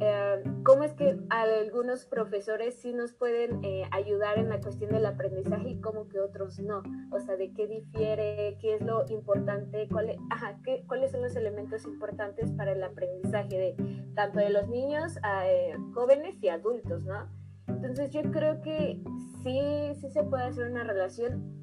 eh, 0.00 0.42
cómo 0.64 0.84
es 0.84 0.92
que 0.94 1.18
algunos 1.30 2.06
profesores 2.06 2.80
sí 2.80 2.92
nos 2.92 3.12
pueden 3.12 3.64
eh, 3.64 3.84
ayudar 3.90 4.38
en 4.38 4.48
la 4.48 4.60
cuestión 4.60 4.92
del 4.92 5.06
aprendizaje 5.06 5.70
y 5.70 5.80
cómo 5.80 6.08
que 6.08 6.20
otros 6.20 6.58
no. 6.60 6.82
O 7.10 7.20
sea, 7.20 7.36
de 7.36 7.52
qué 7.52 7.66
difiere, 7.66 8.58
qué 8.60 8.74
es 8.74 8.82
lo 8.82 9.04
importante, 9.08 9.88
cuál 9.90 10.16
qué, 10.64 10.84
cuáles 10.86 11.12
son 11.12 11.22
los 11.22 11.36
elementos 11.36 11.84
importantes 11.84 12.50
para 12.52 12.72
el 12.72 12.82
aprendizaje 12.82 13.58
de 13.58 14.04
tanto 14.14 14.38
de 14.38 14.50
los 14.50 14.68
niños, 14.68 15.16
eh, 15.46 15.74
jóvenes 15.94 16.36
y 16.42 16.48
adultos, 16.48 17.04
¿no? 17.04 17.28
Entonces 17.66 18.10
yo 18.10 18.22
creo 18.30 18.60
que 18.62 19.02
sí, 19.42 19.94
sí 20.00 20.10
se 20.10 20.22
puede 20.24 20.44
hacer 20.44 20.70
una 20.70 20.84
relación 20.84 21.60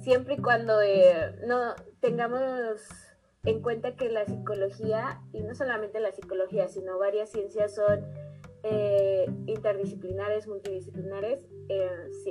siempre 0.00 0.34
y 0.34 0.38
cuando 0.38 0.74
no 1.46 1.74
tengamos 2.00 3.11
en 3.44 3.60
cuenta 3.60 3.96
que 3.96 4.08
la 4.08 4.24
psicología, 4.24 5.20
y 5.32 5.40
no 5.40 5.54
solamente 5.54 5.98
la 5.98 6.12
psicología, 6.12 6.68
sino 6.68 6.98
varias 6.98 7.30
ciencias 7.30 7.74
son 7.74 8.00
eh, 8.62 9.26
interdisciplinares, 9.46 10.46
multidisciplinares, 10.46 11.44
eh, 11.68 12.08
sí. 12.22 12.30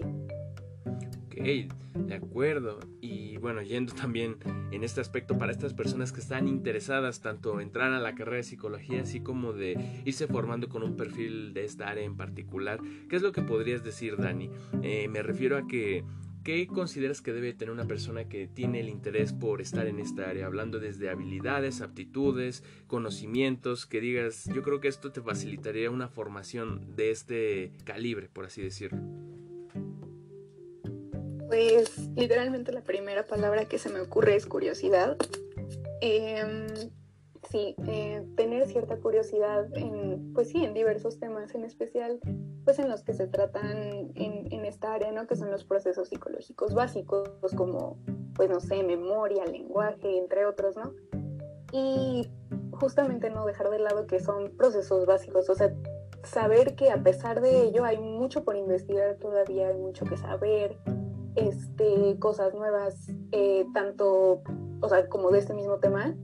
Ok, 1.26 2.06
de 2.08 2.16
acuerdo. 2.16 2.80
Y 3.02 3.36
bueno, 3.38 3.62
yendo 3.62 3.94
también 3.94 4.38
en 4.72 4.86
este 4.86 5.02
aspecto 5.02 5.38
para 5.38 5.52
estas 5.52 5.74
personas 5.74 6.14
que 6.14 6.22
están 6.22 6.48
interesadas 6.48 7.20
tanto 7.20 7.60
entrar 7.60 7.92
a 7.92 8.00
la 8.00 8.16
carrera 8.16 8.38
de 8.38 8.44
psicología, 8.44 9.02
así 9.02 9.20
como 9.20 9.52
de 9.52 10.02
irse 10.06 10.28
formando 10.28 10.70
con 10.70 10.82
un 10.82 10.96
perfil 10.96 11.54
de 11.54 11.66
esta 11.66 11.90
área 11.90 12.06
en 12.06 12.16
particular, 12.16 12.80
¿qué 13.10 13.18
es 13.18 13.22
lo 13.22 13.34
que 13.34 13.42
podrías 13.42 13.84
decir, 13.84 14.16
Dani? 14.16 14.50
Eh, 14.82 15.10
me 15.10 15.24
refiero 15.24 15.58
a 15.58 15.68
que 15.68 16.06
¿Qué 16.44 16.66
consideras 16.66 17.22
que 17.22 17.34
debe 17.34 17.54
tener 17.54 17.72
una 17.72 17.86
persona 17.86 18.28
que 18.28 18.48
tiene 18.48 18.80
el 18.80 18.90
interés 18.90 19.32
por 19.32 19.62
estar 19.62 19.86
en 19.86 20.00
esta 20.00 20.28
área? 20.28 20.48
Hablando 20.48 20.80
desde 20.80 21.10
habilidades, 21.10 21.82
aptitudes, 21.82 22.64
conocimientos, 22.88 23.86
que 23.86 24.02
digas, 24.02 24.50
yo 24.54 24.64
creo 24.64 24.80
que 24.80 24.88
esto 24.88 25.12
te 25.12 25.22
facilitaría 25.22 25.92
una 25.92 26.08
formación 26.08 26.96
de 26.96 27.12
este 27.12 27.74
calibre, 27.84 28.28
por 28.28 28.46
así 28.46 28.64
decirlo. 28.64 29.00
Pues 31.48 32.10
literalmente 32.16 32.72
la 32.72 32.82
primera 32.82 33.28
palabra 33.28 33.66
que 33.66 33.78
se 33.78 33.90
me 33.90 34.00
ocurre 34.00 34.36
es 34.36 34.48
curiosidad. 34.48 35.18
Em, 36.02 36.66
sí, 37.52 37.76
eh, 37.88 38.26
tener 38.36 38.66
cierta 38.68 38.98
curiosidad 38.98 39.68
en, 39.76 40.34
pues 40.34 40.50
sí, 40.50 40.64
en 40.64 40.74
diversos 40.74 41.20
temas, 41.20 41.54
en 41.54 41.64
especial, 41.64 42.20
pues 42.64 42.80
en 42.80 42.90
los 42.90 43.04
que 43.04 43.14
se 43.14 43.28
tratan 43.28 44.12
en, 44.16 44.52
en, 44.52 44.66
esta 44.66 44.94
área, 44.94 45.12
¿no? 45.12 45.28
Que 45.28 45.36
son 45.36 45.52
los 45.52 45.64
procesos 45.64 46.10
psicológicos 46.10 46.74
básicos, 46.74 47.30
como, 47.56 47.98
pues 48.36 48.50
no 48.50 48.60
sé, 48.60 48.84
memoria, 48.84 49.46
lenguaje, 49.46 50.18
entre 50.18 50.46
otros, 50.46 50.76
¿no? 50.78 50.94
Y 51.74 52.30
justamente 52.72 53.30
no 53.30 53.46
dejar 53.46 53.70
de 53.70 53.80
lado 53.80 54.08
que 54.08 54.20
son 54.20 54.56
procesos 54.58 55.06
básicos, 55.06 55.50
o 55.50 55.56
sea, 55.56 55.74
saber 56.24 56.76
que 56.76 56.92
a 56.92 57.02
pesar 57.04 57.42
de 57.42 57.64
ello 57.64 57.84
hay 57.84 57.98
mucho 57.98 58.44
por 58.44 58.56
investigar 58.56 59.16
todavía, 59.16 59.70
hay 59.70 59.78
mucho 59.78 60.06
que 60.06 60.18
saber, 60.18 60.78
este, 61.36 62.18
cosas 62.20 62.54
nuevas, 62.54 63.08
eh, 63.32 63.66
tanto, 63.74 64.42
o 64.82 64.90
sea, 64.90 65.08
como 65.08 65.32
de 65.32 65.40
este 65.40 65.54
mismo 65.54 65.78
tema, 65.80 66.16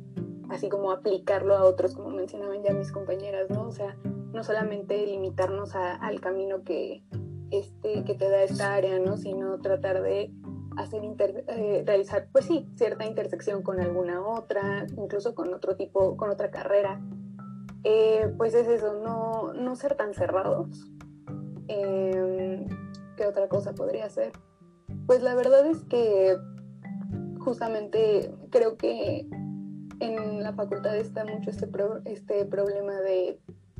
así 0.49 0.69
como 0.69 0.91
aplicarlo 0.91 1.55
a 1.55 1.63
otros, 1.63 1.95
como 1.95 2.09
mencionaban 2.09 2.63
ya 2.63 2.73
mis 2.73 2.91
compañeras, 2.91 3.49
¿no? 3.49 3.67
O 3.67 3.71
sea, 3.71 3.97
no 4.33 4.43
solamente 4.43 5.05
limitarnos 5.05 5.75
al 5.75 6.21
camino 6.21 6.63
que, 6.63 7.03
este, 7.51 8.03
que 8.03 8.13
te 8.13 8.29
da 8.29 8.43
esta 8.43 8.73
área, 8.73 8.99
¿no? 8.99 9.17
Sino 9.17 9.59
tratar 9.59 10.01
de 10.01 10.31
hacer 10.77 11.01
eh, 11.47 11.83
realizar, 11.85 12.29
pues 12.31 12.45
sí, 12.45 12.67
cierta 12.75 13.05
intersección 13.05 13.63
con 13.63 13.79
alguna 13.79 14.25
otra, 14.25 14.85
incluso 14.95 15.33
con 15.33 15.53
otro 15.53 15.75
tipo, 15.75 16.15
con 16.17 16.29
otra 16.29 16.51
carrera. 16.51 17.01
Eh, 17.83 18.33
pues 18.37 18.53
es 18.53 18.67
eso, 18.67 18.93
no, 19.01 19.53
no 19.53 19.75
ser 19.75 19.95
tan 19.95 20.13
cerrados. 20.13 20.91
Em, 21.67 22.65
¿Qué 23.15 23.25
otra 23.25 23.47
cosa 23.47 23.73
podría 23.73 24.09
ser? 24.09 24.31
Pues 25.05 25.23
la 25.23 25.35
verdad 25.35 25.65
es 25.65 25.83
que 25.85 26.37
justamente 27.39 28.31
creo 28.51 28.77
que 28.77 29.27
en 29.99 30.43
la 30.43 30.53
facultad 30.53 30.95
está 30.95 31.25
mucho 31.25 31.49
este, 31.49 31.69
este 32.05 32.45
problema 32.45 32.93
de 32.93 33.39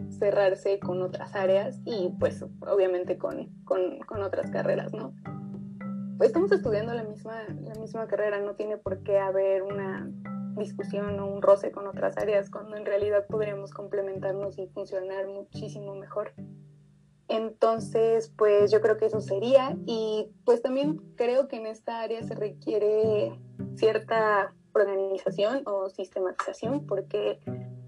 cerrarse 0.09 0.79
con 0.79 1.01
otras 1.01 1.35
áreas 1.35 1.79
y 1.85 2.13
pues 2.19 2.43
obviamente 2.61 3.17
con, 3.17 3.49
con, 3.65 3.99
con 3.99 4.21
otras 4.21 4.51
carreras, 4.51 4.93
¿no? 4.93 5.13
Pues 6.17 6.29
estamos 6.29 6.51
estudiando 6.51 6.93
la 6.93 7.03
misma, 7.03 7.43
la 7.61 7.75
misma 7.75 8.07
carrera, 8.07 8.39
no 8.41 8.55
tiene 8.55 8.77
por 8.77 9.03
qué 9.03 9.19
haber 9.19 9.61
una 9.61 10.09
discusión 10.57 11.19
o 11.19 11.27
un 11.27 11.41
roce 11.41 11.71
con 11.71 11.85
otras 11.87 12.17
áreas, 12.17 12.49
cuando 12.49 12.75
en 12.75 12.85
realidad 12.85 13.25
podríamos 13.27 13.71
complementarnos 13.71 14.57
y 14.57 14.67
funcionar 14.67 15.27
muchísimo 15.27 15.93
mejor. 15.95 16.33
Entonces, 17.27 18.33
pues 18.37 18.71
yo 18.71 18.81
creo 18.81 18.97
que 18.97 19.05
eso 19.05 19.21
sería 19.21 19.77
y 19.85 20.31
pues 20.45 20.61
también 20.61 20.97
creo 21.15 21.47
que 21.47 21.57
en 21.57 21.67
esta 21.67 22.01
área 22.01 22.23
se 22.23 22.33
requiere 22.33 23.37
cierta 23.75 24.55
organización 24.81 25.63
o 25.65 25.89
sistematización 25.89 26.85
porque 26.85 27.39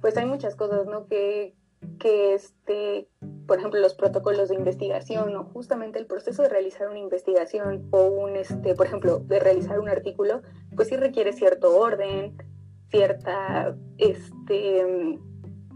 pues 0.02 0.18
hay 0.18 0.26
muchas 0.26 0.56
cosas, 0.56 0.86
¿no? 0.88 1.08
Que, 1.08 1.56
que 2.00 2.34
este, 2.34 3.08
por 3.48 3.60
ejemplo, 3.60 3.80
los 3.80 3.94
protocolos 3.94 4.50
de 4.50 4.56
investigación 4.56 5.36
o 5.36 5.44
justamente 5.46 6.00
el 6.00 6.06
proceso 6.06 6.44
de 6.44 6.50
realizar 6.50 6.88
una 6.90 7.00
investigación 7.00 7.88
o 7.92 8.04
un, 8.04 8.36
este, 8.36 8.76
por 8.76 8.86
ejemplo, 8.86 9.20
de 9.20 9.40
realizar 9.40 9.80
un 9.80 9.90
artículo, 9.90 10.42
pues 10.76 10.88
sí 10.88 10.96
requiere 10.96 11.34
cierto 11.34 11.78
orden, 11.78 12.38
cierta, 12.90 13.76
este, 13.98 15.20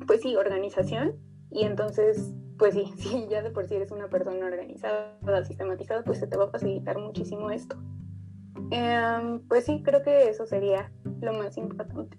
pues 0.07 0.22
sí, 0.22 0.36
organización 0.36 1.18
y 1.49 1.64
entonces 1.64 2.34
pues 2.57 2.76
sí, 2.76 2.93
sí, 2.97 3.28
ya 3.30 3.41
de 3.41 3.51
por 3.51 3.68
sí 3.68 3.76
eres 3.76 3.91
una 3.91 4.07
persona 4.07 4.45
organizada, 4.45 5.43
sistematizada, 5.45 6.03
pues 6.03 6.20
se 6.20 6.28
te 6.28 6.38
va 6.38 6.45
a 6.45 6.49
facilitar 6.49 6.97
muchísimo 6.97 7.51
esto. 7.51 7.76
Em, 8.72 9.39
pues 9.47 9.66
sí, 9.66 9.82
creo 9.84 10.04
que 10.04 10.30
eso 10.30 10.45
sería 10.45 10.91
lo 11.22 11.34
más 11.34 11.58
importante. 11.58 12.18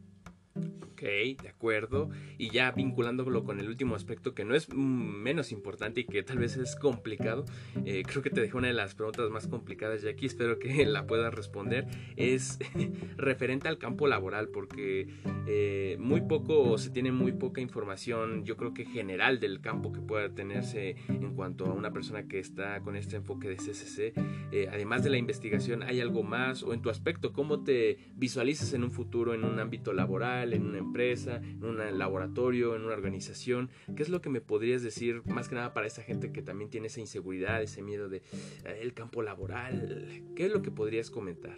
Ok, 0.94 1.02
de 1.02 1.48
acuerdo. 1.48 2.08
Y 2.38 2.50
ya 2.50 2.70
vinculándolo 2.70 3.42
con 3.42 3.58
el 3.58 3.66
último 3.66 3.96
aspecto 3.96 4.32
que 4.32 4.44
no 4.44 4.54
es 4.54 4.72
menos 4.72 5.50
importante 5.50 6.02
y 6.02 6.04
que 6.04 6.22
tal 6.22 6.38
vez 6.38 6.56
es 6.56 6.76
complicado, 6.76 7.44
eh, 7.84 8.04
creo 8.06 8.22
que 8.22 8.30
te 8.30 8.40
dejé 8.40 8.56
una 8.56 8.68
de 8.68 8.74
las 8.74 8.94
preguntas 8.94 9.28
más 9.30 9.48
complicadas 9.48 10.04
y 10.04 10.08
aquí 10.08 10.26
espero 10.26 10.60
que 10.60 10.86
la 10.86 11.08
puedas 11.08 11.34
responder, 11.34 11.88
es 12.14 12.60
referente 13.16 13.66
al 13.66 13.78
campo 13.78 14.06
laboral, 14.06 14.50
porque 14.50 15.08
eh, 15.48 15.96
muy 15.98 16.20
poco, 16.20 16.78
se 16.78 16.90
tiene 16.90 17.10
muy 17.10 17.32
poca 17.32 17.60
información, 17.60 18.44
yo 18.44 18.56
creo 18.56 18.72
que 18.72 18.84
general 18.84 19.40
del 19.40 19.60
campo 19.60 19.90
que 19.90 20.00
pueda 20.00 20.32
tenerse 20.32 20.94
en 21.08 21.34
cuanto 21.34 21.66
a 21.66 21.72
una 21.72 21.92
persona 21.92 22.28
que 22.28 22.38
está 22.38 22.80
con 22.82 22.94
este 22.94 23.16
enfoque 23.16 23.48
de 23.48 23.56
CCC. 23.56 24.12
Eh, 24.52 24.68
además 24.72 25.02
de 25.02 25.10
la 25.10 25.16
investigación, 25.16 25.82
¿hay 25.82 26.00
algo 26.00 26.22
más? 26.22 26.62
O 26.62 26.72
en 26.72 26.82
tu 26.82 26.88
aspecto, 26.88 27.32
¿cómo 27.32 27.64
te 27.64 27.98
visualizas 28.14 28.72
en 28.74 28.84
un 28.84 28.92
futuro 28.92 29.34
en 29.34 29.44
un 29.44 29.58
ámbito 29.58 29.92
laboral, 29.92 30.52
en 30.52 30.66
una 30.66 30.78
empresa, 30.84 31.36
en 31.36 31.64
un 31.64 31.98
laboratorio, 31.98 32.76
en 32.76 32.82
una 32.82 32.94
organización? 32.94 33.70
¿Qué 33.96 34.02
es 34.02 34.08
lo 34.08 34.20
que 34.20 34.30
me 34.30 34.40
podrías 34.40 34.82
decir 34.82 35.22
más 35.26 35.48
que 35.48 35.54
nada 35.54 35.74
para 35.74 35.86
esa 35.86 36.02
gente 36.02 36.32
que 36.32 36.42
también 36.42 36.70
tiene 36.70 36.86
esa 36.86 37.00
inseguridad, 37.00 37.62
ese 37.62 37.82
miedo 37.82 38.08
de 38.08 38.18
eh, 38.64 38.78
el 38.80 38.94
campo 38.94 39.22
laboral? 39.22 40.24
¿Qué 40.36 40.46
es 40.46 40.52
lo 40.52 40.62
que 40.62 40.70
podrías 40.70 41.10
comentar? 41.10 41.56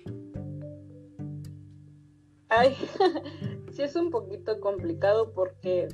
Ay, 2.49 2.75
sí 3.73 3.83
es 3.83 3.97
un 3.97 4.11
poquito 4.11 4.61
complicado 4.61 5.33
porque 5.35 5.89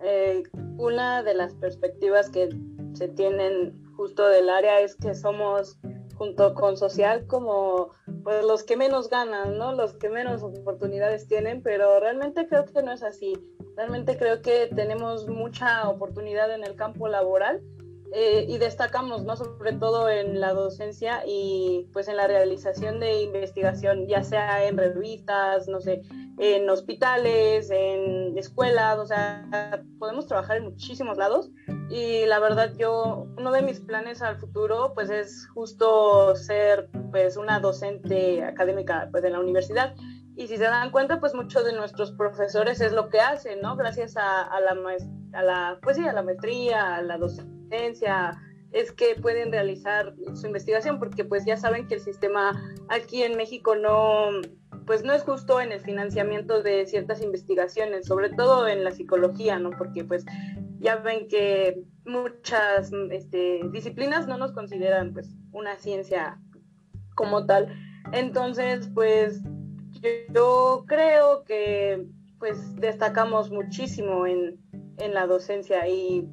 eh, 0.00 0.42
una 0.78 1.22
de 1.22 1.34
las 1.34 1.54
perspectivas 1.54 2.30
que 2.30 2.48
se 2.94 3.08
tienen 3.08 3.84
justo 3.96 4.26
del 4.28 4.48
área 4.48 4.80
es 4.80 4.96
que 4.96 5.14
somos 5.14 5.78
junto 6.20 6.54
con 6.54 6.76
social 6.76 7.26
como 7.26 7.92
pues 8.24 8.44
los 8.44 8.62
que 8.62 8.76
menos 8.76 9.08
ganan, 9.08 9.56
¿no? 9.56 9.72
Los 9.72 9.94
que 9.94 10.10
menos 10.10 10.42
oportunidades 10.42 11.26
tienen, 11.26 11.62
pero 11.62 11.98
realmente 11.98 12.46
creo 12.46 12.66
que 12.66 12.82
no 12.82 12.92
es 12.92 13.02
así. 13.02 13.32
Realmente 13.74 14.18
creo 14.18 14.42
que 14.42 14.66
tenemos 14.66 15.26
mucha 15.28 15.88
oportunidad 15.88 16.54
en 16.54 16.62
el 16.62 16.76
campo 16.76 17.08
laboral 17.08 17.62
eh, 18.12 18.44
y 18.48 18.58
destacamos, 18.58 19.24
¿no? 19.24 19.36
Sobre 19.36 19.72
todo 19.72 20.08
en 20.08 20.40
la 20.40 20.52
docencia 20.52 21.22
y 21.26 21.88
pues 21.92 22.08
en 22.08 22.16
la 22.16 22.26
realización 22.26 22.98
de 22.98 23.22
investigación, 23.22 24.08
ya 24.08 24.24
sea 24.24 24.66
en 24.66 24.76
revistas, 24.76 25.68
no 25.68 25.80
sé, 25.80 26.02
en 26.38 26.68
hospitales, 26.68 27.70
en 27.70 28.36
escuelas, 28.36 28.98
o 28.98 29.06
sea, 29.06 29.84
podemos 29.98 30.26
trabajar 30.26 30.56
en 30.56 30.64
muchísimos 30.64 31.18
lados 31.18 31.50
y 31.88 32.26
la 32.26 32.40
verdad 32.40 32.72
yo, 32.76 33.26
uno 33.36 33.52
de 33.52 33.62
mis 33.62 33.80
planes 33.80 34.22
al 34.22 34.38
futuro 34.38 34.92
pues 34.94 35.10
es 35.10 35.46
justo 35.48 36.34
ser 36.34 36.88
pues 37.10 37.36
una 37.36 37.60
docente 37.60 38.42
académica 38.42 39.08
pues 39.12 39.22
en 39.24 39.32
la 39.32 39.40
universidad 39.40 39.94
y 40.36 40.46
si 40.46 40.56
se 40.56 40.64
dan 40.64 40.90
cuenta 40.90 41.20
pues 41.20 41.34
muchos 41.34 41.64
de 41.64 41.74
nuestros 41.74 42.12
profesores 42.12 42.80
es 42.80 42.92
lo 42.92 43.08
que 43.08 43.20
hacen, 43.20 43.60
¿no? 43.60 43.76
Gracias 43.76 44.16
a, 44.16 44.42
a 44.42 44.60
la, 44.60 44.76
a 45.34 45.42
la, 45.42 45.78
pues 45.82 45.96
sí, 45.96 46.06
a 46.06 46.12
la 46.12 46.22
maestría, 46.22 46.96
a 46.96 47.02
la 47.02 47.18
docencia, 47.18 47.59
es 48.72 48.92
que 48.92 49.16
pueden 49.20 49.52
realizar 49.52 50.14
su 50.34 50.46
investigación 50.46 50.98
porque 50.98 51.24
pues 51.24 51.44
ya 51.44 51.56
saben 51.56 51.86
que 51.88 51.94
el 51.94 52.00
sistema 52.00 52.52
aquí 52.88 53.22
en 53.22 53.36
México 53.36 53.74
no 53.74 54.30
pues 54.86 55.04
no 55.04 55.12
es 55.12 55.22
justo 55.22 55.60
en 55.60 55.70
el 55.72 55.80
financiamiento 55.80 56.62
de 56.62 56.84
ciertas 56.86 57.22
investigaciones, 57.22 58.06
sobre 58.06 58.30
todo 58.30 58.66
en 58.66 58.82
la 58.82 58.90
psicología, 58.90 59.58
¿no? 59.58 59.70
Porque 59.70 60.02
pues 60.04 60.24
ya 60.80 60.96
ven 60.96 61.28
que 61.28 61.84
muchas 62.04 62.90
este, 63.10 63.60
disciplinas 63.70 64.26
no 64.26 64.36
nos 64.36 64.52
consideran 64.52 65.12
pues 65.12 65.36
una 65.52 65.76
ciencia 65.76 66.40
como 67.14 67.46
tal. 67.46 67.68
Entonces, 68.12 68.90
pues 68.94 69.42
yo, 70.32 70.84
creo 70.86 71.44
que 71.44 72.06
pues 72.38 72.74
destacamos 72.76 73.50
muchísimo 73.50 74.26
en, 74.26 74.58
en, 74.96 75.14
la 75.14 75.26
docencia 75.26 75.86
y 75.86 76.26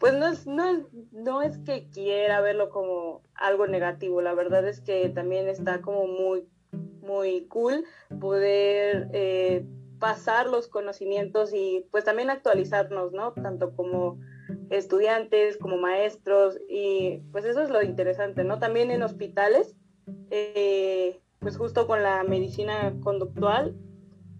pues 0.00 0.14
no 0.14 0.26
es, 0.26 0.46
no, 0.46 0.88
no 1.12 1.42
es 1.42 1.58
que 1.58 1.86
quiera 1.90 2.40
verlo 2.40 2.70
como 2.70 3.22
algo 3.34 3.66
negativo, 3.66 4.22
la 4.22 4.32
verdad 4.32 4.66
es 4.66 4.80
que 4.80 5.10
también 5.10 5.46
está 5.46 5.82
como 5.82 6.06
muy, 6.06 6.48
muy 7.02 7.46
cool 7.48 7.84
poder 8.18 9.10
eh, 9.12 9.66
pasar 9.98 10.48
los 10.48 10.68
conocimientos 10.68 11.52
y 11.52 11.86
pues 11.90 12.04
también 12.04 12.30
actualizarnos, 12.30 13.12
¿no? 13.12 13.34
Tanto 13.34 13.76
como 13.76 14.18
estudiantes, 14.70 15.58
como 15.58 15.76
maestros 15.76 16.58
y 16.66 17.18
pues 17.30 17.44
eso 17.44 17.60
es 17.62 17.68
lo 17.68 17.82
interesante, 17.82 18.42
¿no? 18.42 18.58
También 18.58 18.90
en 18.90 19.02
hospitales, 19.02 19.76
eh, 20.30 21.20
pues 21.40 21.58
justo 21.58 21.86
con 21.86 22.02
la 22.02 22.24
medicina 22.24 22.94
conductual 23.02 23.76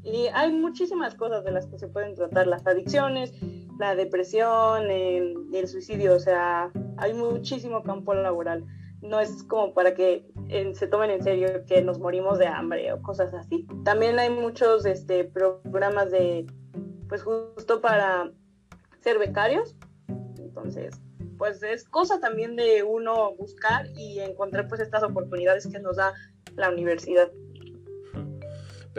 y 0.02 0.28
hay 0.32 0.52
muchísimas 0.52 1.14
cosas 1.14 1.44
de 1.44 1.52
las 1.52 1.66
que 1.66 1.78
se 1.78 1.88
pueden 1.88 2.14
tratar, 2.14 2.46
las 2.46 2.66
adicciones, 2.66 3.32
la 3.78 3.94
depresión, 3.94 4.90
el, 4.90 5.68
suicidio, 5.68 6.14
o 6.14 6.18
sea, 6.18 6.70
hay 6.96 7.14
muchísimo 7.14 7.82
campo 7.82 8.14
laboral 8.14 8.64
no 9.02 9.18
es 9.20 9.42
como 9.44 9.72
para 9.72 9.94
que 9.94 10.26
se 10.74 10.86
tomen 10.86 11.10
en 11.10 11.22
serio 11.22 11.64
que 11.66 11.82
nos 11.82 11.98
morimos 11.98 12.38
de 12.38 12.46
hambre 12.46 12.92
o 12.92 13.00
cosas 13.00 13.32
así. 13.32 13.66
También 13.84 14.18
hay 14.18 14.30
muchos 14.30 14.84
este, 14.84 15.24
programas 15.24 16.10
de, 16.10 16.46
pues 17.08 17.22
justo 17.22 17.80
para 17.80 18.30
ser 19.00 19.18
becarios. 19.18 19.74
Entonces, 20.38 21.00
pues 21.38 21.62
es 21.62 21.84
cosa 21.84 22.20
también 22.20 22.56
de 22.56 22.82
uno 22.82 23.34
buscar 23.36 23.86
y 23.96 24.20
encontrar 24.20 24.68
pues 24.68 24.80
estas 24.80 25.02
oportunidades 25.02 25.66
que 25.66 25.78
nos 25.78 25.96
da 25.96 26.12
la 26.56 26.68
universidad. 26.68 27.30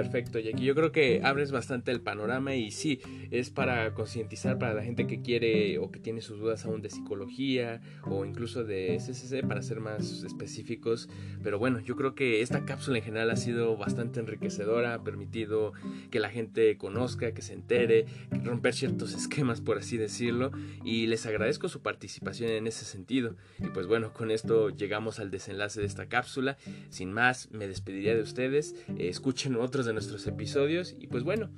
Perfecto, 0.01 0.39
aquí 0.39 0.63
yo 0.63 0.73
creo 0.73 0.91
que 0.91 1.21
abres 1.23 1.51
bastante 1.51 1.91
el 1.91 2.01
panorama 2.01 2.55
y 2.55 2.71
sí, 2.71 2.99
es 3.29 3.51
para 3.51 3.93
concientizar 3.93 4.57
para 4.57 4.73
la 4.73 4.81
gente 4.81 5.05
que 5.05 5.21
quiere 5.21 5.77
o 5.77 5.91
que 5.91 5.99
tiene 5.99 6.21
sus 6.21 6.39
dudas 6.39 6.65
aún 6.65 6.81
de 6.81 6.89
psicología 6.89 7.81
o 8.03 8.25
incluso 8.25 8.63
de 8.63 8.99
SSC 8.99 9.47
para 9.47 9.61
ser 9.61 9.79
más 9.79 10.23
específicos. 10.23 11.07
Pero 11.43 11.59
bueno, 11.59 11.79
yo 11.81 11.95
creo 11.95 12.15
que 12.15 12.41
esta 12.41 12.65
cápsula 12.65 12.97
en 12.97 13.03
general 13.03 13.29
ha 13.29 13.35
sido 13.35 13.77
bastante 13.77 14.19
enriquecedora, 14.19 14.95
ha 14.95 15.03
permitido 15.03 15.73
que 16.09 16.19
la 16.19 16.31
gente 16.31 16.77
conozca, 16.77 17.35
que 17.35 17.43
se 17.43 17.53
entere, 17.53 18.07
romper 18.43 18.73
ciertos 18.73 19.13
esquemas 19.13 19.61
por 19.61 19.77
así 19.77 19.97
decirlo 19.97 20.51
y 20.83 21.05
les 21.05 21.27
agradezco 21.27 21.69
su 21.69 21.83
participación 21.83 22.49
en 22.49 22.65
ese 22.65 22.85
sentido. 22.85 23.35
Y 23.59 23.67
pues 23.67 23.85
bueno, 23.85 24.13
con 24.13 24.31
esto 24.31 24.69
llegamos 24.69 25.19
al 25.19 25.29
desenlace 25.29 25.79
de 25.79 25.85
esta 25.85 26.07
cápsula. 26.07 26.57
Sin 26.89 27.13
más, 27.13 27.51
me 27.51 27.67
despediría 27.67 28.15
de 28.15 28.21
ustedes. 28.23 28.73
escuchen 28.97 29.57
otros 29.57 29.90
de 29.91 29.95
nuestros 29.95 30.25
episodios 30.25 30.95
y 30.99 31.07
pues 31.07 31.23
bueno, 31.23 31.49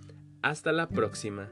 hasta 0.41 0.71
la 0.71 0.89
próxima. 0.89 1.51